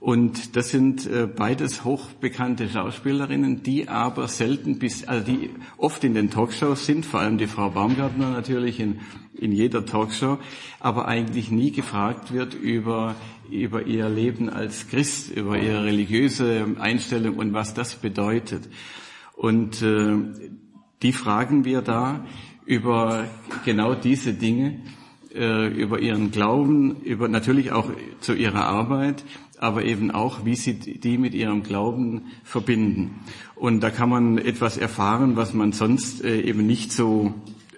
Und 0.00 0.54
das 0.54 0.70
sind 0.70 1.06
äh, 1.06 1.26
beides 1.26 1.84
hochbekannte 1.84 2.68
Schauspielerinnen, 2.68 3.64
die 3.64 3.88
aber 3.88 4.28
selten 4.28 4.78
bis, 4.78 5.04
also 5.08 5.26
die 5.26 5.50
oft 5.76 6.04
in 6.04 6.14
den 6.14 6.30
Talkshows 6.30 6.86
sind, 6.86 7.04
vor 7.04 7.20
allem 7.20 7.36
die 7.36 7.48
Frau 7.48 7.70
Baumgartner 7.70 8.30
natürlich 8.30 8.78
in, 8.78 9.00
in 9.34 9.50
jeder 9.50 9.84
Talkshow, 9.84 10.38
aber 10.78 11.08
eigentlich 11.08 11.50
nie 11.50 11.72
gefragt 11.72 12.32
wird 12.32 12.54
über, 12.54 13.16
über 13.50 13.86
ihr 13.86 14.08
Leben 14.08 14.48
als 14.48 14.86
Christ, 14.88 15.32
über 15.32 15.58
ihre 15.58 15.84
religiöse 15.84 16.76
Einstellung 16.78 17.36
und 17.36 17.52
was 17.52 17.74
das 17.74 17.96
bedeutet. 17.96 18.68
Und 19.34 19.82
äh, 19.82 20.16
die 21.02 21.12
fragen 21.12 21.64
wir 21.64 21.82
da 21.82 22.24
über 22.66 23.24
genau 23.64 23.94
diese 23.94 24.32
Dinge, 24.32 24.80
äh, 25.34 25.68
über 25.68 25.98
ihren 25.98 26.30
Glauben, 26.30 27.00
über 27.02 27.28
natürlich 27.28 27.72
auch 27.72 27.90
zu 28.20 28.34
ihrer 28.34 28.66
Arbeit 28.66 29.24
aber 29.60 29.84
eben 29.84 30.10
auch, 30.10 30.44
wie 30.44 30.54
sie 30.54 30.74
die 30.74 31.18
mit 31.18 31.34
ihrem 31.34 31.62
Glauben 31.62 32.26
verbinden. 32.44 33.20
Und 33.54 33.80
da 33.80 33.90
kann 33.90 34.08
man 34.08 34.38
etwas 34.38 34.76
erfahren, 34.76 35.36
was 35.36 35.54
man 35.54 35.72
sonst 35.72 36.24
äh, 36.24 36.40
eben 36.40 36.66
nicht 36.66 36.92
so 36.92 37.34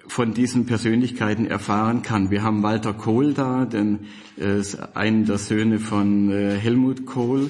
von 0.07 0.35
diesen 0.35 0.67
Persönlichkeiten 0.67 1.47
erfahren 1.47 2.03
kann. 2.03 2.31
Wir 2.31 2.43
haben 2.43 2.63
Walter 2.63 2.93
Kohl 2.93 3.33
da, 3.33 3.65
den, 3.65 4.01
äh, 4.37 4.63
einen 4.95 5.25
der 5.25 5.39
Söhne 5.39 5.79
von 5.79 6.31
äh, 6.31 6.57
Helmut 6.57 7.07
Kohl, 7.07 7.49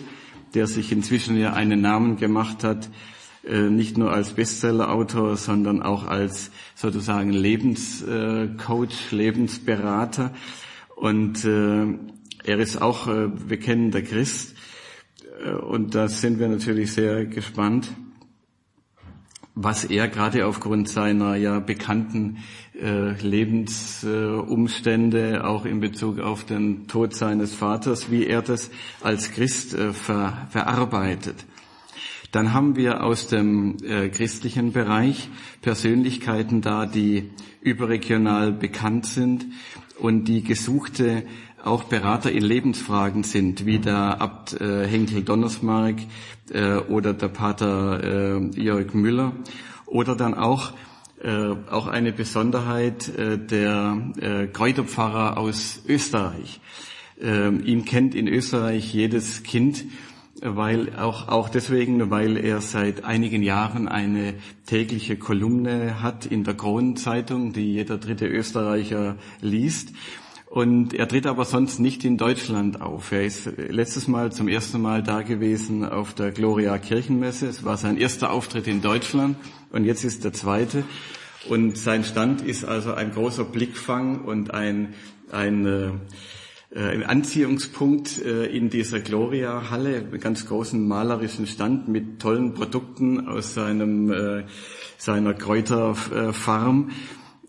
der 0.55 0.66
sich 0.66 0.93
inzwischen 0.93 1.39
ja 1.39 1.53
einen 1.53 1.81
Namen 1.81 2.16
gemacht 2.16 2.64
hat, 2.64 2.91
nicht 3.43 3.97
nur 3.97 4.12
als 4.12 4.35
Bestsellerautor, 4.35 5.37
sondern 5.39 5.81
auch 5.81 6.07
als 6.07 6.51
sozusagen 6.74 7.33
Lebenscoach, 7.33 9.12
Lebensberater. 9.12 10.35
Und 10.95 11.47
er 12.51 12.59
ist 12.59 12.83
auch 12.83 13.07
äh, 13.07 13.29
bekennender 13.29 14.03
Christ 14.03 14.57
äh, 15.45 15.53
und 15.53 15.95
da 15.95 16.09
sind 16.09 16.41
wir 16.41 16.49
natürlich 16.49 16.93
sehr 16.93 17.27
gespannt, 17.27 17.93
was 19.55 19.85
er 19.85 20.09
gerade 20.09 20.47
aufgrund 20.47 20.89
seiner 20.89 21.37
ja 21.37 21.61
bekannten 21.61 22.39
äh, 22.75 23.13
Lebensumstände, 23.23 25.47
auch 25.47 25.65
in 25.65 25.79
Bezug 25.79 26.19
auf 26.19 26.45
den 26.45 26.89
Tod 26.89 27.15
seines 27.15 27.55
Vaters, 27.55 28.11
wie 28.11 28.27
er 28.27 28.43
das 28.43 28.73
als 29.01 29.31
Christ 29.31 29.77
ver, 29.93 30.49
verarbeitet. 30.51 31.47
Dann 32.33 32.53
haben 32.53 32.75
wir 32.75 33.05
aus 33.05 33.29
dem 33.29 33.77
äh, 33.85 34.09
christlichen 34.09 34.73
Bereich 34.73 35.29
Persönlichkeiten 35.63 36.63
da, 36.63 36.87
die 36.87 37.31
überregional 37.61 38.51
bekannt 38.53 39.07
sind 39.07 39.47
und 40.01 40.25
die 40.25 40.43
gesuchte 40.43 41.25
auch 41.65 41.85
Berater 41.85 42.33
in 42.33 42.43
Lebensfragen 42.43 43.23
sind, 43.23 43.67
wie 43.67 43.79
der 43.79 44.21
Abt 44.21 44.61
äh, 44.61 44.87
Henkel 44.87 45.23
Donnersmark 45.23 45.97
äh, 46.53 46.77
oder 46.77 47.13
der 47.13 47.29
Pater 47.29 48.03
äh, 48.03 48.61
Jörg 48.61 48.95
Müller 48.95 49.33
oder 49.87 50.17
dann 50.17 50.35
auch 50.35 50.73
äh, 51.23 51.55
auch 51.71 51.87
eine 51.87 52.13
Besonderheit 52.13 53.09
äh, 53.09 53.39
der 53.39 54.13
äh, 54.21 54.47
Kräuterpfarrer 54.47 55.37
aus 55.37 55.83
Österreich. 55.87 56.61
Äh, 57.21 57.49
ihn 57.49 57.85
kennt 57.85 58.15
in 58.15 58.27
Österreich 58.27 58.95
jedes 58.95 59.43
Kind, 59.43 59.85
weil 60.41 60.97
auch, 60.97 61.29
auch 61.29 61.51
deswegen, 61.51 62.11
weil 62.11 62.39
er 62.39 62.63
seit 62.63 63.05
einigen 63.05 63.43
Jahren 63.43 63.89
eine 63.89 64.35
tägliche 64.65 65.17
Kolumne 65.17 66.03
hat 66.03 66.25
in 66.25 66.45
der 66.45 66.55
Kronenzeitung, 66.55 67.53
die 67.53 67.75
jeder 67.75 67.99
dritte 67.99 68.27
Österreicher 68.27 69.17
liest. 69.43 69.93
Und 70.51 70.95
er 70.95 71.07
tritt 71.07 71.27
aber 71.27 71.45
sonst 71.45 71.79
nicht 71.79 72.05
in 72.05 72.17
Deutschland 72.17 72.81
auf. 72.81 73.13
Er 73.13 73.25
ist 73.25 73.49
letztes 73.57 74.09
Mal 74.09 74.33
zum 74.33 74.49
ersten 74.49 74.83
Mal 74.83 75.01
da 75.01 75.23
gewesen 75.23 75.85
auf 75.85 76.13
der 76.13 76.33
Gloria 76.33 76.77
Kirchenmesse. 76.77 77.47
Es 77.47 77.63
war 77.63 77.77
sein 77.77 77.97
erster 77.97 78.33
Auftritt 78.33 78.67
in 78.67 78.83
Deutschland 78.83 79.37
und 79.71 79.85
jetzt 79.85 80.03
ist 80.03 80.25
der 80.25 80.33
zweite. 80.33 80.83
Und 81.49 81.79
sein 81.79 82.03
Stand 82.03 82.43
ist 82.43 82.65
also 82.65 82.95
ein 82.95 83.13
großer 83.13 83.45
Blickfang 83.45 84.25
und 84.25 84.53
ein, 84.53 84.95
ein, 85.31 85.67
äh, 85.67 85.93
ein 86.75 87.05
Anziehungspunkt 87.05 88.21
äh, 88.21 88.47
in 88.47 88.71
dieser 88.71 88.99
Gloria-Halle, 88.99 90.03
ganz 90.19 90.47
großen 90.47 90.85
malerischen 90.85 91.47
Stand 91.47 91.87
mit 91.87 92.19
tollen 92.19 92.55
Produkten 92.55 93.29
aus 93.29 93.55
seinem, 93.55 94.11
äh, 94.11 94.43
seiner 94.99 95.33
Kräuterfarm. 95.33 96.91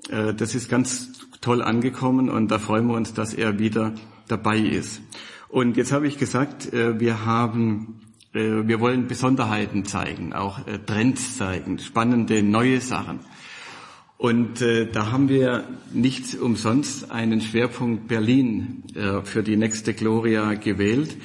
Das 0.09 0.55
ist 0.55 0.67
ganz 0.67 1.10
toll 1.41 1.61
angekommen 1.61 2.29
und 2.29 2.49
da 2.49 2.59
freuen 2.59 2.87
wir 2.87 2.93
uns, 2.93 3.13
dass 3.13 3.33
er 3.33 3.59
wieder 3.59 3.93
dabei 4.27 4.59
ist. 4.59 5.01
Und 5.49 5.75
jetzt 5.75 5.91
habe 5.91 6.07
ich 6.07 6.17
gesagt, 6.17 6.71
äh, 6.71 6.99
wir 6.99 7.25
haben, 7.25 7.99
äh, 8.33 8.39
wir 8.65 8.79
wollen 8.79 9.07
Besonderheiten 9.07 9.83
zeigen, 9.83 10.31
auch 10.31 10.65
äh, 10.65 10.79
Trends 10.79 11.37
zeigen, 11.37 11.77
spannende 11.79 12.41
neue 12.41 12.79
Sachen. 12.79 13.19
Und 14.17 14.61
da 14.61 15.11
haben 15.11 15.29
wir 15.29 15.67
nicht 15.91 16.35
umsonst 16.35 17.09
einen 17.09 17.41
Schwerpunkt 17.41 18.07
Berlin 18.07 18.83
für 19.23 19.41
die 19.41 19.57
nächste 19.57 19.95
Gloria 19.95 20.53
gewählt, 20.53 21.17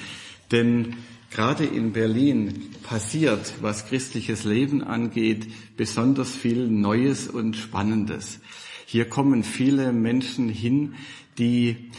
denn 0.51 0.97
gerade 1.31 1.67
in 1.67 1.93
Berlin 1.93 2.71
passiert, 2.85 3.53
was 3.61 3.87
christliches 3.87 4.45
Leben 4.45 4.83
angeht, 4.83 5.47
besonders 5.77 6.31
viel 6.31 6.69
Neues 6.69 7.29
und 7.29 7.57
Spannendes. 7.57 8.41
Hier 8.89 9.09
kommen 9.09 9.43
viele 9.43 9.93
Menschen 9.93 10.49
hin, 10.49 10.95
die 11.39 11.91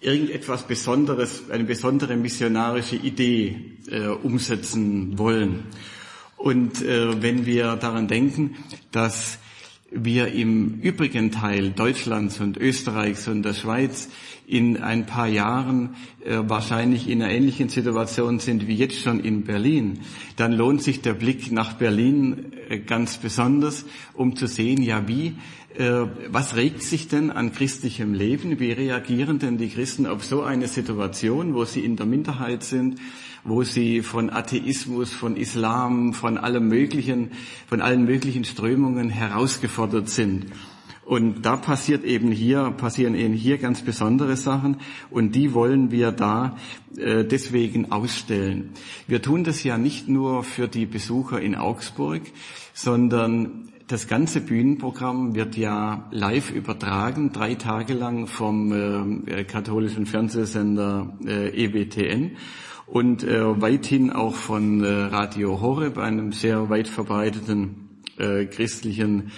irgendetwas 0.00 0.68
Besonderes, 0.68 1.50
eine 1.50 1.64
besondere 1.64 2.16
missionarische 2.16 2.94
Idee 2.94 3.56
äh, 3.90 4.06
umsetzen 4.06 5.18
wollen. 5.18 5.64
Und 6.36 6.80
äh, 6.80 7.20
wenn 7.20 7.44
wir 7.44 7.74
daran 7.74 8.06
denken, 8.06 8.54
dass 8.92 9.40
wir 9.90 10.32
im 10.32 10.80
übrigen 10.80 11.30
Teil 11.30 11.70
Deutschlands 11.70 12.40
und 12.40 12.58
Österreichs 12.58 13.26
und 13.26 13.42
der 13.42 13.54
Schweiz 13.54 14.10
in 14.46 14.76
ein 14.76 15.06
paar 15.06 15.26
Jahren 15.26 15.96
äh, 16.24 16.38
wahrscheinlich 16.42 17.08
in 17.08 17.22
einer 17.22 17.32
ähnlichen 17.32 17.68
Situation 17.68 18.38
sind 18.38 18.66
wie 18.66 18.74
jetzt 18.74 19.00
schon 19.00 19.20
in 19.20 19.44
Berlin, 19.44 20.00
dann 20.36 20.52
lohnt 20.52 20.82
sich 20.82 21.00
der 21.00 21.14
Blick 21.14 21.52
nach 21.52 21.74
Berlin 21.74 22.52
äh, 22.68 22.78
ganz 22.78 23.16
besonders, 23.16 23.86
um 24.14 24.36
zu 24.36 24.46
sehen, 24.46 24.82
ja, 24.82 25.08
wie 25.08 25.36
äh, 25.78 26.06
was 26.28 26.56
regt 26.56 26.82
sich 26.82 27.08
denn 27.08 27.30
an 27.30 27.52
christlichem 27.52 28.12
Leben? 28.12 28.58
Wie 28.58 28.72
reagieren 28.72 29.38
denn 29.38 29.58
die 29.58 29.68
Christen 29.68 30.06
auf 30.06 30.24
so 30.24 30.42
eine 30.42 30.66
Situation, 30.66 31.54
wo 31.54 31.64
sie 31.64 31.84
in 31.84 31.96
der 31.96 32.06
Minderheit 32.06 32.64
sind, 32.64 32.98
wo 33.44 33.62
sie 33.62 34.02
von 34.02 34.30
Atheismus, 34.30 35.12
von 35.12 35.36
Islam, 35.36 36.12
von 36.12 36.38
allem 36.38 36.68
möglichen, 36.68 37.32
von 37.66 37.80
allen 37.80 38.04
möglichen 38.04 38.44
Strömungen 38.44 39.10
herausgefordert 39.10 40.08
sind? 40.08 40.46
Und 41.08 41.46
da 41.46 41.56
passiert 41.56 42.04
eben 42.04 42.30
hier, 42.30 42.70
passieren 42.72 43.14
eben 43.14 43.32
hier 43.32 43.56
ganz 43.56 43.80
besondere 43.80 44.36
Sachen 44.36 44.76
und 45.08 45.34
die 45.34 45.54
wollen 45.54 45.90
wir 45.90 46.12
da 46.12 46.58
äh, 46.98 47.24
deswegen 47.24 47.90
ausstellen. 47.90 48.74
Wir 49.06 49.22
tun 49.22 49.42
das 49.42 49.64
ja 49.64 49.78
nicht 49.78 50.10
nur 50.10 50.44
für 50.44 50.68
die 50.68 50.84
Besucher 50.84 51.40
in 51.40 51.54
Augsburg, 51.54 52.20
sondern 52.74 53.70
das 53.86 54.06
ganze 54.06 54.42
Bühnenprogramm 54.42 55.34
wird 55.34 55.56
ja 55.56 56.06
live 56.10 56.50
übertragen, 56.50 57.32
drei 57.32 57.54
Tage 57.54 57.94
lang 57.94 58.26
vom 58.26 59.24
äh, 59.26 59.44
katholischen 59.44 60.04
Fernsehsender 60.04 61.16
äh, 61.24 61.64
EWTN 61.64 62.32
und 62.90 63.22
äh, 63.22 63.60
weithin 63.60 64.10
auch 64.10 64.34
von 64.34 64.82
äh, 64.82 64.88
Radio 64.88 65.60
Horeb, 65.60 65.98
einem 65.98 66.32
sehr 66.32 66.70
weit 66.70 66.88
verbreiteten 66.88 68.02
äh, 68.18 68.46
christlichen 68.46 69.30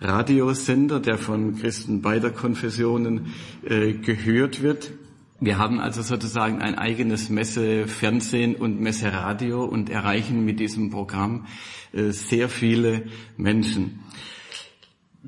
Radiosender, 0.00 1.00
der 1.00 1.18
von 1.18 1.56
Christen 1.56 2.02
beider 2.02 2.30
Konfessionen 2.30 3.34
äh, 3.64 3.92
gehört 3.94 4.62
wird. 4.62 4.92
Wir 5.40 5.58
haben 5.58 5.80
also 5.80 6.00
sozusagen 6.00 6.62
ein 6.62 6.76
eigenes 6.76 7.28
Messefernsehen 7.28 8.54
und 8.56 8.80
Messeradio 8.80 9.64
und 9.64 9.90
erreichen 9.90 10.44
mit 10.44 10.60
diesem 10.60 10.90
Programm 10.90 11.46
äh, 11.92 12.10
sehr 12.10 12.48
viele 12.48 13.04
Menschen. 13.36 14.00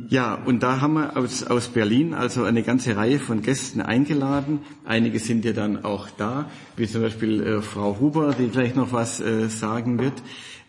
Ja, 0.06 0.34
und 0.34 0.62
da 0.62 0.80
haben 0.80 0.94
wir 0.94 1.16
aus, 1.16 1.42
aus 1.42 1.68
Berlin 1.68 2.14
also 2.14 2.44
eine 2.44 2.62
ganze 2.62 2.96
Reihe 2.96 3.18
von 3.18 3.42
Gästen 3.42 3.80
eingeladen. 3.80 4.60
Einige 4.84 5.18
sind 5.18 5.44
ja 5.44 5.52
dann 5.52 5.84
auch 5.84 6.08
da, 6.16 6.48
wie 6.76 6.86
zum 6.86 7.02
Beispiel 7.02 7.42
äh, 7.42 7.62
Frau 7.62 7.98
Huber, 7.98 8.32
die 8.38 8.48
gleich 8.48 8.76
noch 8.76 8.92
was 8.92 9.20
äh, 9.20 9.48
sagen 9.48 9.98
wird 9.98 10.22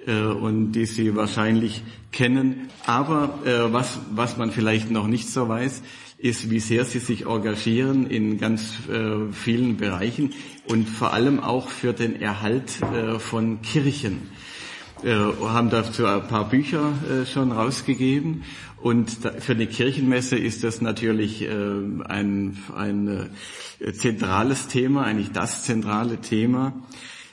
äh, 0.07 0.23
und 0.23 0.71
die 0.71 0.87
Sie 0.87 1.15
wahrscheinlich 1.15 1.83
kennen. 2.11 2.69
Aber 2.87 3.39
äh, 3.45 3.71
was, 3.71 3.99
was 4.09 4.37
man 4.37 4.51
vielleicht 4.51 4.89
noch 4.89 5.05
nicht 5.05 5.29
so 5.29 5.47
weiß, 5.47 5.83
ist, 6.17 6.49
wie 6.49 6.59
sehr 6.59 6.83
Sie 6.83 6.99
sich 6.99 7.27
engagieren 7.27 8.07
in 8.07 8.39
ganz 8.39 8.89
äh, 8.89 9.31
vielen 9.31 9.77
Bereichen 9.77 10.33
und 10.65 10.89
vor 10.89 11.13
allem 11.13 11.39
auch 11.39 11.69
für 11.69 11.93
den 11.93 12.19
Erhalt 12.19 12.81
äh, 12.81 13.19
von 13.19 13.61
Kirchen. 13.61 14.39
Haben 15.01 15.69
dazu 15.69 16.05
ein 16.05 16.27
paar 16.27 16.49
Bücher 16.49 16.91
schon 17.25 17.53
rausgegeben 17.53 18.43
und 18.81 19.09
für 19.39 19.53
eine 19.53 19.67
Kirchenmesse 19.67 20.37
ist 20.37 20.63
das 20.63 20.81
natürlich 20.81 21.41
äh, 21.41 21.49
ein, 21.49 22.57
ein 22.75 23.29
zentrales 23.93 24.67
Thema, 24.67 25.03
eigentlich 25.03 25.31
das 25.31 25.63
zentrale 25.63 26.21
Thema. 26.21 26.73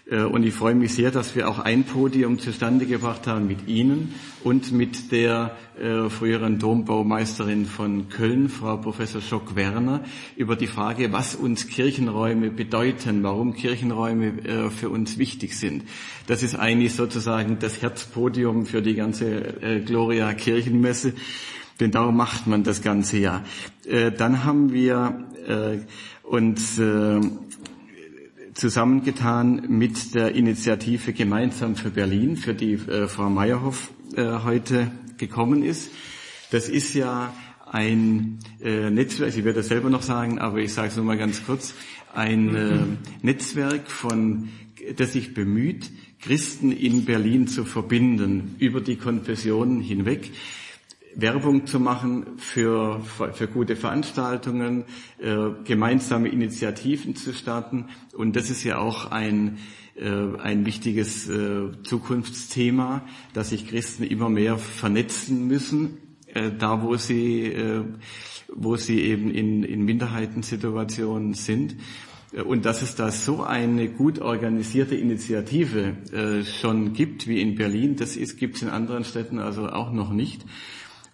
Äh, 0.08 0.22
und 0.22 0.44
ich 0.44 0.54
freue 0.54 0.74
mich 0.74 0.94
sehr, 0.94 1.10
dass 1.10 1.34
wir 1.34 1.48
auch 1.48 1.58
ein 1.58 1.84
Podium 1.84 2.38
zustande 2.38 2.86
gebracht 2.86 3.26
haben 3.26 3.46
mit 3.46 3.66
Ihnen 3.68 4.14
und 4.44 4.72
mit 4.72 5.10
der 5.12 5.56
äh, 5.80 6.08
früheren 6.08 6.58
Dombaumeisterin 6.58 7.66
von 7.66 8.08
Köln, 8.08 8.48
Frau 8.48 8.76
Professor 8.76 9.20
Schock-Werner, 9.20 10.04
über 10.36 10.56
die 10.56 10.68
Frage, 10.68 11.12
was 11.12 11.34
uns 11.34 11.66
Kirchenräume 11.66 12.50
bedeuten, 12.50 13.22
warum 13.22 13.54
Kirchenräume 13.54 14.44
äh, 14.44 14.70
für 14.70 14.90
uns 14.90 15.18
wichtig 15.18 15.58
sind. 15.58 15.84
Das 16.26 16.42
ist 16.42 16.54
eigentlich 16.54 16.94
sozusagen 16.94 17.58
das 17.58 17.82
Herzpodium 17.82 18.66
für 18.66 18.82
die 18.82 18.94
ganze 18.94 19.82
Gloria 19.84 20.32
Kirchenmesse. 20.34 21.14
Denn 21.78 21.90
darum 21.90 22.16
macht 22.16 22.46
man 22.46 22.64
das 22.64 22.82
ganze 22.82 23.18
Jahr. 23.18 23.44
Dann 24.16 24.44
haben 24.44 24.72
wir 24.72 25.26
uns 26.22 26.80
zusammengetan 28.56 29.66
mit 29.68 30.14
der 30.14 30.34
Initiative 30.34 31.12
Gemeinsam 31.12 31.76
für 31.76 31.90
Berlin, 31.90 32.36
für 32.36 32.54
die 32.54 32.72
äh, 32.72 33.06
Frau 33.06 33.28
Meyerhoff 33.28 33.90
äh, 34.16 34.40
heute 34.44 34.90
gekommen 35.18 35.62
ist. 35.62 35.90
Das 36.50 36.68
ist 36.68 36.94
ja 36.94 37.34
ein 37.70 38.38
äh, 38.62 38.90
Netzwerk, 38.90 39.36
ich 39.36 39.44
werde 39.44 39.58
das 39.58 39.68
selber 39.68 39.90
noch 39.90 40.02
sagen, 40.02 40.38
aber 40.38 40.58
ich 40.58 40.72
sage 40.72 40.88
es 40.88 40.96
nur 40.96 41.04
mal 41.04 41.18
ganz 41.18 41.44
kurz, 41.44 41.74
ein 42.14 42.54
äh, 42.54 42.78
Netzwerk 43.20 43.90
von, 43.90 44.48
das 44.96 45.12
sich 45.12 45.34
bemüht, 45.34 45.90
Christen 46.20 46.72
in 46.72 47.04
Berlin 47.04 47.48
zu 47.48 47.64
verbinden, 47.64 48.56
über 48.58 48.80
die 48.80 48.96
Konfessionen 48.96 49.80
hinweg. 49.82 50.30
Werbung 51.16 51.66
zu 51.66 51.80
machen 51.80 52.36
für, 52.36 53.00
für 53.32 53.48
gute 53.48 53.74
Veranstaltungen, 53.74 54.84
äh, 55.18 55.48
gemeinsame 55.64 56.28
Initiativen 56.28 57.16
zu 57.16 57.32
starten. 57.32 57.86
Und 58.12 58.36
das 58.36 58.50
ist 58.50 58.64
ja 58.64 58.78
auch 58.78 59.10
ein, 59.10 59.56
äh, 59.96 60.10
ein 60.10 60.66
wichtiges 60.66 61.26
äh, 61.28 61.72
Zukunftsthema, 61.82 63.02
dass 63.32 63.48
sich 63.48 63.66
Christen 63.66 64.04
immer 64.04 64.28
mehr 64.28 64.58
vernetzen 64.58 65.48
müssen, 65.48 65.96
äh, 66.26 66.50
da 66.56 66.82
wo 66.82 66.96
sie, 66.96 67.46
äh, 67.46 67.82
wo 68.54 68.76
sie 68.76 69.00
eben 69.00 69.30
in, 69.30 69.62
in 69.64 69.86
Minderheitensituationen 69.86 71.32
sind. 71.32 71.76
Und 72.44 72.66
dass 72.66 72.82
es 72.82 72.94
da 72.94 73.10
so 73.10 73.42
eine 73.42 73.88
gut 73.88 74.18
organisierte 74.18 74.96
Initiative 74.96 75.96
äh, 76.12 76.44
schon 76.44 76.92
gibt 76.92 77.26
wie 77.26 77.40
in 77.40 77.54
Berlin, 77.54 77.96
das 77.96 78.16
gibt 78.36 78.56
es 78.56 78.62
in 78.62 78.68
anderen 78.68 79.04
Städten 79.04 79.38
also 79.38 79.70
auch 79.70 79.92
noch 79.92 80.12
nicht. 80.12 80.44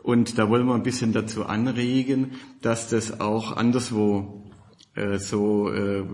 Und 0.03 0.39
da 0.39 0.49
wollen 0.49 0.67
wir 0.67 0.75
ein 0.75 0.83
bisschen 0.83 1.13
dazu 1.13 1.47
anregen, 1.47 2.33
dass 2.61 2.89
das 2.89 3.21
auch 3.21 3.57
anderswo 3.57 4.51
äh, 4.95 5.19
so 5.19 5.71
äh, 5.71 6.05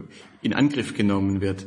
in 0.43 0.53
Angriff 0.53 0.95
genommen 0.95 1.41
wird. 1.41 1.67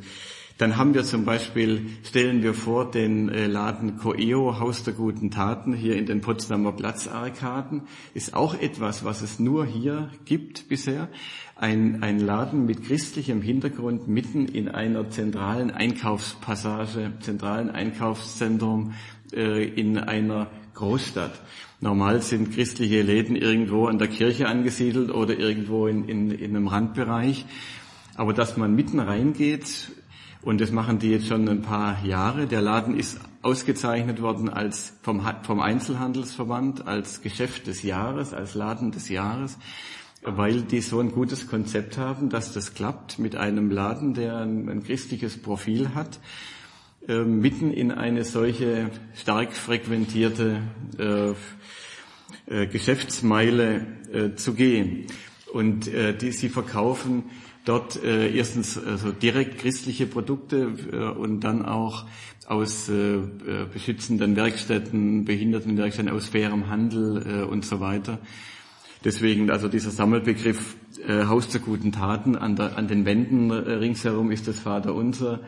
Dann 0.62 0.78
haben 0.78 0.94
wir 0.94 1.04
zum 1.04 1.26
Beispiel, 1.26 1.88
stellen 2.04 2.44
wir 2.44 2.54
vor, 2.54 2.92
den 2.92 3.30
äh, 3.30 3.48
Laden 3.48 3.98
Coeo, 3.98 4.60
Haus 4.60 4.84
der 4.84 4.94
guten 4.94 5.32
Taten, 5.32 5.74
hier 5.74 5.96
in 5.96 6.06
den 6.06 6.22
Potsdamer 6.22 6.72
Platzarkaden, 6.74 7.82
ist 8.14 8.36
auch 8.36 8.54
etwas, 8.54 9.04
was 9.04 9.24
es 9.24 9.40
nur 9.40 9.66
hier 9.66 10.12
gibt 10.26 10.70
bisher. 10.70 11.10
Ein, 11.56 12.04
ein 12.04 12.20
Laden 12.20 12.68
mit 12.68 12.84
christlichem 12.84 13.42
Hintergrund 13.42 14.08
mitten 14.08 14.46
in 14.46 14.70
einer 14.70 15.10
zentralen 15.10 15.72
Einkaufspassage, 15.72 17.14
zentralen 17.22 17.72
Einkaufszentrum 17.72 18.94
äh, 19.34 19.64
in 19.68 19.98
einer 19.98 20.52
Großstadt. 20.76 21.42
Normal 21.84 22.22
sind 22.22 22.54
christliche 22.54 23.02
Läden 23.02 23.36
irgendwo 23.36 23.88
an 23.88 23.98
der 23.98 24.08
Kirche 24.08 24.48
angesiedelt 24.48 25.10
oder 25.10 25.36
irgendwo 25.36 25.88
in, 25.88 26.08
in, 26.08 26.30
in 26.30 26.56
einem 26.56 26.68
Randbereich. 26.68 27.48
Aber 28.16 28.34
dass 28.34 28.56
man 28.56 28.76
mitten 28.76 29.00
reingeht, 29.00 29.92
und 30.44 30.62
das 30.62 30.72
machen 30.72 31.00
die 31.00 31.10
jetzt 31.10 31.26
schon 31.26 31.50
ein 31.50 31.64
paar 31.64 32.06
Jahre, 32.06 32.46
der 32.46 32.62
Laden 32.62 32.96
ist 32.96 33.20
ausgezeichnet 33.42 34.22
worden 34.22 34.48
als 34.48 34.94
vom, 35.02 35.28
vom 35.42 35.60
Einzelhandelsverband 35.60 36.86
als 36.86 37.24
Geschäft 37.24 37.66
des 37.66 37.82
Jahres, 37.82 38.32
als 38.32 38.54
Laden 38.54 38.92
des 38.92 39.10
Jahres, 39.10 39.58
weil 40.22 40.62
die 40.62 40.82
so 40.82 41.00
ein 41.00 41.12
gutes 41.12 41.48
Konzept 41.48 41.98
haben, 41.98 42.30
dass 42.30 42.54
das 42.54 42.76
klappt 42.76 43.18
mit 43.18 43.36
einem 43.36 43.72
Laden, 43.72 44.14
der 44.14 44.38
ein, 44.38 44.70
ein 44.70 44.84
christliches 44.84 45.42
Profil 45.42 45.96
hat 45.96 46.20
äh, 47.08 47.24
mitten 47.24 47.72
in 47.72 47.92
eine 47.92 48.24
solche 48.24 48.92
stark 49.16 49.54
frequentierte 49.54 50.62
äh, 51.00 51.32
äh, 52.46 52.68
Geschäftsmeile 52.68 53.88
äh, 54.14 54.36
zu 54.36 54.54
gehen. 54.54 55.08
Und 55.52 55.88
äh, 55.88 56.16
die, 56.16 56.32
sie 56.32 56.50
verkaufen 56.50 57.24
dort 57.66 58.04
äh, 58.04 58.36
erstens 58.36 58.78
also 58.78 59.12
direkt 59.12 59.60
christliche 59.60 60.06
Produkte 60.06 60.74
äh, 60.92 60.98
und 61.18 61.42
dann 61.42 61.66
auch 61.66 62.06
aus 62.48 62.90
äh, 62.90 63.16
äh, 63.16 63.22
beschützenden 63.72 64.36
Werkstätten, 64.36 65.26
Behindertenwerkstätten, 65.26 66.12
aus 66.12 66.28
fairem 66.28 66.70
Handel 66.70 67.26
äh, 67.26 67.44
und 67.44 67.66
so 67.66 67.80
weiter. 67.80 68.20
Deswegen 69.04 69.50
also 69.50 69.68
dieser 69.68 69.92
Sammelbegriff 69.92 70.76
äh, 71.08 71.26
Haus 71.26 71.48
der 71.48 71.62
guten 71.62 71.92
Taten 71.92 72.36
an, 72.36 72.56
der, 72.56 72.78
an 72.78 72.88
den 72.88 73.06
Wänden 73.06 73.50
äh, 73.50 73.54
ringsherum 73.54 74.32
ist 74.32 74.48
das 74.48 74.60
Vater 74.60 74.94
unser 74.94 75.36
äh, 75.36 75.40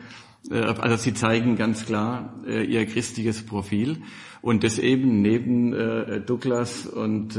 also 0.50 0.96
sie 0.96 1.14
zeigen 1.14 1.56
ganz 1.56 1.86
klar 1.86 2.34
äh, 2.46 2.64
ihr 2.64 2.84
christliches 2.86 3.44
Profil 3.46 3.98
und 4.42 4.62
das 4.62 4.78
eben 4.78 5.22
neben 5.22 5.72
äh, 5.72 6.20
Douglas 6.20 6.86
und 6.86 7.38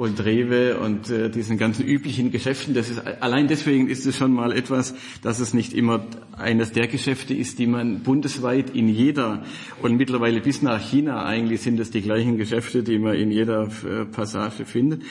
und 0.00 0.24
Rewe 0.24 0.78
und 0.78 1.10
äh, 1.10 1.28
diesen 1.28 1.58
ganzen 1.58 1.84
üblichen 1.84 2.30
Geschäften. 2.30 2.72
Das 2.72 2.88
ist, 2.88 3.06
allein 3.20 3.48
deswegen 3.48 3.86
ist 3.86 4.06
es 4.06 4.16
schon 4.16 4.32
mal 4.32 4.50
etwas, 4.50 4.94
dass 5.20 5.40
es 5.40 5.52
nicht 5.52 5.74
immer 5.74 6.06
eines 6.32 6.72
der 6.72 6.86
Geschäfte 6.86 7.34
ist, 7.34 7.58
die 7.58 7.66
man 7.66 8.00
bundesweit 8.00 8.70
in 8.70 8.88
jeder 8.88 9.42
und 9.82 9.98
mittlerweile 9.98 10.40
bis 10.40 10.62
nach 10.62 10.80
China 10.80 11.26
eigentlich 11.26 11.60
sind 11.60 11.78
es 11.80 11.90
die 11.90 12.00
gleichen 12.00 12.38
Geschäfte, 12.38 12.82
die 12.82 12.98
man 12.98 13.14
in 13.14 13.30
jeder 13.30 13.68
äh, 13.84 14.06
Passage 14.06 14.64
findet. 14.64 15.02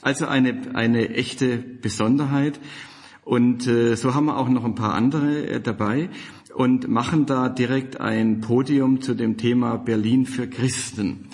Also 0.00 0.26
eine, 0.26 0.74
eine 0.74 1.08
echte 1.08 1.56
Besonderheit. 1.58 2.60
Und 3.24 3.66
äh, 3.66 3.96
so 3.96 4.14
haben 4.14 4.26
wir 4.26 4.36
auch 4.36 4.48
noch 4.48 4.64
ein 4.64 4.76
paar 4.76 4.94
andere 4.94 5.48
äh, 5.48 5.60
dabei 5.60 6.08
und 6.56 6.88
machen 6.88 7.26
da 7.26 7.50
direkt 7.50 8.00
ein 8.00 8.40
Podium 8.40 9.02
zu 9.02 9.12
dem 9.12 9.36
Thema 9.36 9.76
Berlin 9.76 10.24
für 10.24 10.48
Christen. 10.48 11.28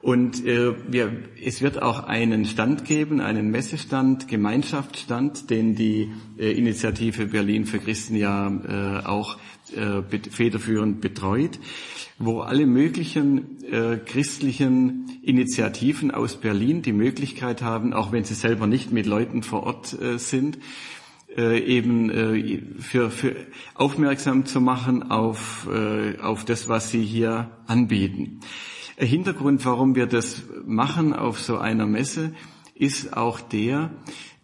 Und 0.00 0.46
äh, 0.46 0.74
wir, 0.88 1.12
es 1.44 1.62
wird 1.62 1.82
auch 1.82 2.04
einen 2.04 2.44
Stand 2.44 2.84
geben, 2.84 3.20
einen 3.20 3.50
Messestand, 3.50 4.28
Gemeinschaftsstand, 4.28 5.50
den 5.50 5.74
die 5.74 6.12
äh, 6.38 6.52
Initiative 6.52 7.26
Berlin 7.26 7.66
für 7.66 7.80
Christen 7.80 8.14
ja 8.14 8.48
äh, 8.48 9.04
auch 9.04 9.36
äh, 9.74 10.02
federführend 10.30 11.00
betreut, 11.00 11.58
wo 12.18 12.40
alle 12.40 12.66
möglichen 12.66 13.64
äh, 13.64 13.98
christlichen 14.04 15.20
Initiativen 15.22 16.12
aus 16.12 16.36
Berlin 16.36 16.82
die 16.82 16.92
Möglichkeit 16.92 17.62
haben, 17.62 17.92
auch 17.92 18.12
wenn 18.12 18.22
sie 18.22 18.34
selber 18.34 18.68
nicht 18.68 18.92
mit 18.92 19.06
Leuten 19.06 19.42
vor 19.42 19.64
Ort 19.64 20.00
äh, 20.00 20.18
sind, 20.18 20.58
äh, 21.36 21.58
eben 21.58 22.10
äh, 22.10 22.62
für, 22.80 23.10
für 23.10 23.36
aufmerksam 23.74 24.46
zu 24.46 24.60
machen 24.60 25.10
auf, 25.10 25.68
äh, 25.72 26.18
auf 26.20 26.44
das, 26.44 26.68
was 26.68 26.90
sie 26.90 27.02
hier 27.02 27.50
anbieten. 27.66 28.40
Hintergrund, 28.96 29.64
warum 29.64 29.94
wir 29.94 30.06
das 30.06 30.42
machen 30.64 31.12
auf 31.12 31.40
so 31.40 31.58
einer 31.58 31.86
Messe, 31.86 32.34
ist 32.74 33.16
auch 33.16 33.40
der, 33.40 33.90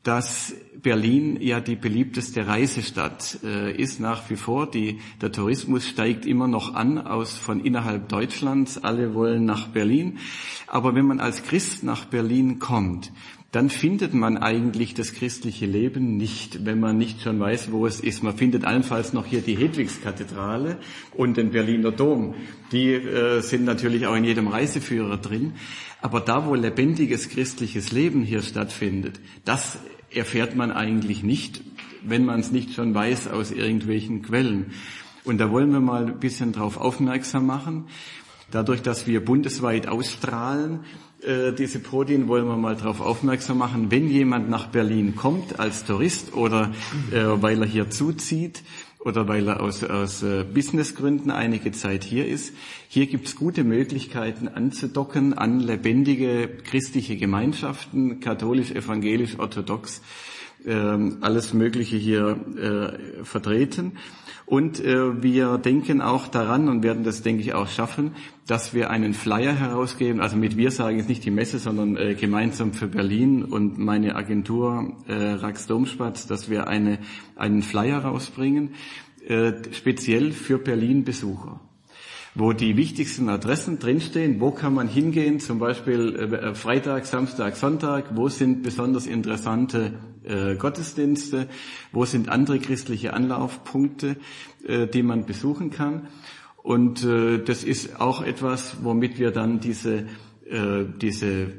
dass 0.03 0.55
Berlin 0.81 1.39
ja 1.41 1.61
die 1.61 1.77
beliebteste 1.77 2.47
Reisestadt 2.47 3.41
äh, 3.43 3.77
ist 3.77 4.01
nach 4.01 4.31
wie 4.31 4.37
vor. 4.37 4.71
Die, 4.71 5.01
der 5.21 5.33
Tourismus 5.33 5.87
steigt 5.87 6.25
immer 6.25 6.47
noch 6.47 6.75
an 6.75 6.99
aus 6.99 7.37
von 7.37 7.61
innerhalb 7.61 8.09
Deutschlands. 8.09 8.83
Alle 8.83 9.13
wollen 9.15 9.45
nach 9.45 9.69
Berlin. 9.69 10.19
Aber 10.67 10.95
wenn 10.95 11.07
man 11.07 11.21
als 11.21 11.43
Christ 11.43 11.83
nach 11.83 12.05
Berlin 12.05 12.59
kommt, 12.59 13.13
dann 13.51 13.71
findet 13.71 14.13
man 14.13 14.37
eigentlich 14.37 14.93
das 14.93 15.15
christliche 15.15 15.65
Leben 15.65 16.19
nicht, 16.19 16.67
wenn 16.67 16.81
man 16.81 16.99
nicht 16.99 17.23
schon 17.23 17.41
weiß, 17.41 17.73
wo 17.73 17.87
es 17.87 18.01
ist. 18.01 18.23
Man 18.23 18.37
findet 18.37 18.67
allenfalls 18.67 19.15
noch 19.15 19.25
hier 19.25 19.41
die 19.41 19.57
Hedwigskathedrale 19.57 20.77
und 21.15 21.39
den 21.39 21.51
Berliner 21.51 21.91
Dom. 21.91 22.35
Die 22.73 22.93
äh, 22.93 23.41
sind 23.41 23.65
natürlich 23.65 24.07
auch 24.07 24.15
in 24.17 24.25
jedem 24.25 24.49
Reiseführer 24.49 25.17
drin. 25.17 25.55
Aber 26.03 26.21
da, 26.21 26.47
wo 26.47 26.55
lebendiges 26.55 27.31
christliches 27.31 27.91
Leben 27.91 28.23
hier 28.23 28.43
stattfindet, 28.43 29.19
das 29.47 29.79
erfährt 30.15 30.55
man 30.55 30.71
eigentlich 30.71 31.23
nicht, 31.23 31.63
wenn 32.03 32.27
man 32.27 32.41
es 32.41 32.53
nicht 32.53 32.75
schon 32.75 32.95
weiß 32.95 33.29
aus 33.29 33.51
irgendwelchen 33.51 34.21
Quellen. 34.21 34.73
Und 35.25 35.39
da 35.39 35.51
wollen 35.51 35.73
wir 35.73 35.81
mal 35.81 36.07
ein 36.07 36.21
bisschen 36.21 36.53
darauf 36.53 36.77
aufmerksam 36.77 37.47
machen. 37.47 37.87
Dadurch, 38.51 38.83
dass 38.83 39.07
wir 39.07 39.25
bundesweit 39.25 39.89
ausstrahlen, 39.89 40.81
diese 41.59 41.81
Prodien 41.81 42.29
wollen 42.29 42.47
wir 42.47 42.57
mal 42.57 42.77
darauf 42.77 43.01
aufmerksam 43.01 43.59
machen, 43.59 43.91
wenn 43.91 44.09
jemand 44.09 44.49
nach 44.49 44.69
Berlin 44.69 45.17
kommt 45.17 45.59
als 45.59 45.85
Tourist 45.85 46.35
oder 46.35 46.73
äh, 47.11 47.25
weil 47.43 47.61
er 47.63 47.67
hier 47.67 47.91
zuzieht 47.91 48.63
oder 49.01 49.27
weil 49.27 49.49
er 49.49 49.61
aus, 49.61 49.83
aus 49.85 50.23
äh, 50.23 50.45
Businessgründen 50.45 51.31
einige 51.31 51.73
Zeit 51.73 52.05
hier 52.05 52.27
ist. 52.27 52.55
Hier 52.89 53.07
gibt 53.07 53.27
es 53.27 53.37
gute 53.37 53.65
Möglichkeiten 53.65 54.49
anzudocken 54.49 55.37
an 55.37 55.61
lebendige 55.61 56.49
christliche 56.49 57.17
Gemeinschaften, 57.17 58.21
katholisch, 58.21 58.71
evangelisch, 58.71 59.39
orthodox, 59.39 60.03
äh, 60.65 60.73
alles 60.73 61.55
Mögliche 61.55 61.97
hier 61.97 62.39
äh, 63.21 63.25
vertreten. 63.25 63.93
Und 64.49 64.83
äh, 64.83 65.23
wir 65.23 65.59
denken 65.59 66.01
auch 66.01 66.27
daran 66.27 66.69
und 66.69 66.83
werden 66.83 67.05
das, 67.05 67.23
denke 67.23 67.43
ich, 67.43 67.53
auch 67.53 67.69
schaffen, 67.69 68.13
dass 68.47 68.73
wir 68.73 68.89
einen 68.89 69.13
Flyer 69.13 69.53
herausgeben. 69.53 70.23
Also 70.23 70.39
mit 70.39 70.57
wir 70.57 70.71
sagen 70.71 70.97
jetzt 70.97 71.11
nicht 71.11 71.23
die 71.27 71.31
Messe, 71.31 71.59
sondern 71.59 71.99
äh, 71.99 72.15
gemeinsam 72.15 72.73
für 72.73 72.87
Berlin 72.87 73.45
und 73.45 73.77
meine 73.77 74.17
Agentur 74.17 74.97
äh, 75.07 75.13
Rax 75.13 75.67
Domspatz, 75.67 76.27
dass 76.27 76.49
wir 76.49 76.67
eine, 76.67 76.99
einen 77.37 77.63
Flyer 77.63 77.99
rausbringen, 77.99 78.71
äh, 79.27 79.53
speziell 79.73 80.33
für 80.33 80.59
Berlin-Besucher 80.59 81.61
wo 82.39 82.53
die 82.53 82.77
wichtigsten 82.77 83.29
Adressen 83.29 83.81
drinstehen, 83.81 84.41
wo 84.41 84.53
kann 84.53 84.73
man 84.73 84.87
hingehen, 84.87 85.41
zum 85.41 85.59
Beispiel 85.59 86.15
äh, 86.15 86.55
Freitag, 86.55 87.05
Samstag, 87.05 87.57
Sonntag, 87.57 88.17
wo 88.17 88.29
sind 88.29 88.63
besonders 88.63 89.09
interessante 89.09 89.95
äh, 90.23 90.55
Gottesdienste, 90.55 91.49
wo 91.91 92.05
sind 92.05 92.29
andere 92.29 92.61
christliche 92.61 93.13
Anlaufpunkte, 93.13 94.17
äh, 94.65 94.87
die 94.87 95.03
man 95.03 95.27
besuchen 95.27 95.71
kann. 95.71 96.07
Und 96.63 97.03
äh, 97.05 97.43
das 97.43 97.65
ist 97.65 98.01
auch 98.01 98.23
etwas, 98.23 98.77
womit 98.85 99.19
wir 99.19 99.33
dann 99.33 99.59
diese, 99.59 100.07
äh, 100.49 100.85
diese 101.01 101.55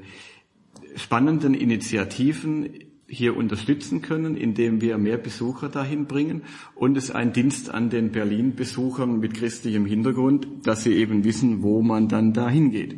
spannenden 0.95 1.55
Initiativen 1.55 2.69
hier 3.09 3.35
unterstützen 3.35 4.01
können, 4.01 4.37
indem 4.37 4.81
wir 4.81 4.97
mehr 4.97 5.17
Besucher 5.17 5.67
dahin 5.67 6.05
bringen 6.05 6.43
und 6.75 6.95
es 6.95 7.11
ein 7.11 7.33
Dienst 7.33 7.69
an 7.69 7.89
den 7.89 8.11
Berlin-Besuchern 8.11 9.19
mit 9.19 9.33
christlichem 9.33 9.85
Hintergrund, 9.85 10.47
dass 10.63 10.83
sie 10.83 10.93
eben 10.93 11.23
wissen, 11.23 11.63
wo 11.63 11.81
man 11.81 12.07
dann 12.07 12.33
dahin 12.33 12.71
geht. 12.71 12.95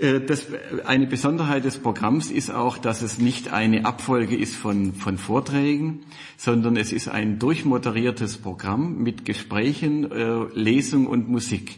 Äh, 0.00 0.20
das, 0.20 0.46
eine 0.86 1.06
Besonderheit 1.06 1.64
des 1.64 1.78
Programms 1.78 2.30
ist 2.30 2.50
auch, 2.50 2.78
dass 2.78 3.02
es 3.02 3.18
nicht 3.18 3.52
eine 3.52 3.84
Abfolge 3.84 4.36
ist 4.36 4.56
von, 4.56 4.94
von 4.94 5.18
Vorträgen, 5.18 6.00
sondern 6.36 6.76
es 6.76 6.92
ist 6.92 7.08
ein 7.08 7.38
durchmoderiertes 7.38 8.38
Programm 8.38 9.02
mit 9.02 9.24
Gesprächen, 9.24 10.10
äh, 10.10 10.44
Lesung 10.54 11.06
und 11.06 11.28
Musik. 11.28 11.76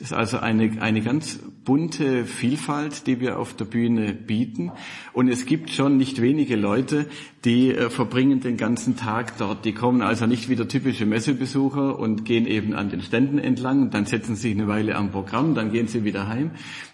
Das 0.00 0.12
ist 0.12 0.16
also 0.16 0.38
eine, 0.38 0.80
eine 0.80 1.02
ganz 1.02 1.38
bunte 1.66 2.24
Vielfalt, 2.24 3.06
die 3.06 3.20
wir 3.20 3.38
auf 3.38 3.52
der 3.54 3.66
Bühne 3.66 4.14
bieten. 4.14 4.72
Und 5.12 5.28
es 5.28 5.44
gibt 5.44 5.68
schon 5.68 5.98
nicht 5.98 6.22
wenige 6.22 6.56
Leute, 6.56 7.04
die 7.44 7.70
äh, 7.74 7.90
verbringen 7.90 8.40
den 8.40 8.56
ganzen 8.56 8.96
Tag 8.96 9.36
dort. 9.36 9.66
Die 9.66 9.74
kommen 9.74 10.00
also 10.00 10.24
nicht 10.24 10.48
wie 10.48 10.56
der 10.56 10.68
typische 10.68 11.04
Messebesucher 11.04 11.98
und 11.98 12.24
gehen 12.24 12.46
eben 12.46 12.72
an 12.72 12.88
den 12.88 13.02
Ständen 13.02 13.38
entlang, 13.38 13.90
dann 13.90 14.06
setzen 14.06 14.36
sie 14.36 14.48
sich 14.48 14.52
eine 14.52 14.68
Weile 14.68 14.96
am 14.96 15.10
Programm, 15.10 15.54
dann 15.54 15.70
gehen 15.70 15.86
sie 15.86 16.02
wieder 16.02 16.28
heim, 16.28 16.52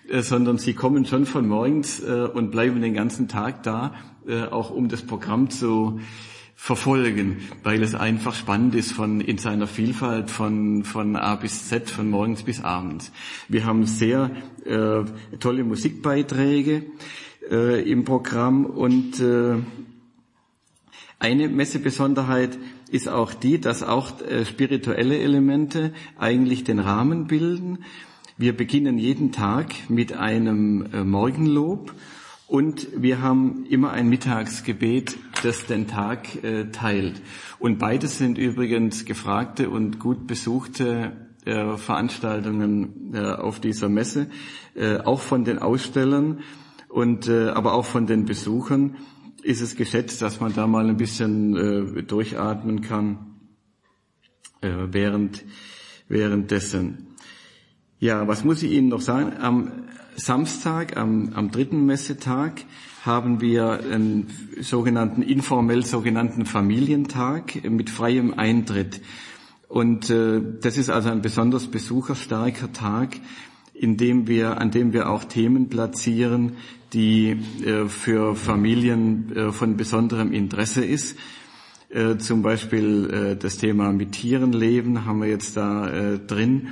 äh, 0.08 0.22
sondern 0.22 0.58
sie 0.58 0.74
kommen 0.74 1.04
schon 1.04 1.26
von 1.26 1.46
morgens 1.46 2.00
äh, 2.00 2.28
und 2.34 2.50
bleiben 2.50 2.82
den 2.82 2.94
ganzen 2.94 3.28
Tag 3.28 3.62
da, 3.62 3.94
äh, 4.26 4.42
auch 4.46 4.70
um 4.70 4.88
das 4.88 5.02
Programm 5.02 5.48
zu 5.48 6.00
verfolgen, 6.58 7.36
weil 7.62 7.82
es 7.82 7.94
einfach 7.94 8.34
spannend 8.34 8.74
ist 8.74 8.92
von, 8.92 9.20
in 9.20 9.38
seiner 9.38 9.66
Vielfalt 9.66 10.30
von, 10.30 10.82
von 10.84 11.14
A 11.14 11.36
bis 11.36 11.68
Z, 11.68 11.90
von 11.90 12.10
morgens 12.10 12.42
bis 12.42 12.64
abends. 12.64 13.12
Wir 13.48 13.66
haben 13.66 13.84
sehr 13.84 14.30
äh, 14.64 15.04
tolle 15.38 15.62
Musikbeiträge 15.64 16.86
äh, 17.50 17.88
im 17.88 18.04
Programm 18.04 18.64
und 18.64 19.20
äh, 19.20 19.56
eine 21.18 21.48
Messebesonderheit 21.48 22.58
ist 22.90 23.08
auch 23.08 23.32
die, 23.34 23.60
dass 23.60 23.82
auch 23.82 24.20
äh, 24.22 24.44
spirituelle 24.44 25.18
Elemente 25.18 25.92
eigentlich 26.18 26.64
den 26.64 26.78
Rahmen 26.78 27.26
bilden. 27.26 27.84
Wir 28.38 28.56
beginnen 28.56 28.98
jeden 28.98 29.30
Tag 29.30 29.74
mit 29.88 30.14
einem 30.14 30.86
äh, 30.92 31.04
Morgenlob 31.04 31.94
und 32.46 32.88
wir 32.94 33.20
haben 33.20 33.66
immer 33.66 33.90
ein 33.90 34.08
Mittagsgebet, 34.08 35.16
das 35.42 35.66
den 35.66 35.88
Tag 35.88 36.44
äh, 36.44 36.70
teilt. 36.70 37.20
Und 37.58 37.78
beides 37.78 38.18
sind 38.18 38.38
übrigens 38.38 39.04
gefragte 39.04 39.68
und 39.68 39.98
gut 39.98 40.26
besuchte 40.26 41.12
äh, 41.44 41.76
Veranstaltungen 41.76 43.12
äh, 43.14 43.20
auf 43.20 43.60
dieser 43.60 43.88
Messe, 43.88 44.28
äh, 44.74 44.98
auch 44.98 45.20
von 45.20 45.44
den 45.44 45.58
Ausstellern 45.58 46.40
und 46.88 47.28
äh, 47.28 47.48
aber 47.48 47.74
auch 47.74 47.84
von 47.84 48.06
den 48.06 48.26
Besuchern 48.26 48.96
ist 49.42 49.60
es 49.60 49.76
geschätzt, 49.76 50.22
dass 50.22 50.40
man 50.40 50.54
da 50.54 50.66
mal 50.66 50.88
ein 50.88 50.96
bisschen 50.96 51.56
äh, 51.56 52.02
durchatmen 52.02 52.80
kann 52.80 53.32
während 54.62 55.44
währenddessen. 56.08 57.08
Ja, 57.98 58.26
was 58.26 58.42
muss 58.42 58.62
ich 58.62 58.72
Ihnen 58.72 58.88
noch 58.88 59.02
sagen? 59.02 59.34
Am 59.38 59.70
Samstag, 60.16 60.96
am, 60.96 61.30
am 61.34 61.50
dritten 61.50 61.84
Messetag, 61.86 62.64
haben 63.04 63.40
wir 63.40 63.80
einen 63.90 64.28
sogenannten, 64.60 65.22
informell 65.22 65.84
sogenannten 65.84 66.46
Familientag 66.46 67.62
mit 67.70 67.90
freiem 67.90 68.34
Eintritt. 68.34 69.00
Und 69.68 70.10
äh, 70.10 70.40
das 70.60 70.78
ist 70.78 70.90
also 70.90 71.10
ein 71.10 71.22
besonders 71.22 71.68
besucherstarker 71.68 72.72
Tag, 72.72 73.16
in 73.74 73.96
dem 73.96 74.26
wir, 74.26 74.60
an 74.60 74.70
dem 74.70 74.92
wir 74.92 75.10
auch 75.10 75.24
Themen 75.24 75.68
platzieren, 75.68 76.52
die 76.92 77.36
äh, 77.64 77.86
für 77.86 78.34
Familien 78.34 79.36
äh, 79.36 79.52
von 79.52 79.76
besonderem 79.76 80.32
Interesse 80.32 80.84
ist. 80.84 81.16
Äh, 81.90 82.16
zum 82.16 82.42
Beispiel 82.42 83.10
äh, 83.10 83.36
das 83.36 83.58
Thema 83.58 83.92
mit 83.92 84.12
Tieren 84.12 84.52
leben 84.52 85.04
haben 85.04 85.20
wir 85.20 85.28
jetzt 85.28 85.56
da 85.56 85.88
äh, 85.88 86.18
drin 86.18 86.70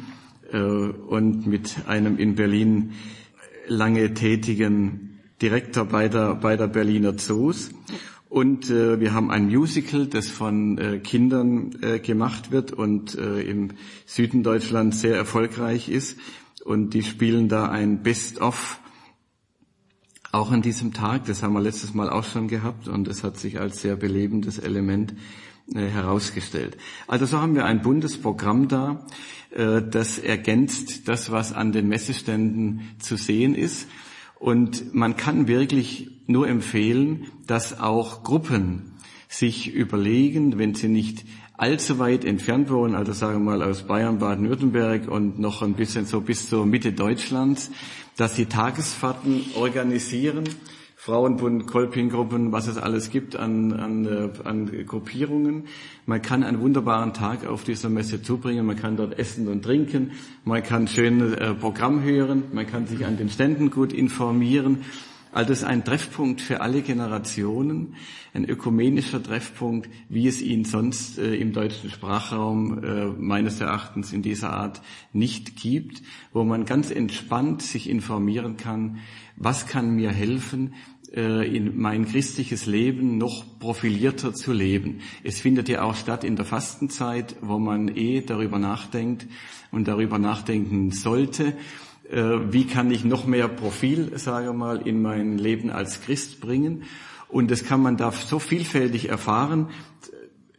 äh, 0.52 0.58
und 0.58 1.46
mit 1.46 1.76
einem 1.86 2.18
in 2.18 2.34
Berlin 2.34 2.92
lange 3.66 4.14
tätigen 4.14 5.20
Direktor 5.40 5.84
bei 5.84 6.08
der, 6.08 6.34
bei 6.34 6.56
der 6.56 6.68
Berliner 6.68 7.16
Zoos. 7.16 7.70
Und 8.28 8.68
äh, 8.70 8.98
wir 8.98 9.12
haben 9.12 9.30
ein 9.30 9.46
Musical, 9.46 10.06
das 10.06 10.28
von 10.28 10.78
äh, 10.78 10.98
Kindern 10.98 11.76
äh, 11.82 12.00
gemacht 12.00 12.50
wird 12.50 12.72
und 12.72 13.16
äh, 13.16 13.42
im 13.42 13.72
Süden 14.06 14.42
Deutschlands 14.42 15.00
sehr 15.00 15.14
erfolgreich 15.14 15.88
ist. 15.88 16.18
Und 16.64 16.94
die 16.94 17.02
spielen 17.02 17.48
da 17.48 17.68
ein 17.68 18.02
Best-of 18.02 18.80
auch 20.32 20.50
an 20.50 20.62
diesem 20.62 20.92
Tag. 20.92 21.26
Das 21.26 21.42
haben 21.42 21.52
wir 21.52 21.60
letztes 21.60 21.94
Mal 21.94 22.10
auch 22.10 22.24
schon 22.24 22.48
gehabt 22.48 22.88
und 22.88 23.06
es 23.06 23.22
hat 23.22 23.38
sich 23.38 23.60
als 23.60 23.80
sehr 23.80 23.94
belebendes 23.94 24.58
Element 24.58 25.14
herausgestellt. 25.72 26.76
Also 27.06 27.26
so 27.26 27.40
haben 27.40 27.54
wir 27.54 27.64
ein 27.64 27.82
Bundesprogramm 27.82 28.68
da, 28.68 29.06
äh, 29.50 29.82
das 29.82 30.18
ergänzt 30.18 31.08
das, 31.08 31.30
was 31.30 31.52
an 31.52 31.72
den 31.72 31.88
Messeständen 31.88 32.82
zu 32.98 33.16
sehen 33.16 33.54
ist. 33.54 33.88
Und 34.38 34.94
man 34.94 35.16
kann 35.16 35.48
wirklich 35.48 36.10
nur 36.26 36.48
empfehlen, 36.48 37.28
dass 37.46 37.80
auch 37.80 38.24
Gruppen 38.24 38.92
sich 39.28 39.72
überlegen, 39.72 40.58
wenn 40.58 40.74
sie 40.74 40.88
nicht 40.88 41.24
allzu 41.56 41.98
weit 41.98 42.24
entfernt 42.24 42.68
wohnen, 42.70 42.94
also 42.94 43.12
sagen 43.12 43.44
wir 43.44 43.56
mal 43.56 43.62
aus 43.62 43.86
Bayern, 43.86 44.18
Baden-Württemberg 44.18 45.08
und 45.08 45.38
noch 45.38 45.62
ein 45.62 45.74
bisschen 45.74 46.04
so 46.04 46.20
bis 46.20 46.48
zur 46.48 46.66
Mitte 46.66 46.92
Deutschlands, 46.92 47.70
dass 48.16 48.36
sie 48.36 48.46
Tagesfahrten 48.46 49.44
organisieren, 49.54 50.44
Frauenbund, 51.04 51.66
Kolpinggruppen, 51.66 52.50
was 52.50 52.66
es 52.66 52.78
alles 52.78 53.10
gibt 53.10 53.36
an, 53.36 53.74
an, 53.74 54.06
äh, 54.06 54.30
an 54.44 54.86
Gruppierungen. 54.86 55.64
Man 56.06 56.22
kann 56.22 56.42
einen 56.42 56.60
wunderbaren 56.60 57.12
Tag 57.12 57.46
auf 57.46 57.62
dieser 57.62 57.90
Messe 57.90 58.22
zubringen, 58.22 58.64
man 58.64 58.76
kann 58.76 58.96
dort 58.96 59.18
essen 59.18 59.48
und 59.48 59.60
trinken, 59.60 60.12
man 60.46 60.62
kann 60.62 60.88
schön 60.88 61.34
äh, 61.34 61.52
Programm 61.52 62.02
hören, 62.02 62.44
man 62.54 62.66
kann 62.66 62.86
sich 62.86 63.04
an 63.04 63.18
den 63.18 63.28
Ständen 63.28 63.68
gut 63.70 63.92
informieren. 63.92 64.78
Also 65.30 65.52
es 65.52 65.58
ist 65.58 65.64
ein 65.66 65.84
Treffpunkt 65.84 66.40
für 66.40 66.60
alle 66.60 66.80
Generationen, 66.80 67.96
ein 68.34 68.48
ökumenischer 68.48 69.20
Treffpunkt, 69.20 69.90
wie 70.08 70.28
es 70.28 70.40
ihn 70.40 70.64
sonst 70.64 71.18
äh, 71.18 71.34
im 71.34 71.52
deutschen 71.52 71.90
Sprachraum 71.90 72.82
äh, 72.84 73.06
meines 73.06 73.60
Erachtens 73.60 74.12
in 74.12 74.22
dieser 74.22 74.52
Art 74.52 74.80
nicht 75.12 75.56
gibt, 75.56 76.02
wo 76.32 76.44
man 76.44 76.64
ganz 76.64 76.90
entspannt 76.92 77.62
sich 77.62 77.90
informieren 77.90 78.56
kann, 78.56 79.00
was 79.36 79.66
kann 79.66 79.96
mir 79.96 80.10
helfen, 80.10 80.74
in 81.14 81.78
mein 81.78 82.06
christliches 82.06 82.66
Leben 82.66 83.18
noch 83.18 83.44
profilierter 83.60 84.34
zu 84.34 84.52
leben. 84.52 85.00
Es 85.22 85.40
findet 85.40 85.68
ja 85.68 85.82
auch 85.82 85.94
statt 85.94 86.24
in 86.24 86.36
der 86.36 86.44
Fastenzeit, 86.44 87.36
wo 87.40 87.58
man 87.58 87.88
eh 87.88 88.20
darüber 88.20 88.58
nachdenkt 88.58 89.26
und 89.70 89.86
darüber 89.86 90.18
nachdenken 90.18 90.90
sollte 90.90 91.54
äh, 92.10 92.52
wie 92.52 92.66
kann 92.66 92.90
ich 92.90 93.04
noch 93.04 93.26
mehr 93.26 93.48
Profil, 93.48 94.18
sage 94.18 94.52
mal, 94.52 94.86
in 94.86 95.00
mein 95.00 95.38
Leben 95.38 95.70
als 95.70 96.02
Christ 96.02 96.40
bringen. 96.40 96.84
Und 97.28 97.50
das 97.50 97.64
kann 97.64 97.80
man 97.80 97.96
da 97.96 98.12
so 98.12 98.38
vielfältig 98.38 99.08
erfahren, 99.08 99.68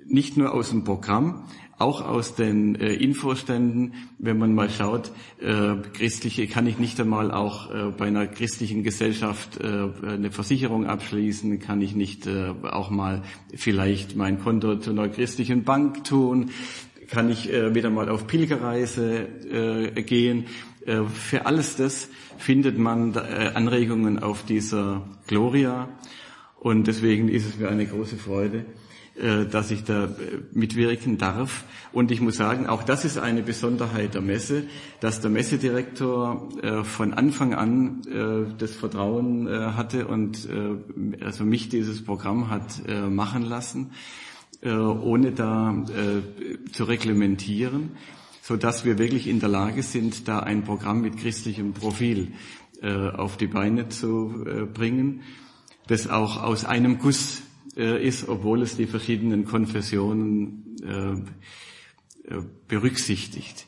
nicht 0.05 0.37
nur 0.37 0.53
aus 0.53 0.69
dem 0.69 0.83
Programm, 0.83 1.43
auch 1.77 2.01
aus 2.01 2.35
den 2.35 2.75
äh, 2.75 2.93
Infoständen, 2.93 3.93
wenn 4.17 4.37
man 4.37 4.55
mal 4.55 4.69
schaut, 4.69 5.11
äh, 5.41 5.75
christliche, 5.93 6.47
kann 6.47 6.67
ich 6.67 6.79
nicht 6.79 6.99
einmal 6.99 7.31
auch 7.31 7.69
äh, 7.69 7.91
bei 7.97 8.07
einer 8.07 8.27
christlichen 8.27 8.83
Gesellschaft 8.83 9.59
äh, 9.59 9.89
eine 10.07 10.31
Versicherung 10.31 10.85
abschließen, 10.85 11.59
kann 11.59 11.81
ich 11.81 11.93
nicht 11.93 12.27
äh, 12.27 12.53
auch 12.63 12.89
mal 12.89 13.23
vielleicht 13.53 14.15
mein 14.15 14.39
Konto 14.39 14.77
zu 14.77 14.91
einer 14.91 15.09
christlichen 15.09 15.63
Bank 15.63 16.05
tun, 16.05 16.51
kann 17.09 17.29
ich 17.29 17.51
äh, 17.51 17.75
wieder 17.75 17.89
mal 17.89 18.09
auf 18.09 18.25
Pilgerreise 18.25 19.27
äh, 19.51 20.01
gehen. 20.03 20.45
Äh, 20.85 21.03
für 21.03 21.45
alles 21.45 21.75
das 21.75 22.09
findet 22.37 22.77
man 22.77 23.13
äh, 23.15 23.51
Anregungen 23.53 24.19
auf 24.19 24.43
dieser 24.43 25.03
Gloria 25.27 25.89
und 26.65 26.87
deswegen 26.87 27.29
ist 27.29 27.45
es 27.45 27.59
mir 27.59 27.69
eine 27.69 27.85
große 27.85 28.15
Freude, 28.15 28.65
äh, 29.13 29.45
dass 29.45 29.69
ich 29.69 29.83
da 29.83 30.09
mitwirken 30.51 31.19
darf. 31.19 31.63
Und 31.93 32.09
ich 32.09 32.21
muss 32.21 32.37
sagen, 32.37 32.65
auch 32.65 32.81
das 32.81 33.05
ist 33.05 33.19
eine 33.19 33.43
Besonderheit 33.43 34.15
der 34.15 34.21
Messe, 34.21 34.63
dass 34.99 35.21
der 35.21 35.29
Messedirektor 35.29 36.49
von 36.83 37.13
Anfang 37.13 37.53
an 37.53 38.01
das 38.57 38.71
Vertrauen 38.71 39.47
hatte 39.47 40.07
und 40.07 40.49
also 41.21 41.45
mich 41.45 41.69
dieses 41.69 42.03
Programm 42.03 42.49
hat 42.49 42.81
machen 43.09 43.43
lassen, 43.43 43.91
ohne 44.61 45.31
da 45.31 45.85
zu 46.73 46.83
reglementieren 46.83 47.91
so 48.47 48.57
dass 48.57 48.85
wir 48.85 48.99
wirklich 48.99 49.27
in 49.27 49.39
der 49.39 49.49
Lage 49.49 49.81
sind, 49.81 50.27
da 50.27 50.39
ein 50.39 50.63
Programm 50.65 51.01
mit 51.01 51.17
christlichem 51.17 51.73
Profil 51.73 52.33
äh, 52.83 53.09
auf 53.09 53.37
die 53.37 53.47
Beine 53.47 53.89
zu 53.89 54.45
äh, 54.45 54.65
bringen, 54.65 55.21
das 55.87 56.07
auch 56.07 56.41
aus 56.41 56.65
einem 56.65 56.99
Guss 56.99 57.43
äh, 57.75 58.05
ist, 58.05 58.27
obwohl 58.27 58.61
es 58.61 58.77
die 58.77 58.87
verschiedenen 58.87 59.45
Konfessionen 59.45 60.75
äh, 60.83 62.33
äh, 62.33 62.41
berücksichtigt. 62.67 63.67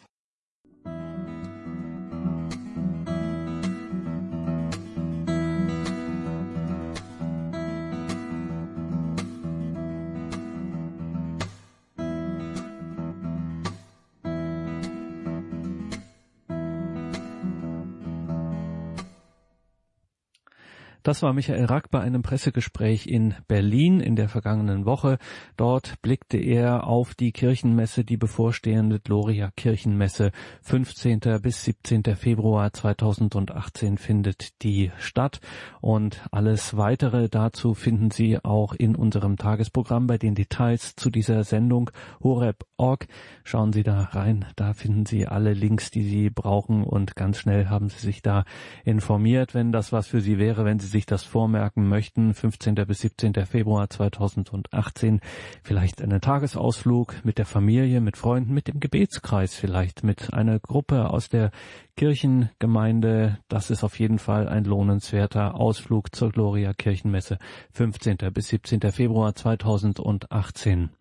Das 21.07 21.23
war 21.23 21.31
Michael 21.31 21.63
Rack 21.63 21.89
bei 21.89 22.01
einem 22.01 22.21
Pressegespräch 22.21 23.07
in 23.07 23.33
Berlin 23.47 24.01
in 24.01 24.17
der 24.17 24.27
vergangenen 24.27 24.85
Woche. 24.85 25.19
Dort 25.55 26.01
blickte 26.01 26.35
er 26.35 26.85
auf 26.85 27.15
die 27.15 27.31
Kirchenmesse, 27.31 28.03
die 28.03 28.17
bevorstehende 28.17 28.99
Gloria 28.99 29.49
Kirchenmesse. 29.55 30.33
15. 30.63 31.21
bis 31.41 31.63
17. 31.63 32.03
Februar 32.17 32.73
2018 32.73 33.97
findet 33.97 34.61
die 34.63 34.91
statt. 34.99 35.39
Und 35.79 36.27
alles 36.31 36.75
weitere 36.75 37.29
dazu 37.29 37.73
finden 37.73 38.11
Sie 38.11 38.43
auch 38.43 38.73
in 38.73 38.93
unserem 38.93 39.37
Tagesprogramm 39.37 40.07
bei 40.07 40.17
den 40.17 40.35
Details 40.35 40.97
zu 40.97 41.09
dieser 41.09 41.45
Sendung 41.45 41.89
horeb.org. 42.21 43.07
Schauen 43.45 43.71
Sie 43.71 43.83
da 43.83 44.01
rein. 44.11 44.43
Da 44.57 44.73
finden 44.73 45.05
Sie 45.05 45.25
alle 45.25 45.53
Links, 45.53 45.89
die 45.89 46.03
Sie 46.03 46.29
brauchen 46.29 46.83
und 46.83 47.15
ganz 47.15 47.37
schnell 47.37 47.67
haben 47.67 47.87
Sie 47.87 48.05
sich 48.05 48.21
da 48.21 48.43
informiert, 48.83 49.53
wenn 49.53 49.71
das 49.71 49.93
was 49.93 50.07
für 50.07 50.19
Sie 50.19 50.37
wäre, 50.37 50.65
wenn 50.65 50.79
Sie 50.79 50.96
sich 50.97 51.05
das 51.05 51.23
vormerken 51.23 51.87
möchten, 51.87 52.33
15. 52.33 52.73
bis 52.73 53.01
17. 53.01 53.33
Februar 53.45 53.87
2018, 53.87 55.21
vielleicht 55.61 56.01
einen 56.01 56.21
Tagesausflug 56.21 57.23
mit 57.23 57.37
der 57.37 57.45
Familie, 57.45 58.01
mit 58.01 58.17
Freunden, 58.17 58.51
mit 58.51 58.67
dem 58.67 58.79
Gebetskreis 58.79 59.53
vielleicht, 59.53 60.03
mit 60.03 60.33
einer 60.33 60.59
Gruppe 60.59 61.11
aus 61.11 61.29
der 61.29 61.51
Kirchengemeinde. 61.97 63.39
Das 63.47 63.71
ist 63.71 63.83
auf 63.83 63.99
jeden 63.99 64.19
Fall 64.19 64.47
ein 64.47 64.63
lohnenswerter 64.63 65.55
Ausflug 65.55 66.15
zur 66.15 66.31
Gloria 66.31 66.73
Kirchenmesse, 66.73 67.39
15. 67.73 68.17
bis 68.31 68.49
17. 68.49 68.79
Februar 68.91 69.33
2018. 69.33 70.91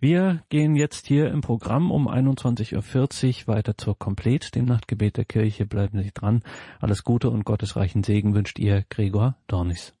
Wir 0.00 0.44
gehen 0.50 0.76
jetzt 0.76 1.06
hier 1.06 1.30
im 1.30 1.40
Programm 1.40 1.90
um 1.90 2.08
21.40 2.08 3.48
Uhr 3.48 3.54
weiter 3.54 3.76
zur 3.78 3.98
Komplet, 3.98 4.54
dem 4.54 4.66
Nachtgebet 4.66 5.16
der 5.16 5.24
Kirche. 5.24 5.64
Bleiben 5.64 6.02
Sie 6.02 6.12
dran. 6.12 6.42
Alles 6.78 7.04
Gute 7.04 7.30
und 7.30 7.44
gottesreichen 7.44 8.04
Segen 8.04 8.34
wünscht 8.34 8.58
ihr 8.58 8.84
Gregor 8.90 9.36
Dornis. 9.46 9.94